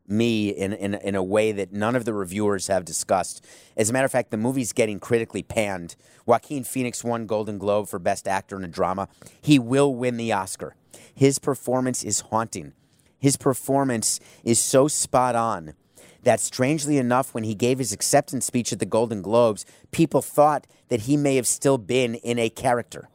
me 0.09 0.51
in, 0.51 0.73
in, 0.73 0.95
in 0.95 1.15
a 1.17 1.23
way 1.23 1.51
that 1.51 1.73
none 1.73 1.97
of 1.97 2.05
the 2.05 2.13
reviewers 2.13 2.69
have 2.69 2.85
discussed. 2.85 3.45
As 3.77 3.91
a 3.91 3.93
matter 3.93 4.05
of 4.05 4.13
fact, 4.13 4.31
the 4.31 4.37
movie's 4.37 4.73
getting 4.73 5.01
critically 5.01 5.43
panned. 5.43 5.97
Joaquin 6.25 6.63
Phoenix 6.63 7.03
won 7.03 7.27
Golden 7.27 7.59
Globe 7.59 7.89
for 7.89 7.99
Best 7.99 8.29
Actor 8.29 8.57
in 8.57 8.65
a 8.65 8.69
Drama. 8.69 9.09
He 9.41 9.59
will 9.59 9.95
win 9.95 10.17
the 10.17 10.33
Oscar. 10.33 10.77
His 11.15 11.39
performance 11.39 12.05
is 12.05 12.21
haunting. 12.21 12.73
His 13.19 13.37
performance 13.37 14.21
is 14.45 14.61
so 14.61 14.89
spot 14.89 15.35
on 15.35 15.75
that 16.23 16.41
strangely 16.41 16.99
enough, 16.99 17.35
when 17.35 17.45
he 17.45 17.55
gave 17.55 17.79
his 17.79 17.93
acceptance 17.93 18.45
speech 18.45 18.73
at 18.73 18.81
the 18.81 18.85
Golden 18.85 19.23
Globes, 19.23 19.65
people 19.93 20.21
thought 20.21 20.67
that 20.89 21.03
he 21.03 21.17
may 21.17 21.37
have 21.37 21.47
still 21.47 21.79
been 21.79 22.17
in 22.17 22.37
a 22.37 22.51
character. 22.51 23.09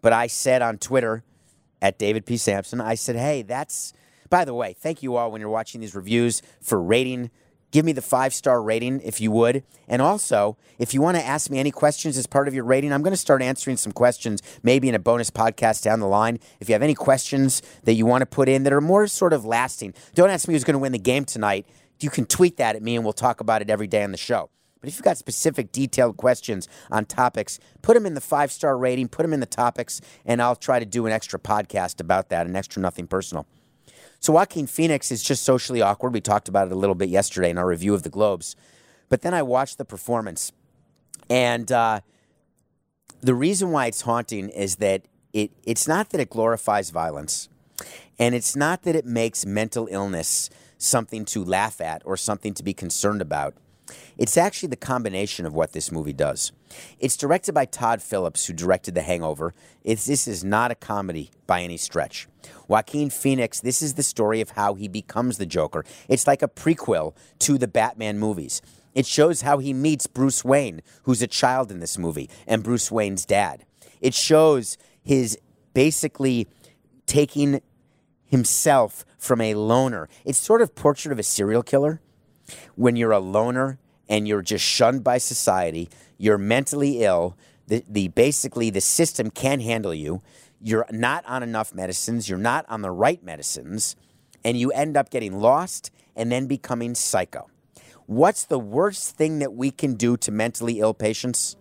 But 0.00 0.14
I 0.14 0.26
said 0.26 0.62
on 0.62 0.78
Twitter, 0.78 1.22
at 1.82 1.98
David 1.98 2.26
P. 2.26 2.36
Samson, 2.36 2.80
I 2.80 2.94
said, 2.94 3.16
hey, 3.16 3.42
that's, 3.42 3.92
by 4.28 4.44
the 4.44 4.54
way, 4.54 4.74
thank 4.78 5.02
you 5.02 5.16
all 5.16 5.30
when 5.30 5.40
you're 5.40 5.50
watching 5.50 5.80
these 5.80 5.94
reviews 5.94 6.42
for 6.60 6.80
rating. 6.80 7.30
Give 7.70 7.84
me 7.84 7.92
the 7.92 8.02
five 8.02 8.34
star 8.34 8.62
rating 8.62 9.00
if 9.02 9.20
you 9.20 9.30
would. 9.30 9.62
And 9.88 10.02
also, 10.02 10.56
if 10.78 10.92
you 10.92 11.00
want 11.00 11.16
to 11.16 11.24
ask 11.24 11.50
me 11.50 11.58
any 11.58 11.70
questions 11.70 12.16
as 12.16 12.26
part 12.26 12.48
of 12.48 12.54
your 12.54 12.64
rating, 12.64 12.92
I'm 12.92 13.02
going 13.02 13.12
to 13.12 13.16
start 13.16 13.42
answering 13.42 13.76
some 13.76 13.92
questions 13.92 14.42
maybe 14.62 14.88
in 14.88 14.94
a 14.94 14.98
bonus 14.98 15.30
podcast 15.30 15.82
down 15.82 16.00
the 16.00 16.06
line. 16.06 16.38
If 16.60 16.68
you 16.68 16.72
have 16.74 16.82
any 16.82 16.94
questions 16.94 17.62
that 17.84 17.94
you 17.94 18.06
want 18.06 18.22
to 18.22 18.26
put 18.26 18.48
in 18.48 18.64
that 18.64 18.72
are 18.72 18.80
more 18.80 19.06
sort 19.06 19.32
of 19.32 19.44
lasting, 19.44 19.94
don't 20.14 20.30
ask 20.30 20.48
me 20.48 20.54
who's 20.54 20.64
going 20.64 20.74
to 20.74 20.78
win 20.78 20.92
the 20.92 20.98
game 20.98 21.24
tonight 21.24 21.66
you 22.02 22.10
can 22.10 22.26
tweet 22.26 22.56
that 22.56 22.76
at 22.76 22.82
me 22.82 22.96
and 22.96 23.04
we'll 23.04 23.12
talk 23.12 23.40
about 23.40 23.62
it 23.62 23.70
every 23.70 23.86
day 23.86 24.02
on 24.02 24.12
the 24.12 24.18
show. 24.18 24.50
But 24.80 24.88
if 24.88 24.96
you've 24.96 25.04
got 25.04 25.18
specific, 25.18 25.72
detailed 25.72 26.16
questions 26.16 26.66
on 26.90 27.04
topics, 27.04 27.58
put 27.82 27.94
them 27.94 28.06
in 28.06 28.14
the 28.14 28.20
five 28.20 28.50
star 28.50 28.78
rating, 28.78 29.08
put 29.08 29.22
them 29.22 29.34
in 29.34 29.40
the 29.40 29.46
topics, 29.46 30.00
and 30.24 30.40
I'll 30.40 30.56
try 30.56 30.78
to 30.78 30.86
do 30.86 31.06
an 31.06 31.12
extra 31.12 31.38
podcast 31.38 32.00
about 32.00 32.30
that, 32.30 32.46
an 32.46 32.56
extra 32.56 32.80
nothing 32.80 33.06
personal. 33.06 33.46
So, 34.20 34.34
Joaquin 34.34 34.66
Phoenix 34.66 35.10
is 35.10 35.22
just 35.22 35.42
socially 35.42 35.80
awkward. 35.80 36.12
We 36.12 36.20
talked 36.20 36.48
about 36.48 36.68
it 36.68 36.72
a 36.72 36.76
little 36.76 36.94
bit 36.94 37.08
yesterday 37.08 37.48
in 37.48 37.56
our 37.56 37.66
review 37.66 37.94
of 37.94 38.02
the 38.02 38.10
Globes. 38.10 38.54
But 39.08 39.22
then 39.22 39.32
I 39.32 39.42
watched 39.42 39.78
the 39.78 39.84
performance, 39.84 40.52
and 41.30 41.72
uh, 41.72 42.00
the 43.22 43.34
reason 43.34 43.70
why 43.70 43.86
it's 43.86 44.02
haunting 44.02 44.50
is 44.50 44.76
that 44.76 45.02
it, 45.32 45.50
it's 45.64 45.88
not 45.88 46.10
that 46.10 46.20
it 46.20 46.28
glorifies 46.28 46.90
violence, 46.90 47.48
and 48.18 48.34
it's 48.34 48.54
not 48.54 48.82
that 48.82 48.94
it 48.94 49.06
makes 49.06 49.46
mental 49.46 49.88
illness 49.90 50.50
something 50.76 51.24
to 51.24 51.42
laugh 51.42 51.80
at 51.80 52.02
or 52.04 52.16
something 52.16 52.52
to 52.54 52.62
be 52.62 52.74
concerned 52.74 53.22
about. 53.22 53.54
It's 54.20 54.36
actually 54.36 54.68
the 54.68 54.76
combination 54.76 55.46
of 55.46 55.54
what 55.54 55.72
this 55.72 55.90
movie 55.90 56.12
does. 56.12 56.52
It's 56.98 57.16
directed 57.16 57.54
by 57.54 57.64
Todd 57.64 58.02
Phillips, 58.02 58.44
who 58.44 58.52
directed 58.52 58.94
The 58.94 59.00
Hangover. 59.00 59.54
It's, 59.82 60.04
this 60.04 60.28
is 60.28 60.44
not 60.44 60.70
a 60.70 60.74
comedy 60.74 61.30
by 61.46 61.62
any 61.62 61.78
stretch. 61.78 62.28
Joaquin 62.68 63.08
Phoenix, 63.08 63.60
this 63.60 63.80
is 63.80 63.94
the 63.94 64.02
story 64.02 64.42
of 64.42 64.50
how 64.50 64.74
he 64.74 64.88
becomes 64.88 65.38
the 65.38 65.46
Joker. 65.46 65.86
It's 66.06 66.26
like 66.26 66.42
a 66.42 66.48
prequel 66.48 67.14
to 67.38 67.56
the 67.56 67.66
Batman 67.66 68.18
movies. 68.18 68.60
It 68.94 69.06
shows 69.06 69.40
how 69.40 69.56
he 69.56 69.72
meets 69.72 70.06
Bruce 70.06 70.44
Wayne, 70.44 70.82
who's 71.04 71.22
a 71.22 71.26
child 71.26 71.70
in 71.70 71.80
this 71.80 71.96
movie, 71.96 72.28
and 72.46 72.62
Bruce 72.62 72.90
Wayne's 72.90 73.24
dad. 73.24 73.64
It 74.02 74.12
shows 74.12 74.76
his 75.02 75.38
basically 75.72 76.46
taking 77.06 77.62
himself 78.26 79.06
from 79.16 79.40
a 79.40 79.54
loner. 79.54 80.10
It's 80.26 80.36
sort 80.36 80.60
of 80.60 80.74
portrait 80.74 81.10
of 81.10 81.18
a 81.18 81.22
serial 81.22 81.62
killer 81.62 82.02
when 82.74 82.96
you're 82.96 83.12
a 83.12 83.18
loner 83.18 83.78
and 84.10 84.26
you're 84.26 84.42
just 84.42 84.64
shunned 84.64 85.04
by 85.04 85.16
society, 85.16 85.88
you're 86.18 86.36
mentally 86.36 87.02
ill, 87.02 87.38
the, 87.68 87.84
the 87.88 88.08
basically 88.08 88.68
the 88.68 88.80
system 88.80 89.30
can't 89.30 89.62
handle 89.62 89.94
you. 89.94 90.20
You're 90.60 90.84
not 90.90 91.24
on 91.26 91.42
enough 91.42 91.72
medicines, 91.72 92.28
you're 92.28 92.38
not 92.38 92.66
on 92.68 92.82
the 92.82 92.90
right 92.90 93.22
medicines, 93.24 93.96
and 94.44 94.58
you 94.58 94.72
end 94.72 94.96
up 94.96 95.08
getting 95.08 95.40
lost 95.40 95.90
and 96.16 96.30
then 96.30 96.46
becoming 96.46 96.94
psycho. 96.94 97.48
What's 98.06 98.44
the 98.44 98.58
worst 98.58 99.16
thing 99.16 99.38
that 99.38 99.54
we 99.54 99.70
can 99.70 99.94
do 99.94 100.16
to 100.18 100.32
mentally 100.32 100.80
ill 100.80 100.92
patients? 100.92 101.56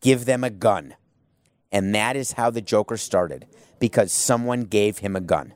Give 0.00 0.24
them 0.24 0.44
a 0.44 0.50
gun. 0.50 0.94
And 1.72 1.94
that 1.94 2.16
is 2.16 2.32
how 2.32 2.50
the 2.50 2.62
Joker 2.62 2.96
started 2.96 3.46
because 3.80 4.12
someone 4.12 4.62
gave 4.62 4.98
him 4.98 5.16
a 5.16 5.20
gun. 5.20 5.54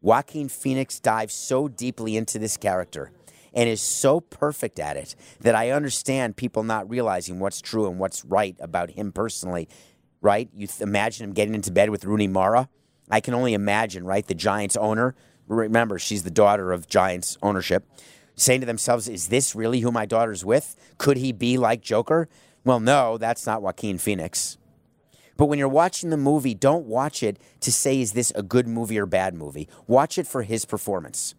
Joaquin 0.00 0.48
Phoenix 0.48 1.00
dives 1.00 1.34
so 1.34 1.68
deeply 1.68 2.16
into 2.16 2.38
this 2.38 2.56
character 2.56 3.10
and 3.54 3.68
is 3.68 3.80
so 3.80 4.20
perfect 4.20 4.78
at 4.78 4.96
it 4.96 5.14
that 5.40 5.54
I 5.54 5.70
understand 5.70 6.36
people 6.36 6.62
not 6.62 6.88
realizing 6.88 7.38
what's 7.38 7.60
true 7.60 7.86
and 7.86 7.98
what's 7.98 8.24
right 8.24 8.56
about 8.60 8.90
him 8.90 9.12
personally, 9.12 9.68
right? 10.20 10.48
You 10.54 10.66
th- 10.66 10.80
imagine 10.80 11.24
him 11.24 11.34
getting 11.34 11.54
into 11.54 11.72
bed 11.72 11.90
with 11.90 12.04
Rooney 12.04 12.28
Mara. 12.28 12.68
I 13.10 13.20
can 13.20 13.34
only 13.34 13.54
imagine, 13.54 14.04
right? 14.04 14.26
The 14.26 14.34
Giants 14.34 14.76
owner, 14.76 15.14
remember, 15.46 15.98
she's 15.98 16.22
the 16.22 16.30
daughter 16.30 16.72
of 16.72 16.88
Giants 16.88 17.36
ownership, 17.42 17.84
saying 18.36 18.60
to 18.60 18.66
themselves, 18.66 19.08
Is 19.08 19.28
this 19.28 19.54
really 19.54 19.80
who 19.80 19.90
my 19.90 20.06
daughter's 20.06 20.44
with? 20.44 20.76
Could 20.98 21.16
he 21.16 21.32
be 21.32 21.58
like 21.58 21.80
Joker? 21.80 22.28
Well, 22.64 22.80
no, 22.80 23.18
that's 23.18 23.46
not 23.46 23.62
Joaquin 23.62 23.98
Phoenix. 23.98 24.58
But 25.40 25.46
when 25.46 25.58
you're 25.58 25.68
watching 25.68 26.10
the 26.10 26.18
movie, 26.18 26.54
don't 26.54 26.84
watch 26.84 27.22
it 27.22 27.38
to 27.60 27.72
say, 27.72 27.98
is 27.98 28.12
this 28.12 28.30
a 28.34 28.42
good 28.42 28.68
movie 28.68 28.98
or 28.98 29.06
bad 29.06 29.32
movie? 29.32 29.70
Watch 29.86 30.18
it 30.18 30.26
for 30.26 30.42
his 30.42 30.66
performance. 30.66 31.34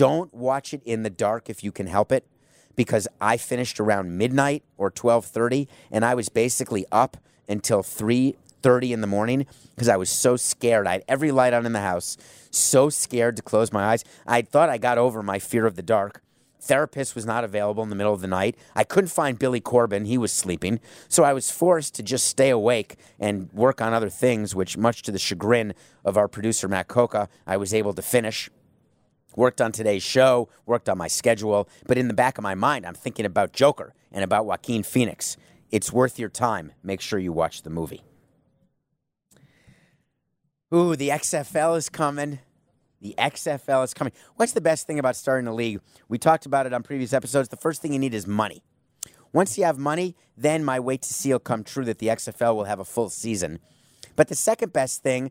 Don't 0.00 0.32
watch 0.32 0.72
it 0.72 0.80
in 0.86 1.02
the 1.02 1.10
dark 1.10 1.50
if 1.50 1.62
you 1.62 1.70
can 1.70 1.86
help 1.86 2.10
it, 2.10 2.26
because 2.74 3.06
I 3.20 3.36
finished 3.36 3.78
around 3.78 4.16
midnight 4.16 4.62
or 4.78 4.90
12:30, 4.90 5.68
and 5.90 6.06
I 6.06 6.14
was 6.14 6.30
basically 6.30 6.86
up 6.90 7.18
until 7.46 7.82
3:30 7.82 8.94
in 8.94 9.02
the 9.02 9.06
morning 9.06 9.44
because 9.74 9.90
I 9.90 9.98
was 9.98 10.08
so 10.08 10.38
scared. 10.38 10.86
I 10.86 10.92
had 10.92 11.04
every 11.06 11.30
light 11.30 11.52
on 11.52 11.66
in 11.66 11.74
the 11.74 11.80
house, 11.80 12.16
so 12.50 12.88
scared 12.88 13.36
to 13.36 13.42
close 13.42 13.74
my 13.74 13.90
eyes. 13.90 14.02
I 14.26 14.40
thought 14.40 14.70
I 14.70 14.78
got 14.78 14.96
over 14.96 15.22
my 15.22 15.38
fear 15.38 15.66
of 15.66 15.76
the 15.76 15.82
dark. 15.82 16.22
Therapist 16.62 17.14
was 17.14 17.26
not 17.26 17.44
available 17.44 17.82
in 17.82 17.90
the 17.90 17.94
middle 17.94 18.14
of 18.14 18.22
the 18.22 18.26
night. 18.26 18.56
I 18.74 18.84
couldn't 18.84 19.08
find 19.08 19.38
Billy 19.38 19.60
Corbin. 19.60 20.06
He 20.06 20.16
was 20.16 20.32
sleeping. 20.32 20.80
So 21.08 21.24
I 21.24 21.34
was 21.34 21.50
forced 21.50 21.94
to 21.96 22.02
just 22.02 22.26
stay 22.26 22.48
awake 22.48 22.96
and 23.18 23.52
work 23.52 23.82
on 23.82 23.92
other 23.92 24.08
things, 24.08 24.54
which, 24.54 24.78
much 24.78 25.02
to 25.02 25.12
the 25.12 25.18
chagrin 25.18 25.74
of 26.06 26.16
our 26.16 26.26
producer, 26.26 26.68
Matt 26.68 26.88
Coca, 26.88 27.28
I 27.46 27.58
was 27.58 27.74
able 27.74 27.92
to 27.92 28.00
finish. 28.00 28.48
Worked 29.36 29.60
on 29.60 29.72
today's 29.72 30.02
show, 30.02 30.48
worked 30.66 30.88
on 30.88 30.98
my 30.98 31.08
schedule. 31.08 31.68
But 31.86 31.98
in 31.98 32.08
the 32.08 32.14
back 32.14 32.38
of 32.38 32.42
my 32.42 32.54
mind, 32.54 32.86
I'm 32.86 32.94
thinking 32.94 33.26
about 33.26 33.52
Joker 33.52 33.94
and 34.10 34.24
about 34.24 34.46
Joaquin 34.46 34.82
Phoenix. 34.82 35.36
It's 35.70 35.92
worth 35.92 36.18
your 36.18 36.28
time. 36.28 36.72
Make 36.82 37.00
sure 37.00 37.18
you 37.18 37.32
watch 37.32 37.62
the 37.62 37.70
movie. 37.70 38.02
Ooh, 40.74 40.96
the 40.96 41.08
XFL 41.08 41.76
is 41.76 41.88
coming. 41.88 42.40
The 43.00 43.14
XFL 43.18 43.84
is 43.84 43.94
coming. 43.94 44.12
What's 44.36 44.52
the 44.52 44.60
best 44.60 44.86
thing 44.86 44.98
about 44.98 45.16
starting 45.16 45.46
a 45.46 45.54
league? 45.54 45.80
We 46.08 46.18
talked 46.18 46.44
about 46.44 46.66
it 46.66 46.72
on 46.72 46.82
previous 46.82 47.12
episodes. 47.12 47.48
The 47.48 47.56
first 47.56 47.80
thing 47.80 47.92
you 47.92 47.98
need 47.98 48.14
is 48.14 48.26
money. 48.26 48.62
Once 49.32 49.56
you 49.56 49.64
have 49.64 49.78
money, 49.78 50.16
then 50.36 50.64
my 50.64 50.78
wait 50.80 51.02
to 51.02 51.14
see 51.14 51.32
will 51.32 51.38
come 51.38 51.64
true 51.64 51.84
that 51.84 51.98
the 51.98 52.08
XFL 52.08 52.54
will 52.54 52.64
have 52.64 52.80
a 52.80 52.84
full 52.84 53.08
season. 53.08 53.60
But 54.16 54.28
the 54.28 54.34
second 54.34 54.72
best 54.72 55.02
thing 55.02 55.30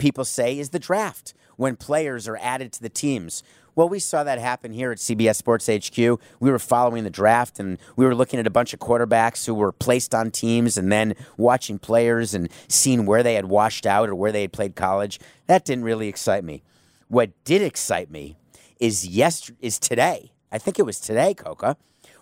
people 0.00 0.24
say 0.24 0.58
is 0.58 0.70
the 0.70 0.80
draft 0.80 1.34
when 1.56 1.76
players 1.76 2.26
are 2.26 2.38
added 2.38 2.72
to 2.72 2.82
the 2.82 2.88
teams. 2.88 3.44
Well, 3.76 3.88
we 3.88 4.00
saw 4.00 4.24
that 4.24 4.38
happen 4.38 4.72
here 4.72 4.90
at 4.90 4.98
CBS 4.98 5.36
Sports 5.36 5.68
HQ. 5.68 5.96
We 6.40 6.50
were 6.50 6.58
following 6.58 7.04
the 7.04 7.10
draft 7.10 7.60
and 7.60 7.78
we 7.96 8.04
were 8.04 8.14
looking 8.14 8.40
at 8.40 8.46
a 8.46 8.50
bunch 8.50 8.74
of 8.74 8.80
quarterbacks 8.80 9.46
who 9.46 9.54
were 9.54 9.70
placed 9.70 10.14
on 10.14 10.32
teams 10.32 10.76
and 10.76 10.90
then 10.90 11.14
watching 11.36 11.78
players 11.78 12.34
and 12.34 12.48
seeing 12.66 13.06
where 13.06 13.22
they 13.22 13.34
had 13.34 13.44
washed 13.46 13.86
out 13.86 14.08
or 14.08 14.14
where 14.14 14.32
they 14.32 14.42
had 14.42 14.52
played 14.52 14.74
college. 14.74 15.20
That 15.46 15.64
didn't 15.64 15.84
really 15.84 16.08
excite 16.08 16.42
me. 16.42 16.62
What 17.08 17.30
did 17.44 17.62
excite 17.62 18.10
me 18.10 18.36
is 18.80 19.06
yes 19.06 19.50
is 19.60 19.78
today. 19.78 20.32
I 20.50 20.58
think 20.58 20.78
it 20.78 20.86
was 20.86 20.98
today, 20.98 21.34
Coca, 21.34 21.76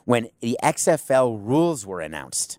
when 0.04 0.28
the 0.40 0.58
XFL 0.62 1.38
rules 1.40 1.86
were 1.86 2.00
announced. 2.00 2.58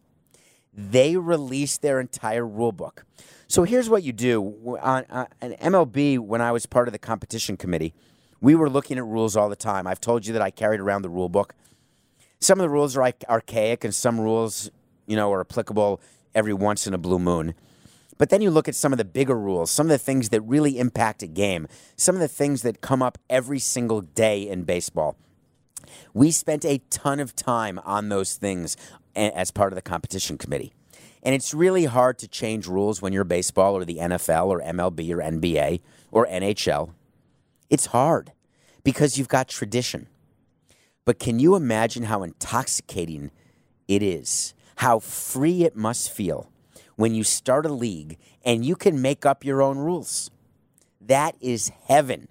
They 0.74 1.18
released 1.18 1.82
their 1.82 2.00
entire 2.00 2.46
rule 2.46 2.72
book. 2.72 3.06
So 3.50 3.64
here's 3.64 3.90
what 3.90 4.04
you 4.04 4.14
do 4.14 4.78
on, 4.80 5.06
on 5.10 5.24
uh, 5.24 5.26
an 5.42 5.56
uh, 5.60 5.70
MLB. 5.72 6.20
When 6.20 6.40
I 6.40 6.52
was 6.52 6.68
part 6.68 6.88
of 6.88 6.92
the 6.92 7.00
competition 7.00 7.58
committee, 7.58 7.96
we 8.40 8.54
were 8.54 8.70
looking 8.70 9.00
at 9.00 9.04
rules 9.04 9.36
all 9.36 9.50
the 9.50 9.56
time. 9.56 9.88
I've 9.88 10.00
told 10.00 10.28
you 10.28 10.34
that 10.34 10.42
I 10.42 10.52
carried 10.52 10.80
around 10.80 11.02
the 11.02 11.10
rule 11.10 11.30
book. 11.30 11.56
Some 12.40 12.60
of 12.60 12.62
the 12.62 12.70
rules 12.70 12.96
are 12.96 13.12
archaic, 13.28 13.84
and 13.84 13.94
some 13.94 14.22
rules, 14.22 14.70
you 15.08 15.16
know, 15.16 15.34
are 15.34 15.42
applicable 15.42 16.00
every 16.36 16.54
once 16.54 16.86
in 16.86 16.94
a 16.94 17.00
blue 17.00 17.18
moon. 17.18 17.56
But 18.20 18.30
then 18.30 18.42
you 18.42 18.52
look 18.52 18.68
at 18.68 18.76
some 18.76 18.94
of 18.94 19.00
the 19.00 19.06
bigger 19.06 19.36
rules, 19.36 19.72
some 19.72 19.88
of 19.88 19.92
the 19.92 19.98
things 19.98 20.30
that 20.30 20.42
really 20.42 20.78
impact 20.78 21.24
a 21.24 21.28
game, 21.28 21.68
some 21.96 22.14
of 22.14 22.22
the 22.22 22.28
things 22.28 22.62
that 22.62 22.82
come 22.82 23.02
up 23.02 23.18
every 23.32 23.58
single 23.58 24.02
day 24.02 24.48
in 24.48 24.62
baseball. 24.62 25.18
We 26.14 26.30
spent 26.30 26.66
a 26.66 26.82
ton 26.92 27.20
of 27.20 27.36
time 27.36 27.80
on 27.84 28.10
those 28.10 28.36
things 28.36 28.78
as 29.16 29.50
part 29.50 29.74
of 29.74 29.76
the 29.76 29.82
competition 29.82 30.38
committee. 30.38 30.72
And 31.24 31.36
it's 31.36 31.54
really 31.54 31.86
hard 31.86 32.18
to 32.20 32.28
change 32.28 32.68
rules 32.68 33.02
when 33.02 33.12
you're 33.12 33.24
baseball 33.24 33.76
or 33.76 33.86
the 33.86 33.98
NFL 33.98 34.48
or 34.48 34.62
MLB 34.62 35.12
or 35.12 35.18
NBA 35.18 35.82
or 36.12 36.26
NHL. 36.28 36.92
It's 37.70 37.88
hard 37.88 38.32
because 38.84 39.18
you've 39.18 39.28
got 39.28 39.48
tradition. 39.48 40.08
But 41.06 41.20
can 41.20 41.40
you 41.40 41.56
imagine 41.56 42.04
how 42.04 42.24
intoxicating 42.24 43.32
it 43.88 44.02
is? 44.02 44.54
How 44.78 45.00
free 45.00 45.64
it 45.64 45.76
must 45.76 46.12
feel 46.12 46.52
when 46.96 47.16
you 47.16 47.24
start 47.24 47.66
a 47.66 47.74
league 47.74 48.18
and 48.44 48.66
you 48.66 48.76
can 48.76 49.02
make 49.02 49.26
up 49.26 49.44
your 49.44 49.62
own 49.62 49.78
rules. 49.78 50.32
That 51.02 51.36
is 51.42 51.72
heaven. 51.86 52.28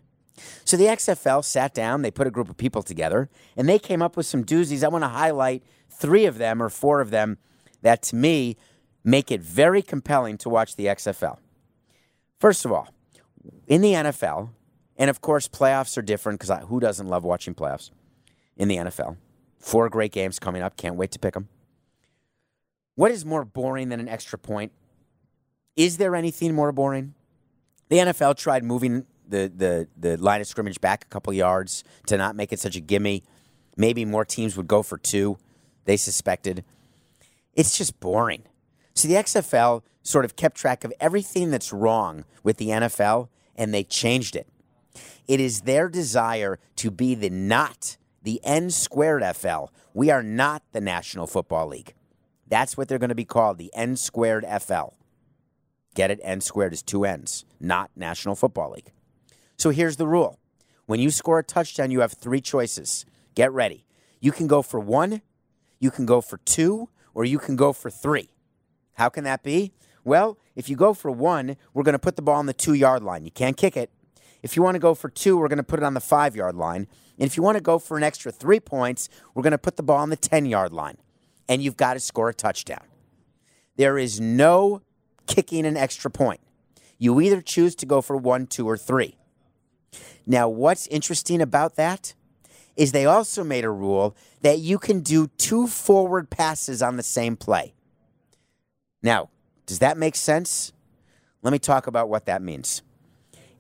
So 0.65 0.77
the 0.77 0.85
XFL 0.85 1.45
sat 1.45 1.75
down, 1.75 2.03
they 2.03 2.11
put 2.11 2.27
a 2.27 2.31
group 2.31 2.49
of 2.49 2.57
people 2.57 2.83
together, 2.83 3.29
and 3.57 3.69
they 3.69 3.79
came 3.79 4.03
up 4.03 4.17
with 4.17 4.27
some 4.27 4.45
doozies. 4.45 4.85
I 4.85 4.89
want 4.89 5.05
to 5.05 5.09
highlight 5.09 5.63
three 5.91 6.27
of 6.27 6.39
them 6.39 6.63
or 6.63 6.69
four 6.69 7.01
of 7.01 7.11
them 7.11 7.39
that 7.83 8.03
to 8.03 8.17
me 8.17 8.57
make 9.05 9.31
it 9.31 9.41
very 9.41 9.83
compelling 9.83 10.39
to 10.39 10.49
watch 10.49 10.77
the 10.77 10.87
XFL. 10.87 11.39
First 12.39 12.65
of 12.65 12.73
all, 12.73 12.89
in 13.67 13.81
the 13.81 13.93
NFL, 13.93 14.51
and 14.97 15.11
of 15.11 15.21
course, 15.21 15.49
playoffs 15.49 15.97
are 15.97 16.03
different 16.03 16.41
because 16.41 16.65
who 16.69 16.81
doesn't 16.81 17.07
love 17.07 17.25
watching 17.25 17.55
playoffs 17.55 17.91
in 18.57 18.69
the 18.69 18.77
NFL? 18.77 19.17
Four 19.59 19.89
great 19.89 20.13
games 20.13 20.39
coming 20.39 20.63
up. 20.63 20.77
Can't 20.77 20.97
wait 20.97 21.11
to 21.13 21.19
pick 21.19 21.35
them. 21.35 21.49
What 22.95 23.11
is 23.11 23.25
more 23.25 23.45
boring 23.45 23.91
than 23.91 24.01
an 24.01 24.09
extra 24.09 24.39
point? 24.39 24.73
Is 25.77 25.99
there 25.99 26.17
anything 26.17 26.55
more 26.55 26.73
boring? 26.73 27.15
The 27.89 27.99
NFL 27.99 28.37
tried 28.37 28.65
moving 28.65 29.07
the, 29.29 29.53
the, 29.55 29.89
the 29.97 30.17
line 30.17 30.41
of 30.41 30.47
scrimmage 30.47 30.81
back 30.81 31.05
a 31.05 31.09
couple 31.09 31.33
yards 31.33 31.85
to 32.07 32.17
not 32.17 32.35
make 32.35 32.53
it 32.53 32.59
such 32.59 32.75
a 32.75 32.81
gimme. 32.81 33.23
Maybe 33.77 34.05
more 34.05 34.25
teams 34.25 34.57
would 34.57 34.67
go 34.67 34.83
for 34.83 34.99
two, 34.99 35.39
they 35.85 35.97
suspected. 35.97 36.65
It's 37.55 37.79
just 37.79 38.01
boring. 38.01 38.43
So 38.99 39.07
the 39.07 39.15
XFL 39.15 39.83
sort 40.03 40.25
of 40.25 40.35
kept 40.35 40.57
track 40.57 40.83
of 40.83 40.93
everything 40.99 41.53
that's 41.53 41.73
wrong 41.73 42.25
with 42.43 42.57
the 42.57 42.71
NFL 42.71 43.29
and 43.55 43.73
they 43.73 43.85
changed 43.85 44.35
it. 44.35 44.49
It 45.29 45.39
is 45.39 45.61
their 45.61 45.89
desire 45.89 46.59
to 46.75 46.91
be 46.91 47.15
the 47.15 47.31
not 47.31 47.97
the 48.25 48.41
N 48.43 48.71
squared 48.71 49.23
FL. 49.37 49.67
We 49.95 50.11
are 50.11 50.25
not 50.25 50.65
the 50.73 50.81
National 50.81 51.29
Football 51.29 51.69
League. 51.69 51.95
That's 52.49 52.77
what 52.77 52.89
they're 52.89 52.99
going 52.99 53.11
to 53.11 53.15
be 53.15 53.25
called, 53.25 53.59
the 53.59 53.73
N 53.73 53.95
squared 53.95 54.45
FL. 54.61 54.95
Get 55.95 56.11
it? 56.11 56.19
N 56.25 56.41
squared 56.41 56.73
is 56.73 56.83
two 56.83 57.05
N's, 57.05 57.45
not 57.61 57.93
National 57.95 58.35
Football 58.35 58.73
League. 58.73 58.91
So 59.57 59.71
here's 59.71 59.99
the 59.99 60.09
rule 60.09 60.41
when 60.87 60.99
you 60.99 61.13
score 61.13 61.39
a 61.39 61.45
touchdown, 61.45 61.93
you 61.93 62.01
have 62.01 62.15
three 62.15 62.41
choices. 62.41 63.07
Get 63.37 63.53
ready. 63.53 63.87
You 64.19 64.33
can 64.33 64.49
go 64.49 64.61
for 64.61 64.81
one, 64.81 65.23
you 65.79 65.93
can 65.93 66.05
go 66.05 66.21
for 66.21 66.39
two, 66.39 66.89
or 67.15 67.25
you 67.25 67.39
can 67.39 67.55
go 67.55 67.73
for 67.73 67.91
three. 67.91 68.31
How 68.99 69.09
can 69.09 69.25
that 69.25 69.43
be? 69.43 69.73
Well, 70.05 70.39
if 70.57 70.69
you 70.69 70.77
go 70.77 70.93
for 70.93 71.11
one, 71.11 71.57
we're 71.73 71.85
going 71.85 71.95
to 71.95 72.01
put 72.01 72.17
the 72.17 72.23
ball 72.23 72.35
on 72.37 72.47
the 72.47 72.53
two 72.53 72.75
yard 72.75 73.03
line. 73.03 73.25
You 73.25 73.31
can't 73.31 73.57
kick 73.57 73.77
it. 73.77 73.91
If 74.43 74.57
you 74.57 74.63
want 74.63 74.75
to 74.75 74.81
go 74.81 74.95
for 74.95 75.09
two, 75.09 75.37
we're 75.39 75.49
going 75.49 75.59
to 75.59 75.63
put 75.63 75.79
it 75.79 75.85
on 75.85 75.95
the 75.95 76.01
five 76.01 76.35
yard 76.35 76.57
line. 76.57 76.89
And 77.19 77.27
if 77.27 77.37
you 77.37 77.43
want 77.43 77.57
to 77.57 77.63
go 77.63 77.79
for 77.79 77.97
an 77.97 78.03
extra 78.03 78.33
three 78.33 78.61
points, 78.61 79.09
we're 79.35 79.43
going 79.43 79.53
to 79.53 79.59
put 79.59 79.77
the 79.77 79.83
ball 79.83 79.99
on 79.99 80.11
the 80.11 80.17
10 80.17 80.47
yard 80.47 80.73
line 80.73 80.99
and 81.49 81.63
you've 81.63 81.77
got 81.77 81.95
to 81.95 82.01
score 82.01 82.29
a 82.29 82.35
touchdown. 82.35 82.85
There 83.77 83.99
is 83.99 84.21
no 84.21 84.83
kicking 85.27 85.65
an 85.65 85.77
extra 85.77 86.11
point. 86.11 86.41
You 86.99 87.21
either 87.21 87.41
choose 87.41 87.77
to 87.77 87.87
go 87.87 88.03
for 88.03 88.17
one, 88.17 88.49
two, 88.49 88.69
or 88.69 88.77
three. 88.77 89.17
Now, 90.27 90.49
what's 90.49 90.89
interesting 90.89 91.41
about 91.41 91.77
that 91.77 92.15
is 92.77 92.93
they 92.93 93.07
also 93.07 93.45
made 93.45 93.65
a 93.65 93.71
rule 93.71 94.17
that 94.43 94.59
you 94.59 94.79
can 94.79 95.01
do 95.01 95.29
two 95.39 95.69
forward 95.69 96.31
passes 96.31 96.83
on 96.83 96.97
the 96.97 97.03
same 97.03 97.37
play. 97.37 97.75
Now, 99.03 99.31
does 99.67 99.79
that 99.81 99.97
make 99.97 100.17
sense? 100.17 100.73
Let 101.43 101.53
me 101.53 101.59
talk 101.59 101.87
about 101.87 102.09
what 102.09 102.27
that 102.27 102.43
means. 102.43 102.83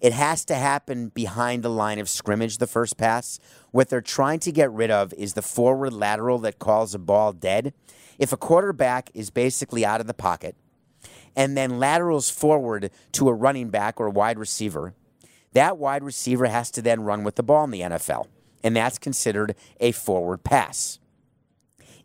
it 0.00 0.12
has 0.12 0.44
to 0.46 0.54
happen 0.54 1.08
behind 1.08 1.62
the 1.62 1.70
line 1.70 1.98
of 1.98 2.08
scrimmage, 2.08 2.58
the 2.58 2.66
first 2.66 2.96
pass. 2.96 3.40
What 3.70 3.88
they're 3.88 4.00
trying 4.00 4.40
to 4.40 4.52
get 4.52 4.70
rid 4.70 4.90
of 4.90 5.12
is 5.14 5.34
the 5.34 5.42
forward 5.42 5.92
lateral 5.92 6.38
that 6.40 6.58
calls 6.58 6.94
a 6.94 6.98
ball 6.98 7.32
dead. 7.32 7.74
If 8.18 8.32
a 8.32 8.36
quarterback 8.36 9.10
is 9.14 9.30
basically 9.30 9.84
out 9.84 10.00
of 10.00 10.06
the 10.06 10.14
pocket 10.14 10.56
and 11.36 11.56
then 11.56 11.78
laterals 11.78 12.30
forward 12.30 12.90
to 13.12 13.28
a 13.28 13.34
running 13.34 13.70
back 13.70 14.00
or 14.00 14.08
wide 14.08 14.38
receiver, 14.38 14.94
that 15.52 15.78
wide 15.78 16.04
receiver 16.04 16.46
has 16.46 16.70
to 16.72 16.82
then 16.82 17.00
run 17.02 17.24
with 17.24 17.36
the 17.36 17.42
ball 17.42 17.64
in 17.64 17.70
the 17.70 17.80
NFL. 17.80 18.26
And 18.62 18.76
that's 18.76 18.98
considered 18.98 19.54
a 19.80 19.92
forward 19.92 20.42
pass. 20.42 20.98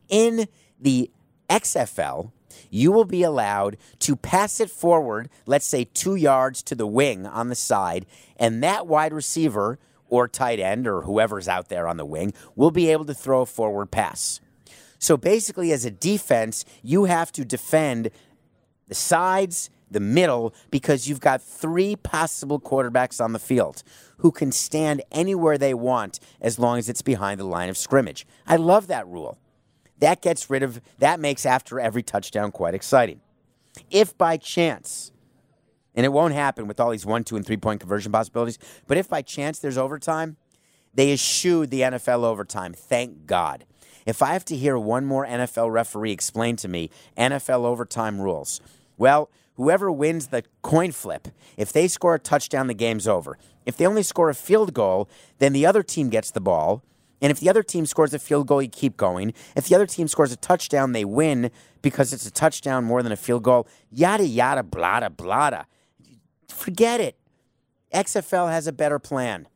In 0.07 0.47
the 0.79 1.09
XFL, 1.49 2.31
you 2.69 2.91
will 2.91 3.05
be 3.05 3.23
allowed 3.23 3.77
to 3.99 4.15
pass 4.15 4.59
it 4.59 4.69
forward, 4.69 5.29
let's 5.45 5.67
say 5.67 5.85
two 5.85 6.15
yards 6.15 6.61
to 6.63 6.75
the 6.75 6.87
wing 6.87 7.25
on 7.25 7.49
the 7.49 7.55
side, 7.55 8.05
and 8.37 8.63
that 8.63 8.87
wide 8.87 9.13
receiver 9.13 9.79
or 10.07 10.27
tight 10.27 10.59
end 10.59 10.87
or 10.87 11.01
whoever's 11.01 11.47
out 11.47 11.69
there 11.69 11.87
on 11.87 11.97
the 11.97 12.05
wing 12.05 12.33
will 12.55 12.71
be 12.71 12.91
able 12.91 13.05
to 13.05 13.13
throw 13.13 13.41
a 13.41 13.45
forward 13.45 13.89
pass. 13.89 14.39
So 14.99 15.17
basically, 15.17 15.71
as 15.71 15.85
a 15.85 15.91
defense, 15.91 16.63
you 16.81 17.05
have 17.05 17.31
to 17.33 17.43
defend 17.43 18.09
the 18.87 18.95
sides, 18.95 19.69
the 19.89 19.99
middle, 19.99 20.53
because 20.71 21.09
you've 21.09 21.19
got 21.19 21.41
three 21.41 21.95
possible 21.95 22.59
quarterbacks 22.59 23.23
on 23.23 23.33
the 23.33 23.39
field 23.39 23.83
who 24.17 24.31
can 24.31 24.51
stand 24.51 25.01
anywhere 25.11 25.57
they 25.57 25.73
want 25.73 26.19
as 26.39 26.57
long 26.57 26.77
as 26.77 26.89
it's 26.89 27.01
behind 27.01 27.39
the 27.39 27.45
line 27.45 27.69
of 27.69 27.77
scrimmage. 27.77 28.25
I 28.47 28.55
love 28.55 28.87
that 28.87 29.07
rule. 29.07 29.37
That 29.99 30.21
gets 30.21 30.49
rid 30.49 30.63
of, 30.63 30.81
that 30.99 31.19
makes 31.19 31.45
after 31.45 31.79
every 31.79 32.03
touchdown 32.03 32.51
quite 32.51 32.73
exciting. 32.73 33.21
If 33.89 34.17
by 34.17 34.37
chance, 34.37 35.11
and 35.95 36.05
it 36.05 36.09
won't 36.09 36.33
happen 36.33 36.67
with 36.67 36.79
all 36.79 36.91
these 36.91 37.05
one, 37.05 37.23
two, 37.23 37.35
and 37.35 37.45
three 37.45 37.57
point 37.57 37.79
conversion 37.79 38.11
possibilities, 38.11 38.59
but 38.87 38.97
if 38.97 39.09
by 39.09 39.21
chance 39.21 39.59
there's 39.59 39.77
overtime, 39.77 40.37
they 40.93 41.11
eschewed 41.11 41.71
the 41.71 41.81
NFL 41.81 42.23
overtime. 42.23 42.73
Thank 42.73 43.25
God. 43.25 43.65
If 44.05 44.21
I 44.21 44.33
have 44.33 44.45
to 44.45 44.55
hear 44.55 44.77
one 44.77 45.05
more 45.05 45.25
NFL 45.25 45.71
referee 45.71 46.11
explain 46.11 46.55
to 46.57 46.67
me 46.67 46.89
NFL 47.17 47.65
overtime 47.65 48.19
rules, 48.19 48.61
well, 48.97 49.29
whoever 49.55 49.91
wins 49.91 50.27
the 50.27 50.43
coin 50.61 50.91
flip, 50.91 51.29
if 51.57 51.71
they 51.71 51.87
score 51.87 52.15
a 52.15 52.19
touchdown, 52.19 52.67
the 52.67 52.73
game's 52.73 53.07
over. 53.07 53.37
If 53.65 53.77
they 53.77 53.87
only 53.87 54.03
score 54.03 54.29
a 54.29 54.35
field 54.35 54.73
goal, 54.73 55.09
then 55.39 55.53
the 55.53 55.65
other 55.65 55.83
team 55.83 56.09
gets 56.09 56.31
the 56.31 56.41
ball. 56.41 56.83
And 57.23 57.31
if 57.31 57.39
the 57.39 57.49
other 57.49 57.63
team 57.63 57.85
scores 57.85 58.13
a 58.13 58.19
field 58.19 58.47
goal, 58.47 58.61
you 58.61 58.67
keep 58.67 58.97
going. 58.97 59.33
If 59.55 59.69
the 59.69 59.75
other 59.75 59.87
team 59.87 60.09
scores 60.09 60.33
a 60.33 60.35
touchdown, 60.35 60.91
they 60.91 61.05
win 61.05 61.51
because 61.81 62.11
it's 62.11 62.27
a 62.27 62.31
touchdown 62.31 62.83
more 62.83 63.01
than 63.01 63.13
a 63.13 63.15
field 63.15 63.43
goal. 63.43 63.65
Yada, 63.89 64.27
yada, 64.27 64.61
blada, 64.61 65.09
blada. 65.09 65.63
Forget 66.49 66.99
it. 66.99 67.17
XFL 67.93 68.51
has 68.51 68.67
a 68.67 68.73
better 68.73 68.99
plan. 68.99 69.47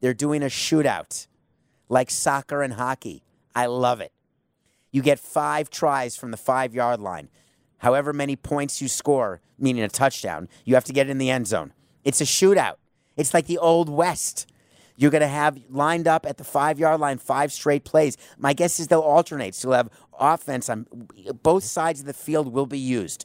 They're 0.00 0.12
doing 0.12 0.42
a 0.42 0.46
shootout 0.46 1.26
like 1.88 2.10
soccer 2.10 2.62
and 2.62 2.74
hockey. 2.74 3.24
I 3.54 3.66
love 3.66 4.02
it. 4.02 4.12
You 4.90 5.00
get 5.00 5.18
five 5.18 5.70
tries 5.70 6.14
from 6.14 6.30
the 6.30 6.36
five 6.36 6.74
yard 6.74 7.00
line. 7.00 7.30
However 7.78 8.12
many 8.12 8.36
points 8.36 8.82
you 8.82 8.88
score, 8.88 9.40
meaning 9.58 9.82
a 9.82 9.88
touchdown, 9.88 10.46
you 10.66 10.74
have 10.74 10.84
to 10.84 10.92
get 10.92 11.08
in 11.08 11.16
the 11.16 11.30
end 11.30 11.46
zone. 11.46 11.72
It's 12.04 12.20
a 12.20 12.24
shootout. 12.24 12.76
It's 13.16 13.32
like 13.32 13.46
the 13.46 13.58
old 13.58 13.88
West. 13.88 14.46
You're 14.98 15.12
going 15.12 15.22
to 15.22 15.28
have 15.28 15.56
lined 15.70 16.08
up 16.08 16.26
at 16.26 16.38
the 16.38 16.44
five 16.44 16.80
yard 16.80 17.00
line 17.00 17.18
five 17.18 17.52
straight 17.52 17.84
plays. 17.84 18.16
My 18.36 18.52
guess 18.52 18.80
is 18.80 18.88
they'll 18.88 19.00
alternate. 19.00 19.54
So 19.54 19.68
you'll 19.68 19.76
have 19.76 19.90
offense 20.18 20.68
on 20.68 20.86
both 21.40 21.62
sides 21.62 22.00
of 22.00 22.06
the 22.06 22.12
field 22.12 22.52
will 22.52 22.66
be 22.66 22.80
used. 22.80 23.24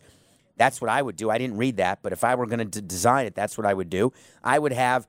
That's 0.55 0.79
what 0.79 0.91
I 0.91 1.01
would 1.01 1.15
do. 1.15 1.31
I 1.31 1.39
didn't 1.39 1.57
read 1.57 1.77
that, 1.77 1.99
but 2.03 2.13
if 2.13 2.23
I 2.23 2.35
were 2.35 2.45
going 2.45 2.69
to 2.69 2.81
design 2.81 3.25
it, 3.25 3.33
that's 3.33 3.57
what 3.57 3.65
I 3.65 3.73
would 3.73 3.89
do. 3.89 4.13
I 4.43 4.59
would 4.59 4.71
have 4.71 5.07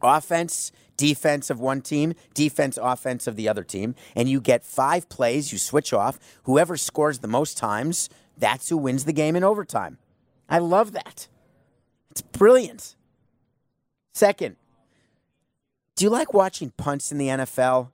offense, 0.00 0.72
defense 0.96 1.50
of 1.50 1.60
one 1.60 1.82
team, 1.82 2.14
defense, 2.32 2.78
offense 2.80 3.26
of 3.26 3.36
the 3.36 3.46
other 3.46 3.62
team, 3.62 3.94
and 4.16 4.30
you 4.30 4.40
get 4.40 4.64
five 4.64 5.10
plays. 5.10 5.52
You 5.52 5.58
switch 5.58 5.92
off. 5.92 6.18
Whoever 6.44 6.78
scores 6.78 7.18
the 7.18 7.28
most 7.28 7.58
times, 7.58 8.08
that's 8.38 8.70
who 8.70 8.78
wins 8.78 9.04
the 9.04 9.12
game 9.12 9.36
in 9.36 9.44
overtime. 9.44 9.98
I 10.48 10.58
love 10.58 10.92
that. 10.92 11.28
It's 12.10 12.22
brilliant. 12.22 12.96
Second, 14.14 14.56
do 16.02 16.06
you 16.06 16.10
like 16.10 16.34
watching 16.34 16.72
punts 16.76 17.12
in 17.12 17.18
the 17.18 17.28
NFL? 17.28 17.92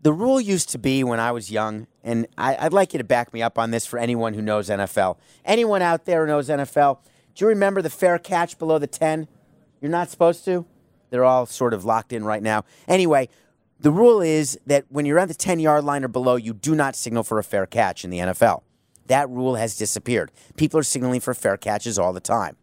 The 0.00 0.12
rule 0.12 0.40
used 0.40 0.68
to 0.68 0.78
be 0.78 1.02
when 1.02 1.18
I 1.18 1.32
was 1.32 1.50
young, 1.50 1.88
and 2.04 2.28
I, 2.38 2.62
would 2.62 2.72
like 2.72 2.92
you 2.92 2.98
to 2.98 3.04
back 3.04 3.34
me 3.34 3.42
up 3.42 3.58
on 3.58 3.72
this 3.72 3.84
for 3.84 3.98
anyone 3.98 4.34
who 4.34 4.40
knows 4.40 4.68
NFL. 4.68 5.16
Anyone 5.44 5.82
out 5.82 6.04
there 6.04 6.20
who 6.20 6.26
knows 6.28 6.48
NFL, 6.48 6.98
do 7.34 7.44
you 7.44 7.48
remember 7.48 7.82
the 7.82 7.90
fair 7.90 8.20
catch 8.20 8.56
below 8.56 8.78
the 8.78 8.86
10? 8.86 9.26
You're 9.80 9.90
not 9.90 10.10
supposed 10.10 10.44
to? 10.44 10.64
They're 11.10 11.24
all 11.24 11.44
sort 11.44 11.74
of 11.74 11.84
locked 11.84 12.12
in 12.12 12.22
right 12.22 12.40
now. 12.40 12.64
Anyway, 12.86 13.28
the 13.80 13.90
rule 13.90 14.20
is 14.20 14.56
that 14.68 14.84
when 14.88 15.04
you're 15.04 15.18
at 15.18 15.26
the 15.26 15.34
10 15.34 15.58
yard 15.58 15.82
line 15.82 16.04
or 16.04 16.08
below, 16.08 16.36
you 16.36 16.54
do 16.54 16.76
not 16.76 16.94
signal 16.94 17.24
for 17.24 17.40
a 17.40 17.42
fair 17.42 17.66
catch 17.66 18.04
in 18.04 18.10
the 18.10 18.18
NFL. 18.18 18.62
That 19.08 19.28
rule 19.28 19.56
has 19.56 19.76
disappeared. 19.76 20.30
People 20.54 20.78
are 20.78 20.84
signaling 20.84 21.18
for 21.18 21.34
fair 21.34 21.56
catches 21.56 21.98
all 21.98 22.12
the 22.12 22.20
time. 22.20 22.56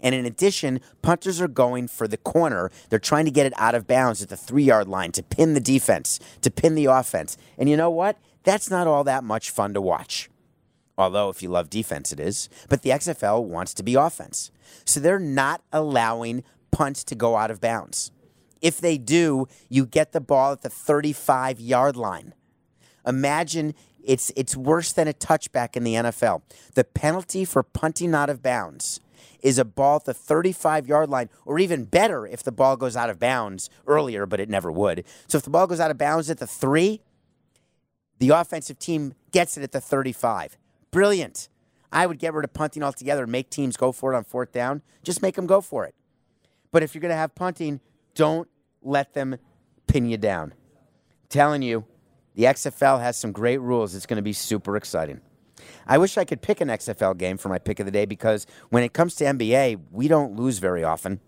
And 0.00 0.14
in 0.14 0.26
addition, 0.26 0.80
punters 1.02 1.40
are 1.40 1.48
going 1.48 1.88
for 1.88 2.06
the 2.06 2.16
corner. 2.16 2.70
They're 2.88 2.98
trying 2.98 3.24
to 3.24 3.30
get 3.30 3.46
it 3.46 3.54
out 3.56 3.74
of 3.74 3.86
bounds 3.86 4.22
at 4.22 4.28
the 4.28 4.36
three 4.36 4.64
yard 4.64 4.88
line 4.88 5.12
to 5.12 5.22
pin 5.22 5.54
the 5.54 5.60
defense, 5.60 6.20
to 6.42 6.50
pin 6.50 6.74
the 6.74 6.86
offense. 6.86 7.36
And 7.58 7.68
you 7.68 7.76
know 7.76 7.90
what? 7.90 8.18
That's 8.44 8.70
not 8.70 8.86
all 8.86 9.04
that 9.04 9.24
much 9.24 9.50
fun 9.50 9.74
to 9.74 9.80
watch. 9.80 10.30
Although, 10.98 11.28
if 11.28 11.42
you 11.42 11.48
love 11.48 11.68
defense, 11.68 12.12
it 12.12 12.20
is. 12.20 12.48
But 12.68 12.82
the 12.82 12.90
XFL 12.90 13.44
wants 13.44 13.74
to 13.74 13.82
be 13.82 13.94
offense. 13.94 14.50
So 14.84 15.00
they're 15.00 15.18
not 15.18 15.62
allowing 15.72 16.42
punts 16.70 17.04
to 17.04 17.14
go 17.14 17.36
out 17.36 17.50
of 17.50 17.60
bounds. 17.60 18.10
If 18.62 18.80
they 18.80 18.96
do, 18.96 19.46
you 19.68 19.84
get 19.84 20.12
the 20.12 20.20
ball 20.20 20.52
at 20.52 20.62
the 20.62 20.70
35 20.70 21.60
yard 21.60 21.96
line. 21.96 22.34
Imagine 23.06 23.74
it's, 24.02 24.32
it's 24.36 24.56
worse 24.56 24.92
than 24.92 25.08
a 25.08 25.12
touchback 25.12 25.76
in 25.76 25.84
the 25.84 25.94
NFL. 25.94 26.42
The 26.74 26.84
penalty 26.84 27.44
for 27.44 27.62
punting 27.62 28.14
out 28.14 28.30
of 28.30 28.42
bounds 28.42 29.00
is 29.40 29.58
a 29.58 29.64
ball 29.64 29.96
at 29.96 30.04
the 30.04 30.14
35 30.14 30.86
yard 30.86 31.10
line, 31.10 31.28
or 31.44 31.58
even 31.58 31.84
better 31.84 32.26
if 32.26 32.42
the 32.42 32.52
ball 32.52 32.76
goes 32.76 32.96
out 32.96 33.10
of 33.10 33.18
bounds 33.18 33.70
earlier, 33.86 34.26
but 34.26 34.40
it 34.40 34.48
never 34.48 34.70
would. 34.70 35.04
So 35.28 35.38
if 35.38 35.44
the 35.44 35.50
ball 35.50 35.66
goes 35.66 35.80
out 35.80 35.90
of 35.90 35.98
bounds 35.98 36.30
at 36.30 36.38
the 36.38 36.46
three, 36.46 37.02
the 38.18 38.30
offensive 38.30 38.78
team 38.78 39.14
gets 39.30 39.56
it 39.56 39.62
at 39.62 39.72
the 39.72 39.80
35. 39.80 40.56
Brilliant. 40.90 41.48
I 41.92 42.06
would 42.06 42.18
get 42.18 42.34
rid 42.34 42.44
of 42.44 42.52
punting 42.52 42.82
altogether 42.82 43.22
and 43.22 43.32
make 43.32 43.50
teams 43.50 43.76
go 43.76 43.92
for 43.92 44.12
it 44.12 44.16
on 44.16 44.24
fourth 44.24 44.52
down. 44.52 44.82
Just 45.02 45.22
make 45.22 45.34
them 45.36 45.46
go 45.46 45.60
for 45.60 45.84
it. 45.84 45.94
But 46.70 46.82
if 46.82 46.94
you're 46.94 47.00
going 47.00 47.10
to 47.10 47.16
have 47.16 47.34
punting, 47.34 47.80
don't 48.14 48.48
let 48.82 49.14
them 49.14 49.36
pin 49.86 50.06
you 50.06 50.16
down. 50.16 50.52
I'm 50.52 51.28
telling 51.28 51.62
you, 51.62 51.84
the 52.34 52.44
XFL 52.44 53.00
has 53.00 53.16
some 53.16 53.32
great 53.32 53.58
rules. 53.58 53.94
It's 53.94 54.06
going 54.06 54.16
to 54.16 54.22
be 54.22 54.32
super 54.32 54.76
exciting. 54.76 55.20
I 55.86 55.98
wish 55.98 56.18
I 56.18 56.24
could 56.24 56.42
pick 56.42 56.60
an 56.60 56.68
XFL 56.68 57.16
game 57.16 57.36
for 57.36 57.48
my 57.48 57.58
pick 57.58 57.78
of 57.78 57.86
the 57.86 57.92
day 57.92 58.06
because 58.06 58.46
when 58.70 58.82
it 58.82 58.92
comes 58.92 59.14
to 59.16 59.24
NBA, 59.24 59.80
we 59.92 60.08
don't 60.08 60.34
lose 60.34 60.58
very 60.58 60.82
often. 60.82 61.20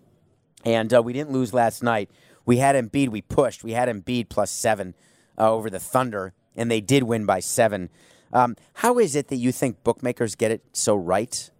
And 0.64 0.92
uh, 0.92 1.02
we 1.02 1.12
didn't 1.12 1.32
lose 1.32 1.54
last 1.54 1.82
night. 1.82 2.10
We 2.44 2.56
had 2.56 2.74
Embiid, 2.74 3.10
we 3.10 3.22
pushed. 3.22 3.62
We 3.62 3.72
had 3.72 3.88
Embiid 3.88 4.28
plus 4.28 4.50
seven 4.50 4.94
uh, 5.38 5.52
over 5.52 5.70
the 5.70 5.78
Thunder, 5.78 6.32
and 6.56 6.70
they 6.70 6.80
did 6.80 7.04
win 7.04 7.24
by 7.26 7.40
seven. 7.40 7.90
Um, 8.32 8.56
how 8.74 8.98
is 8.98 9.14
it 9.14 9.28
that 9.28 9.36
you 9.36 9.52
think 9.52 9.84
bookmakers 9.84 10.34
get 10.34 10.50
it 10.50 10.62
so 10.72 10.96
right? 10.96 11.50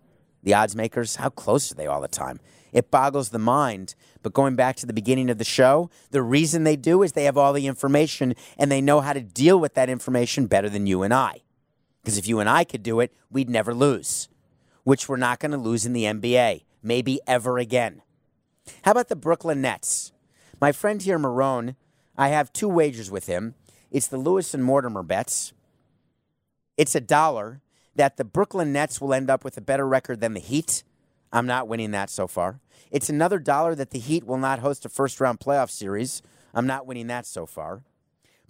The 0.43 0.55
odds 0.55 0.75
makers? 0.75 1.17
How 1.17 1.29
close 1.29 1.71
are 1.71 1.75
they 1.75 1.87
all 1.87 2.01
the 2.01 2.09
time? 2.09 2.41
It 2.73 2.91
boggles 2.91 3.31
the 3.31 3.39
mind. 3.39 3.95
But 4.23 4.35
going 4.35 4.57
back 4.57 4.77
to 4.77 4.87
the 4.87 4.93
beginning 4.93 5.31
of 5.31 5.39
the 5.39 5.45
show, 5.45 5.91
the 6.11 6.23
reason 6.23 6.65
they 6.65 6.77
do 6.77 7.03
is 7.03 7.13
they 7.13 7.25
have 7.25 7.39
all 7.39 7.53
the 7.53 7.67
information 7.67 8.35
and 8.59 8.71
they 8.71 8.81
know 8.81 9.01
how 9.01 9.13
to 9.13 9.21
deal 9.21 9.59
with 9.59 9.75
that 9.75 9.89
information 9.89 10.47
better 10.47 10.69
than 10.69 10.87
you 10.87 11.03
and 11.03 11.15
I. 11.15 11.43
Because 12.03 12.19
if 12.19 12.27
you 12.27 12.41
and 12.41 12.49
I 12.49 12.65
could 12.65 12.83
do 12.83 13.01
it, 13.01 13.13
we'd 13.31 13.51
never 13.51 13.75
lose, 13.75 14.29
which 14.85 15.09
we're 15.09 15.17
not 15.17 15.41
going 15.41 15.53
to 15.53 15.59
lose 15.59 15.85
in 15.85 15.93
the 15.93 16.05
NBA, 16.05 16.65
maybe 16.83 17.21
ever 17.27 17.59
again. 17.59 18.03
How 18.83 18.93
about 18.93 19.09
the 19.09 19.17
Brooklyn 19.17 19.61
Nets? 19.61 20.13
My 20.61 20.73
friend 20.73 21.01
here, 21.01 21.19
Marone, 21.19 21.77
I 22.17 22.29
have 22.29 22.53
two 22.53 22.69
wagers 22.69 23.11
with 23.11 23.27
him. 23.27 23.55
It's 23.91 24.09
the 24.09 24.19
Lewis 24.19 24.55
and 24.55 24.65
Mortimer 24.65 25.03
bets. 25.03 25.53
It's 26.77 26.95
a 26.95 27.01
dollar 27.01 27.61
that 27.95 28.17
the 28.17 28.25
Brooklyn 28.25 28.73
Nets 28.73 29.01
will 29.01 29.15
end 29.15 29.31
up 29.31 29.45
with 29.45 29.57
a 29.57 29.63
better 29.63 29.87
record 29.87 30.21
than 30.21 30.35
the 30.35 30.41
Heat. 30.41 30.85
I'm 31.33 31.47
not 31.47 31.69
winning 31.69 31.91
that 31.93 32.11
so 32.11 32.27
far. 32.27 32.61
It's 32.91 33.09
another 33.09 33.39
dollar 33.39 33.75
that 33.75 33.91
the 33.91 33.99
Heat 33.99 34.25
will 34.25 34.39
not 34.39 34.61
host 34.61 34.85
a 34.85 34.89
first 34.89 35.21
round 35.21 35.41
playoff 35.41 35.71
series. 35.71 36.23
I'm 36.55 36.67
not 36.67 36.87
winning 36.87 37.09
that 37.09 37.27
so 37.27 37.47
far. 37.47 37.83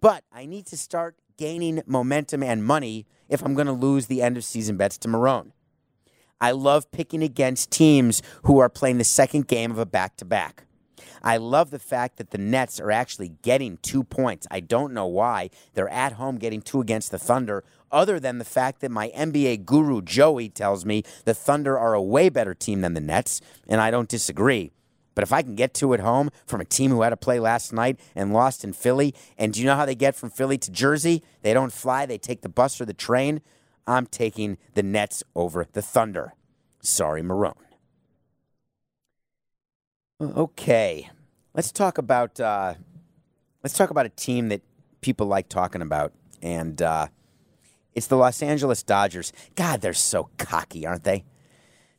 But 0.01 0.25
I 0.33 0.47
need 0.47 0.67
to 0.67 0.77
start 0.77 1.17
gaining 1.37 1.83
momentum 1.87 2.43
and 2.43 2.65
money 2.65 3.07
if 3.29 3.45
I'm 3.45 3.55
going 3.55 3.67
to 3.67 3.73
lose 3.73 4.07
the 4.07 4.23
end 4.23 4.37
of 4.37 4.45
season 4.45 4.77
bets 4.77 4.99
to 4.99 5.09
Marone. 5.09 5.53
I 6.41 6.53
love 6.53 6.91
picking 6.93 7.23
against 7.23 7.71
teams 7.71 8.23
who 8.45 8.59
are 8.59 8.69
playing 8.69 8.99
the 8.99 9.05
second 9.05 9.49
game 9.49 9.71
of 9.71 9.79
a 9.79 9.87
back 9.87 10.17
to 10.19 10.25
back. 10.25 10.65
I 11.23 11.37
love 11.37 11.71
the 11.71 11.79
fact 11.79 12.17
that 12.19 12.31
the 12.31 12.39
Nets 12.39 12.79
are 12.79 12.93
actually 12.93 13.31
getting 13.43 13.79
two 13.79 14.05
points. 14.05 14.47
I 14.51 14.61
don't 14.61 14.95
know 14.95 15.07
why. 15.07 15.51
They're 15.75 15.89
at 15.89 16.13
home 16.13 16.37
getting 16.39 16.63
two 16.63 16.81
against 16.81 17.11
the 17.11 17.19
Thunder, 17.19 17.65
other 17.91 18.21
than 18.21 18.39
the 18.39 18.45
fact 18.45 18.81
that 18.81 18.91
my 18.91 19.09
NBA 19.17 19.65
guru 19.65 20.01
Joey 20.03 20.49
tells 20.49 20.85
me 20.85 21.03
the 21.25 21.35
Thunder 21.35 21.79
are 21.79 21.95
a 21.95 22.03
way 22.03 22.29
better 22.29 22.55
team 22.55 22.83
than 22.83 22.95
the 22.95 23.01
Nets, 23.01 23.41
and 23.67 23.81
I 23.81 23.91
don't 23.91 24.09
disagree. 24.09 24.71
But 25.19 25.25
if 25.25 25.33
I 25.33 25.43
can 25.43 25.57
get 25.57 25.75
two 25.75 25.95
at 25.95 25.99
home 25.99 26.31
from 26.47 26.61
a 26.61 26.65
team 26.65 26.93
who 26.93 27.03
had 27.03 27.11
to 27.11 27.17
play 27.17 27.41
last 27.41 27.73
night 27.73 27.99
and 28.15 28.33
lost 28.33 28.63
in 28.63 28.73
Philly, 28.73 29.17
and 29.37 29.53
do 29.53 29.59
you 29.59 29.67
know 29.67 29.75
how 29.75 29.85
they 29.85 29.97
get 29.97 30.15
from 30.15 30.31
Philly 30.31 30.59
to 30.59 30.71
Jersey? 30.71 31.25
They 31.43 31.53
don't 31.53 31.73
fly, 31.73 32.07
they 32.07 32.19
take 32.19 32.43
the 32.43 32.49
bus 32.49 32.81
or 32.81 32.85
the 32.85 32.95
train. 32.95 33.41
I'm 33.85 34.07
taking 34.07 34.59
the 34.75 34.83
Nets 34.85 35.25
over 35.35 35.67
the 35.73 35.83
Thunder. 35.83 36.35
Sorry, 36.83 37.21
Marone. 37.21 37.55
Okay, 40.21 41.11
let's 41.53 41.73
talk 41.73 41.99
about 41.99 42.39
uh, 42.39 42.75
let's 43.65 43.77
talk 43.77 43.91
about 43.91 44.07
a 44.07 44.11
team 44.11 44.51
that 44.51 44.63
people 45.01 45.27
like 45.27 45.49
talking 45.49 45.83
about, 45.83 46.13
and 46.43 46.81
uh, 46.81 47.09
it's 47.93 48.07
the 48.07 48.17
Los 48.17 48.41
Angeles 48.41 48.85
Dodgers. 48.85 49.33
God, 49.57 49.81
they're 49.81 49.95
so 49.95 50.31
cocky, 50.39 50.87
aren't 50.87 51.03
they? 51.03 51.25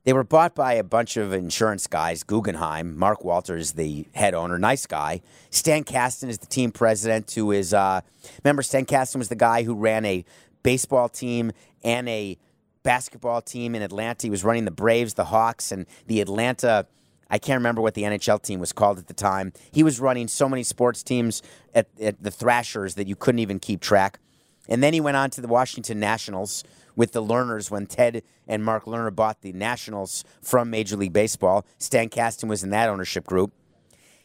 They 0.06 0.14
were 0.14 0.24
bought 0.24 0.56
by 0.56 0.74
a 0.74 0.84
bunch 0.84 1.18
of 1.18 1.34
insurance 1.34 1.86
guys, 1.86 2.24
Guggenheim. 2.24 2.98
Mark 2.98 3.26
Walters, 3.26 3.74
the 3.74 4.08
head 4.16 4.34
owner, 4.34 4.58
nice 4.58 4.86
guy. 4.86 5.22
Stan 5.50 5.84
Kasten 5.84 6.30
is 6.30 6.38
the 6.38 6.48
team 6.48 6.72
president, 6.72 7.32
who 7.32 7.52
is, 7.52 7.74
uh, 7.74 8.02
remember, 8.44 8.62
Stan 8.62 8.86
Kasten 8.86 9.20
was 9.20 9.28
the 9.28 9.36
guy 9.36 9.64
who 9.64 9.76
ran 9.76 10.06
a 10.06 10.24
baseball 10.64 11.10
team 11.10 11.52
and 11.84 12.08
a 12.08 12.38
basketball 12.84 13.42
team 13.42 13.76
in 13.76 13.82
Atlanta. 13.82 14.26
He 14.26 14.32
was 14.32 14.44
running 14.44 14.66
the 14.66 14.72
Braves, 14.72 15.16
the 15.16 15.26
Hawks, 15.26 15.72
and 15.72 15.86
the 16.08 16.22
Atlanta. 16.22 16.88
I 17.30 17.38
can't 17.38 17.60
remember 17.60 17.82
what 17.82 17.94
the 17.94 18.04
NHL 18.04 18.42
team 18.42 18.60
was 18.60 18.72
called 18.72 19.00
at 19.00 19.08
the 19.08 19.14
time. 19.14 19.52
He 19.72 19.84
was 19.84 20.00
running 20.00 20.30
so 20.30 20.48
many 20.48 20.64
sports 20.64 21.04
teams 21.04 21.44
at, 21.76 21.88
at 22.02 22.24
the 22.24 22.32
Thrashers 22.32 22.96
that 22.96 23.08
you 23.08 23.16
couldn't 23.16 23.40
even 23.40 23.60
keep 23.60 23.82
track. 23.82 24.20
And 24.68 24.82
then 24.82 24.94
he 24.94 25.02
went 25.02 25.18
on 25.18 25.30
to 25.32 25.42
the 25.42 25.48
Washington 25.48 26.00
Nationals 26.00 26.64
with 27.00 27.14
the 27.14 27.24
Lerners 27.24 27.72
when 27.72 27.86
Ted 27.86 28.24
and 28.46 28.62
Mark 28.64 28.84
Lerner 28.84 29.16
bought 29.16 29.40
the 29.40 29.54
Nationals 29.54 30.26
from 30.42 30.70
Major 30.70 30.98
League 30.98 31.14
Baseball. 31.14 31.66
Stan 31.78 32.10
Kasten 32.10 32.50
was 32.50 32.62
in 32.62 32.72
that 32.72 32.90
ownership 32.90 33.26
group. 33.26 33.54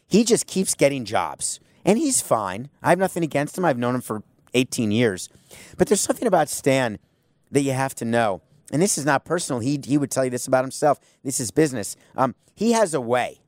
He 0.05 0.25
just 0.25 0.45
keeps 0.45 0.75
getting 0.75 1.05
jobs, 1.05 1.61
and 1.85 1.97
he's 1.97 2.21
fine. 2.21 2.69
I 2.83 2.89
have 2.89 2.99
nothing 2.99 3.23
against 3.23 3.57
him. 3.57 3.63
I've 3.63 3.77
known 3.77 3.95
him 3.95 4.01
for 4.01 4.23
18 4.53 4.91
years. 4.91 5.29
But 5.77 5.87
there's 5.87 6.01
something 6.01 6.27
about 6.27 6.49
Stan 6.49 6.99
that 7.49 7.61
you 7.61 7.71
have 7.71 7.95
to 7.95 8.05
know 8.05 8.41
and 8.71 8.81
this 8.81 8.97
is 8.97 9.05
not 9.05 9.25
personal. 9.25 9.59
He, 9.59 9.79
he 9.83 9.97
would 9.97 10.11
tell 10.11 10.25
you 10.25 10.31
this 10.31 10.47
about 10.47 10.63
himself. 10.63 10.99
This 11.23 11.39
is 11.39 11.51
business. 11.51 11.95
Um, 12.17 12.35
he 12.55 12.71
has 12.71 12.93
a 12.93 13.01
way, 13.01 13.39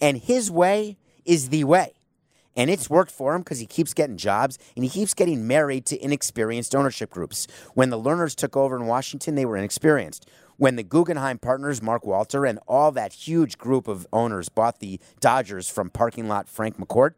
and 0.00 0.16
his 0.16 0.50
way 0.50 0.96
is 1.24 1.48
the 1.48 1.64
way. 1.64 1.94
And 2.56 2.70
it's 2.70 2.90
worked 2.90 3.12
for 3.12 3.34
him 3.34 3.42
because 3.42 3.60
he 3.60 3.66
keeps 3.66 3.94
getting 3.94 4.16
jobs 4.16 4.58
and 4.74 4.84
he 4.84 4.90
keeps 4.90 5.14
getting 5.14 5.46
married 5.46 5.86
to 5.86 6.02
inexperienced 6.02 6.74
ownership 6.74 7.10
groups. 7.10 7.46
When 7.74 7.90
the 7.90 7.98
Lerners 7.98 8.34
took 8.34 8.56
over 8.56 8.76
in 8.76 8.86
Washington, 8.86 9.34
they 9.34 9.46
were 9.46 9.56
inexperienced. 9.56 10.28
When 10.56 10.74
the 10.74 10.82
Guggenheim 10.82 11.38
partners, 11.38 11.80
Mark 11.80 12.04
Walter, 12.04 12.44
and 12.44 12.58
all 12.66 12.90
that 12.92 13.12
huge 13.12 13.58
group 13.58 13.86
of 13.86 14.08
owners 14.12 14.48
bought 14.48 14.80
the 14.80 14.98
Dodgers 15.20 15.70
from 15.70 15.88
parking 15.88 16.26
lot 16.26 16.48
Frank 16.48 16.78
McCourt, 16.78 17.14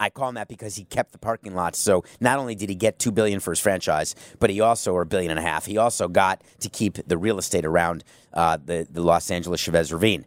I 0.00 0.10
call 0.10 0.28
him 0.28 0.36
that 0.36 0.48
because 0.48 0.76
he 0.76 0.84
kept 0.84 1.12
the 1.12 1.18
parking 1.18 1.54
lot. 1.54 1.74
So 1.74 2.04
not 2.20 2.38
only 2.38 2.54
did 2.54 2.68
he 2.68 2.74
get 2.74 2.98
two 2.98 3.10
billion 3.10 3.40
for 3.40 3.50
his 3.50 3.58
franchise, 3.58 4.14
but 4.38 4.48
he 4.48 4.60
also, 4.60 4.92
or 4.92 5.02
a 5.02 5.06
billion 5.06 5.30
and 5.30 5.40
a 5.40 5.42
half, 5.42 5.66
he 5.66 5.76
also 5.76 6.08
got 6.08 6.42
to 6.60 6.68
keep 6.68 7.06
the 7.06 7.18
real 7.18 7.38
estate 7.38 7.64
around 7.64 8.04
uh, 8.32 8.58
the 8.64 8.86
the 8.90 9.02
Los 9.02 9.30
Angeles 9.30 9.60
Chavez 9.60 9.92
Ravine. 9.92 10.24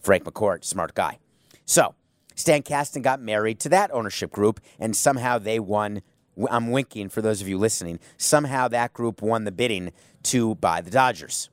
Frank 0.00 0.24
McCourt, 0.24 0.64
smart 0.64 0.94
guy. 0.94 1.18
So 1.64 1.94
Stan 2.34 2.62
Kasten 2.62 3.02
got 3.02 3.20
married 3.20 3.60
to 3.60 3.68
that 3.68 3.92
ownership 3.92 4.30
group, 4.30 4.60
and 4.78 4.96
somehow 4.96 5.38
they 5.38 5.58
won. 5.58 6.02
I'm 6.50 6.70
winking 6.70 7.10
for 7.10 7.22
those 7.22 7.40
of 7.40 7.48
you 7.48 7.58
listening. 7.58 8.00
Somehow 8.16 8.66
that 8.68 8.92
group 8.92 9.22
won 9.22 9.44
the 9.44 9.52
bidding 9.52 9.92
to 10.24 10.56
buy 10.56 10.80
the 10.80 10.90
Dodgers. 10.90 11.48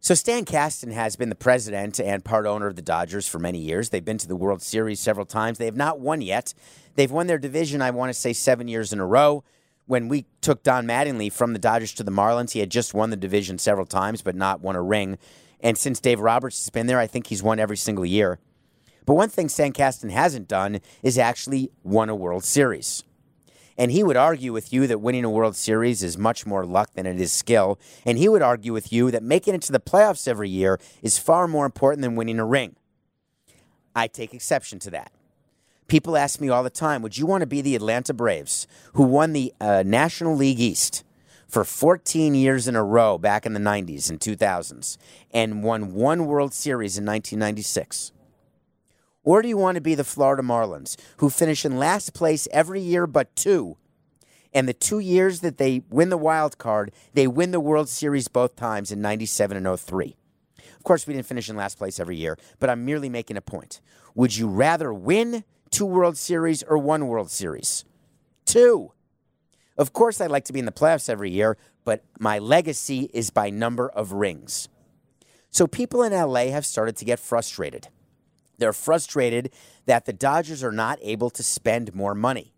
So 0.00 0.14
Stan 0.14 0.44
Kasten 0.44 0.92
has 0.92 1.16
been 1.16 1.28
the 1.28 1.34
president 1.34 1.98
and 1.98 2.24
part 2.24 2.46
owner 2.46 2.68
of 2.68 2.76
the 2.76 2.82
Dodgers 2.82 3.26
for 3.26 3.40
many 3.40 3.58
years. 3.58 3.90
They've 3.90 4.04
been 4.04 4.18
to 4.18 4.28
the 4.28 4.36
World 4.36 4.62
Series 4.62 5.00
several 5.00 5.26
times. 5.26 5.58
They 5.58 5.64
have 5.64 5.76
not 5.76 5.98
won 5.98 6.20
yet. 6.20 6.54
They've 6.94 7.10
won 7.10 7.26
their 7.26 7.38
division, 7.38 7.82
I 7.82 7.90
want 7.90 8.10
to 8.10 8.14
say, 8.14 8.32
seven 8.32 8.68
years 8.68 8.92
in 8.92 9.00
a 9.00 9.06
row. 9.06 9.42
When 9.86 10.06
we 10.08 10.26
took 10.40 10.62
Don 10.62 10.86
Mattingly 10.86 11.32
from 11.32 11.52
the 11.52 11.58
Dodgers 11.58 11.94
to 11.94 12.04
the 12.04 12.12
Marlins, 12.12 12.52
he 12.52 12.60
had 12.60 12.70
just 12.70 12.94
won 12.94 13.10
the 13.10 13.16
division 13.16 13.58
several 13.58 13.86
times, 13.86 14.22
but 14.22 14.36
not 14.36 14.60
won 14.60 14.76
a 14.76 14.82
ring. 14.82 15.18
And 15.60 15.76
since 15.76 15.98
Dave 15.98 16.20
Roberts 16.20 16.60
has 16.60 16.70
been 16.70 16.86
there, 16.86 17.00
I 17.00 17.08
think 17.08 17.26
he's 17.26 17.42
won 17.42 17.58
every 17.58 17.76
single 17.76 18.06
year. 18.06 18.38
But 19.08 19.14
one 19.14 19.30
thing 19.30 19.48
Stan 19.48 19.72
Kasten 19.72 20.10
hasn't 20.10 20.48
done 20.48 20.80
is 21.02 21.16
actually 21.16 21.70
won 21.82 22.10
a 22.10 22.14
World 22.14 22.44
Series. 22.44 23.04
And 23.78 23.90
he 23.90 24.04
would 24.04 24.18
argue 24.18 24.52
with 24.52 24.70
you 24.70 24.86
that 24.86 25.00
winning 25.00 25.24
a 25.24 25.30
World 25.30 25.56
Series 25.56 26.02
is 26.02 26.18
much 26.18 26.44
more 26.44 26.66
luck 26.66 26.92
than 26.92 27.06
it 27.06 27.18
is 27.18 27.32
skill. 27.32 27.78
And 28.04 28.18
he 28.18 28.28
would 28.28 28.42
argue 28.42 28.74
with 28.74 28.92
you 28.92 29.10
that 29.10 29.22
making 29.22 29.54
it 29.54 29.62
to 29.62 29.72
the 29.72 29.80
playoffs 29.80 30.28
every 30.28 30.50
year 30.50 30.78
is 31.00 31.16
far 31.16 31.48
more 31.48 31.64
important 31.64 32.02
than 32.02 32.16
winning 32.16 32.38
a 32.38 32.44
ring. 32.44 32.76
I 33.96 34.08
take 34.08 34.34
exception 34.34 34.78
to 34.80 34.90
that. 34.90 35.10
People 35.86 36.14
ask 36.14 36.38
me 36.38 36.50
all 36.50 36.62
the 36.62 36.68
time, 36.68 37.00
would 37.00 37.16
you 37.16 37.24
want 37.24 37.40
to 37.40 37.46
be 37.46 37.62
the 37.62 37.76
Atlanta 37.76 38.12
Braves, 38.12 38.66
who 38.92 39.04
won 39.04 39.32
the 39.32 39.54
uh, 39.58 39.84
National 39.86 40.36
League 40.36 40.60
East 40.60 41.02
for 41.48 41.64
14 41.64 42.34
years 42.34 42.68
in 42.68 42.76
a 42.76 42.84
row 42.84 43.16
back 43.16 43.46
in 43.46 43.54
the 43.54 43.58
90s 43.58 44.10
and 44.10 44.20
2000s 44.20 44.98
and 45.30 45.62
won 45.62 45.94
one 45.94 46.26
World 46.26 46.52
Series 46.52 46.98
in 46.98 47.06
1996? 47.06 48.12
Or 49.28 49.42
do 49.42 49.48
you 49.48 49.58
want 49.58 49.74
to 49.74 49.82
be 49.82 49.94
the 49.94 50.04
Florida 50.04 50.42
Marlins, 50.42 50.96
who 51.18 51.28
finish 51.28 51.66
in 51.66 51.76
last 51.76 52.14
place 52.14 52.48
every 52.50 52.80
year 52.80 53.06
but 53.06 53.36
two? 53.36 53.76
And 54.54 54.66
the 54.66 54.72
two 54.72 55.00
years 55.00 55.40
that 55.40 55.58
they 55.58 55.82
win 55.90 56.08
the 56.08 56.16
wild 56.16 56.56
card, 56.56 56.92
they 57.12 57.26
win 57.26 57.50
the 57.50 57.60
World 57.60 57.90
Series 57.90 58.26
both 58.26 58.56
times 58.56 58.90
in 58.90 59.02
97 59.02 59.54
and 59.54 59.78
03. 59.78 60.16
Of 60.78 60.82
course, 60.82 61.06
we 61.06 61.12
didn't 61.12 61.26
finish 61.26 61.50
in 61.50 61.56
last 61.56 61.76
place 61.76 62.00
every 62.00 62.16
year, 62.16 62.38
but 62.58 62.70
I'm 62.70 62.86
merely 62.86 63.10
making 63.10 63.36
a 63.36 63.42
point. 63.42 63.82
Would 64.14 64.34
you 64.38 64.48
rather 64.48 64.94
win 64.94 65.44
two 65.68 65.84
World 65.84 66.16
Series 66.16 66.62
or 66.62 66.78
one 66.78 67.06
World 67.06 67.30
Series? 67.30 67.84
Two. 68.46 68.92
Of 69.76 69.92
course, 69.92 70.22
I'd 70.22 70.30
like 70.30 70.46
to 70.46 70.54
be 70.54 70.58
in 70.58 70.64
the 70.64 70.72
playoffs 70.72 71.10
every 71.10 71.30
year, 71.30 71.58
but 71.84 72.02
my 72.18 72.38
legacy 72.38 73.10
is 73.12 73.28
by 73.28 73.50
number 73.50 73.90
of 73.90 74.12
rings. 74.12 74.70
So 75.50 75.66
people 75.66 76.02
in 76.02 76.14
LA 76.14 76.46
have 76.46 76.64
started 76.64 76.96
to 76.96 77.04
get 77.04 77.18
frustrated. 77.18 77.88
They're 78.58 78.72
frustrated 78.72 79.52
that 79.86 80.04
the 80.04 80.12
Dodgers 80.12 80.62
are 80.62 80.72
not 80.72 80.98
able 81.02 81.30
to 81.30 81.42
spend 81.42 81.94
more 81.94 82.14
money. 82.14 82.52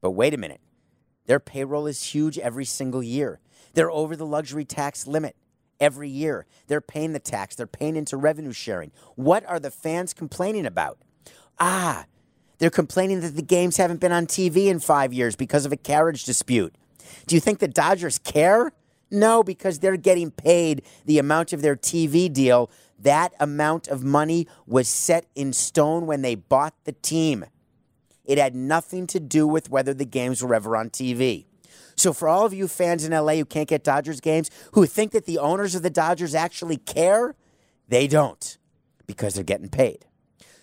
But 0.00 0.10
wait 0.10 0.34
a 0.34 0.38
minute. 0.38 0.60
Their 1.26 1.40
payroll 1.40 1.86
is 1.86 2.02
huge 2.02 2.38
every 2.38 2.64
single 2.64 3.02
year. 3.02 3.40
They're 3.74 3.90
over 3.90 4.16
the 4.16 4.26
luxury 4.26 4.64
tax 4.64 5.06
limit 5.06 5.36
every 5.80 6.08
year. 6.08 6.46
They're 6.66 6.80
paying 6.80 7.12
the 7.12 7.20
tax, 7.20 7.54
they're 7.54 7.66
paying 7.66 7.96
into 7.96 8.16
revenue 8.16 8.52
sharing. 8.52 8.92
What 9.14 9.44
are 9.46 9.60
the 9.60 9.70
fans 9.70 10.12
complaining 10.12 10.66
about? 10.66 10.98
Ah, 11.58 12.06
they're 12.58 12.70
complaining 12.70 13.20
that 13.20 13.34
the 13.34 13.42
games 13.42 13.76
haven't 13.76 14.00
been 14.00 14.12
on 14.12 14.26
TV 14.26 14.66
in 14.66 14.78
five 14.78 15.12
years 15.12 15.36
because 15.36 15.66
of 15.66 15.72
a 15.72 15.76
carriage 15.76 16.24
dispute. 16.24 16.74
Do 17.26 17.34
you 17.34 17.40
think 17.40 17.58
the 17.58 17.68
Dodgers 17.68 18.18
care? 18.18 18.72
No, 19.10 19.42
because 19.42 19.80
they're 19.80 19.96
getting 19.96 20.30
paid 20.30 20.82
the 21.04 21.18
amount 21.18 21.52
of 21.52 21.60
their 21.60 21.76
TV 21.76 22.32
deal 22.32 22.70
that 23.02 23.32
amount 23.38 23.88
of 23.88 24.02
money 24.02 24.46
was 24.66 24.88
set 24.88 25.26
in 25.34 25.52
stone 25.52 26.06
when 26.06 26.22
they 26.22 26.34
bought 26.34 26.74
the 26.84 26.92
team. 26.92 27.44
It 28.24 28.38
had 28.38 28.54
nothing 28.54 29.06
to 29.08 29.20
do 29.20 29.46
with 29.46 29.70
whether 29.70 29.92
the 29.92 30.04
games 30.04 30.42
were 30.42 30.54
ever 30.54 30.76
on 30.76 30.90
TV. 30.90 31.46
So, 31.96 32.12
for 32.12 32.28
all 32.28 32.46
of 32.46 32.54
you 32.54 32.68
fans 32.68 33.04
in 33.04 33.12
LA 33.12 33.34
who 33.34 33.44
can't 33.44 33.68
get 33.68 33.84
Dodgers 33.84 34.20
games, 34.20 34.50
who 34.72 34.86
think 34.86 35.12
that 35.12 35.26
the 35.26 35.38
owners 35.38 35.74
of 35.74 35.82
the 35.82 35.90
Dodgers 35.90 36.34
actually 36.34 36.78
care, 36.78 37.34
they 37.88 38.06
don't 38.06 38.58
because 39.06 39.34
they're 39.34 39.44
getting 39.44 39.68
paid. 39.68 40.06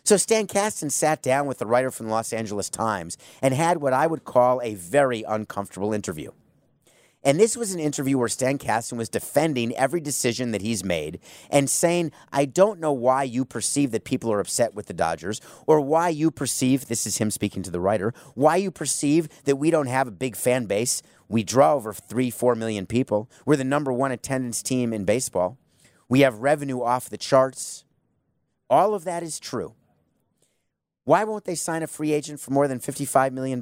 So, 0.03 0.17
Stan 0.17 0.47
Kasten 0.47 0.89
sat 0.89 1.21
down 1.21 1.45
with 1.45 1.59
the 1.59 1.67
writer 1.67 1.91
from 1.91 2.07
the 2.07 2.11
Los 2.13 2.33
Angeles 2.33 2.69
Times 2.69 3.17
and 3.41 3.53
had 3.53 3.77
what 3.77 3.93
I 3.93 4.07
would 4.07 4.23
call 4.23 4.61
a 4.61 4.73
very 4.75 5.23
uncomfortable 5.23 5.93
interview. 5.93 6.31
And 7.21 7.37
this 7.37 7.57
was 7.57 7.73
an 7.73 7.81
interview 7.81 8.17
where 8.17 8.29
Stan 8.29 8.57
Kasten 8.57 8.97
was 8.97 9.09
defending 9.09 9.75
every 9.75 9.99
decision 9.99 10.51
that 10.51 10.61
he's 10.61 10.85
made 10.85 11.19
and 11.49 11.69
saying, 11.69 12.13
I 12.31 12.45
don't 12.45 12.79
know 12.79 12.93
why 12.93 13.23
you 13.23 13.43
perceive 13.43 13.91
that 13.91 14.05
people 14.05 14.31
are 14.31 14.39
upset 14.39 14.73
with 14.73 14.85
the 14.85 14.93
Dodgers 14.93 15.41
or 15.67 15.81
why 15.81 16.09
you 16.09 16.31
perceive, 16.31 16.85
this 16.85 17.05
is 17.05 17.17
him 17.17 17.29
speaking 17.29 17.61
to 17.63 17.71
the 17.71 17.81
writer, 17.81 18.13
why 18.35 18.55
you 18.55 18.71
perceive 18.71 19.27
that 19.43 19.57
we 19.57 19.69
don't 19.69 19.87
have 19.87 20.07
a 20.07 20.11
big 20.11 20.37
fan 20.37 20.65
base. 20.65 21.01
We 21.27 21.43
draw 21.43 21.73
over 21.73 21.91
three, 21.91 22.29
four 22.29 22.55
million 22.55 22.85
people. 22.85 23.29
We're 23.45 23.57
the 23.57 23.65
number 23.65 23.91
one 23.91 24.13
attendance 24.13 24.63
team 24.63 24.93
in 24.93 25.03
baseball. 25.03 25.57
We 26.07 26.21
have 26.21 26.39
revenue 26.39 26.81
off 26.81 27.09
the 27.09 27.17
charts. 27.17 27.83
All 28.69 28.93
of 28.93 29.03
that 29.03 29.23
is 29.23 29.39
true. 29.39 29.73
Why 31.03 31.25
won't 31.25 31.43
they 31.43 31.55
sign 31.55 31.83
a 31.83 31.87
free 31.87 32.13
agent 32.13 32.39
for 32.39 32.51
more 32.51 32.67
than 32.67 32.79
$55 32.79 33.33
million? 33.33 33.61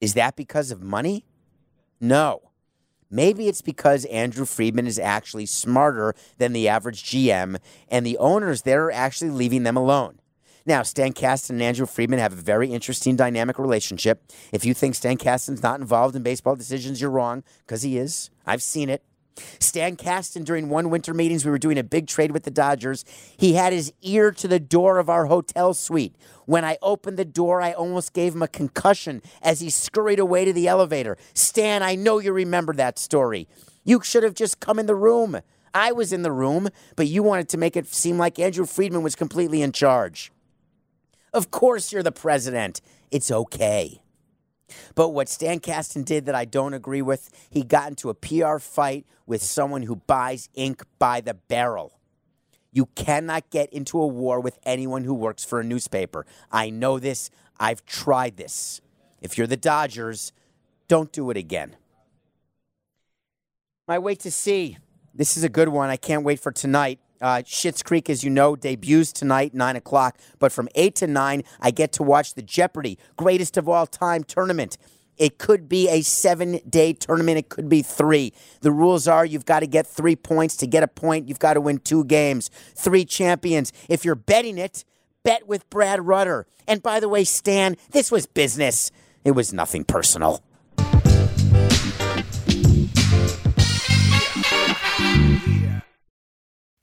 Is 0.00 0.14
that 0.14 0.36
because 0.36 0.70
of 0.70 0.82
money? 0.82 1.24
No. 2.00 2.50
Maybe 3.10 3.46
it's 3.46 3.62
because 3.62 4.04
Andrew 4.06 4.44
Friedman 4.44 4.86
is 4.86 4.98
actually 4.98 5.46
smarter 5.46 6.14
than 6.38 6.52
the 6.52 6.68
average 6.68 7.04
GM, 7.04 7.58
and 7.88 8.04
the 8.04 8.18
owners 8.18 8.62
there 8.62 8.86
are 8.86 8.92
actually 8.92 9.30
leaving 9.30 9.62
them 9.62 9.76
alone. 9.76 10.18
Now, 10.66 10.82
Stan 10.82 11.12
Kasten 11.12 11.56
and 11.56 11.62
Andrew 11.62 11.86
Friedman 11.86 12.18
have 12.18 12.32
a 12.32 12.36
very 12.36 12.72
interesting 12.72 13.16
dynamic 13.16 13.58
relationship. 13.58 14.22
If 14.50 14.64
you 14.64 14.72
think 14.72 14.94
Stan 14.94 15.18
Kasten's 15.18 15.62
not 15.62 15.78
involved 15.78 16.16
in 16.16 16.22
baseball 16.22 16.56
decisions, 16.56 17.00
you're 17.00 17.10
wrong, 17.10 17.44
because 17.58 17.82
he 17.82 17.98
is. 17.98 18.30
I've 18.46 18.62
seen 18.62 18.88
it. 18.88 19.02
Stan 19.58 19.96
Kasten, 19.96 20.44
during 20.44 20.68
one 20.68 20.90
winter 20.90 21.12
meetings, 21.12 21.44
we 21.44 21.50
were 21.50 21.58
doing 21.58 21.78
a 21.78 21.84
big 21.84 22.06
trade 22.06 22.30
with 22.30 22.44
the 22.44 22.50
Dodgers. 22.50 23.04
He 23.36 23.54
had 23.54 23.72
his 23.72 23.92
ear 24.02 24.30
to 24.32 24.46
the 24.46 24.60
door 24.60 24.98
of 24.98 25.08
our 25.08 25.26
hotel 25.26 25.74
suite. 25.74 26.14
When 26.46 26.64
I 26.64 26.78
opened 26.82 27.18
the 27.18 27.24
door, 27.24 27.60
I 27.60 27.72
almost 27.72 28.12
gave 28.12 28.34
him 28.34 28.42
a 28.42 28.48
concussion 28.48 29.22
as 29.42 29.60
he 29.60 29.70
scurried 29.70 30.18
away 30.18 30.44
to 30.44 30.52
the 30.52 30.68
elevator. 30.68 31.16
Stan, 31.32 31.82
I 31.82 31.94
know 31.94 32.18
you 32.18 32.32
remember 32.32 32.72
that 32.74 32.98
story. 32.98 33.48
You 33.84 34.00
should 34.02 34.22
have 34.22 34.34
just 34.34 34.60
come 34.60 34.78
in 34.78 34.86
the 34.86 34.94
room. 34.94 35.40
I 35.74 35.90
was 35.90 36.12
in 36.12 36.22
the 36.22 36.32
room, 36.32 36.68
but 36.94 37.08
you 37.08 37.22
wanted 37.22 37.48
to 37.50 37.58
make 37.58 37.76
it 37.76 37.92
seem 37.92 38.16
like 38.16 38.38
Andrew 38.38 38.66
Friedman 38.66 39.02
was 39.02 39.16
completely 39.16 39.60
in 39.60 39.72
charge. 39.72 40.30
Of 41.32 41.50
course, 41.50 41.92
you're 41.92 42.04
the 42.04 42.12
president. 42.12 42.80
It's 43.10 43.30
okay. 43.30 44.03
But 44.94 45.10
what 45.10 45.28
Stan 45.28 45.60
Kasten 45.60 46.02
did 46.02 46.26
that 46.26 46.34
I 46.34 46.44
don't 46.44 46.74
agree 46.74 47.02
with, 47.02 47.30
he 47.50 47.62
got 47.62 47.88
into 47.88 48.10
a 48.10 48.14
PR 48.14 48.58
fight 48.58 49.06
with 49.26 49.42
someone 49.42 49.82
who 49.82 49.96
buys 49.96 50.48
ink 50.54 50.82
by 50.98 51.20
the 51.20 51.34
barrel. 51.34 51.98
You 52.72 52.86
cannot 52.96 53.50
get 53.50 53.72
into 53.72 54.00
a 54.00 54.06
war 54.06 54.40
with 54.40 54.58
anyone 54.64 55.04
who 55.04 55.14
works 55.14 55.44
for 55.44 55.60
a 55.60 55.64
newspaper. 55.64 56.26
I 56.50 56.70
know 56.70 56.98
this. 56.98 57.30
I've 57.58 57.84
tried 57.86 58.36
this. 58.36 58.80
If 59.20 59.38
you're 59.38 59.46
the 59.46 59.56
Dodgers, 59.56 60.32
don't 60.88 61.12
do 61.12 61.30
it 61.30 61.36
again. 61.36 61.76
My 63.86 63.98
wait 63.98 64.20
to 64.20 64.30
see. 64.30 64.78
This 65.14 65.36
is 65.36 65.44
a 65.44 65.48
good 65.48 65.68
one. 65.68 65.88
I 65.88 65.96
can't 65.96 66.24
wait 66.24 66.40
for 66.40 66.50
tonight. 66.50 66.98
Uh, 67.24 67.40
Schitt's 67.42 67.82
Creek, 67.82 68.10
as 68.10 68.22
you 68.22 68.28
know, 68.28 68.54
debuts 68.54 69.10
tonight, 69.10 69.54
9 69.54 69.76
o'clock. 69.76 70.18
But 70.38 70.52
from 70.52 70.68
8 70.74 70.94
to 70.96 71.06
9, 71.06 71.42
I 71.58 71.70
get 71.70 71.90
to 71.92 72.02
watch 72.02 72.34
the 72.34 72.42
Jeopardy 72.42 72.98
greatest 73.16 73.56
of 73.56 73.66
all 73.66 73.86
time 73.86 74.24
tournament. 74.24 74.76
It 75.16 75.38
could 75.38 75.66
be 75.66 75.88
a 75.88 76.02
seven 76.02 76.60
day 76.68 76.92
tournament. 76.92 77.38
It 77.38 77.48
could 77.48 77.70
be 77.70 77.80
three. 77.80 78.34
The 78.60 78.72
rules 78.72 79.08
are 79.08 79.24
you've 79.24 79.46
got 79.46 79.60
to 79.60 79.66
get 79.66 79.86
three 79.86 80.16
points. 80.16 80.54
To 80.56 80.66
get 80.66 80.82
a 80.82 80.88
point, 80.88 81.28
you've 81.28 81.38
got 81.38 81.54
to 81.54 81.62
win 81.62 81.78
two 81.78 82.04
games. 82.04 82.50
Three 82.74 83.06
champions. 83.06 83.72
If 83.88 84.04
you're 84.04 84.16
betting 84.16 84.58
it, 84.58 84.84
bet 85.22 85.48
with 85.48 85.70
Brad 85.70 86.06
Rutter. 86.06 86.46
And 86.66 86.82
by 86.82 87.00
the 87.00 87.08
way, 87.08 87.24
Stan, 87.24 87.76
this 87.92 88.10
was 88.10 88.26
business. 88.26 88.90
It 89.24 89.30
was 89.30 89.50
nothing 89.50 89.84
personal. 89.84 90.42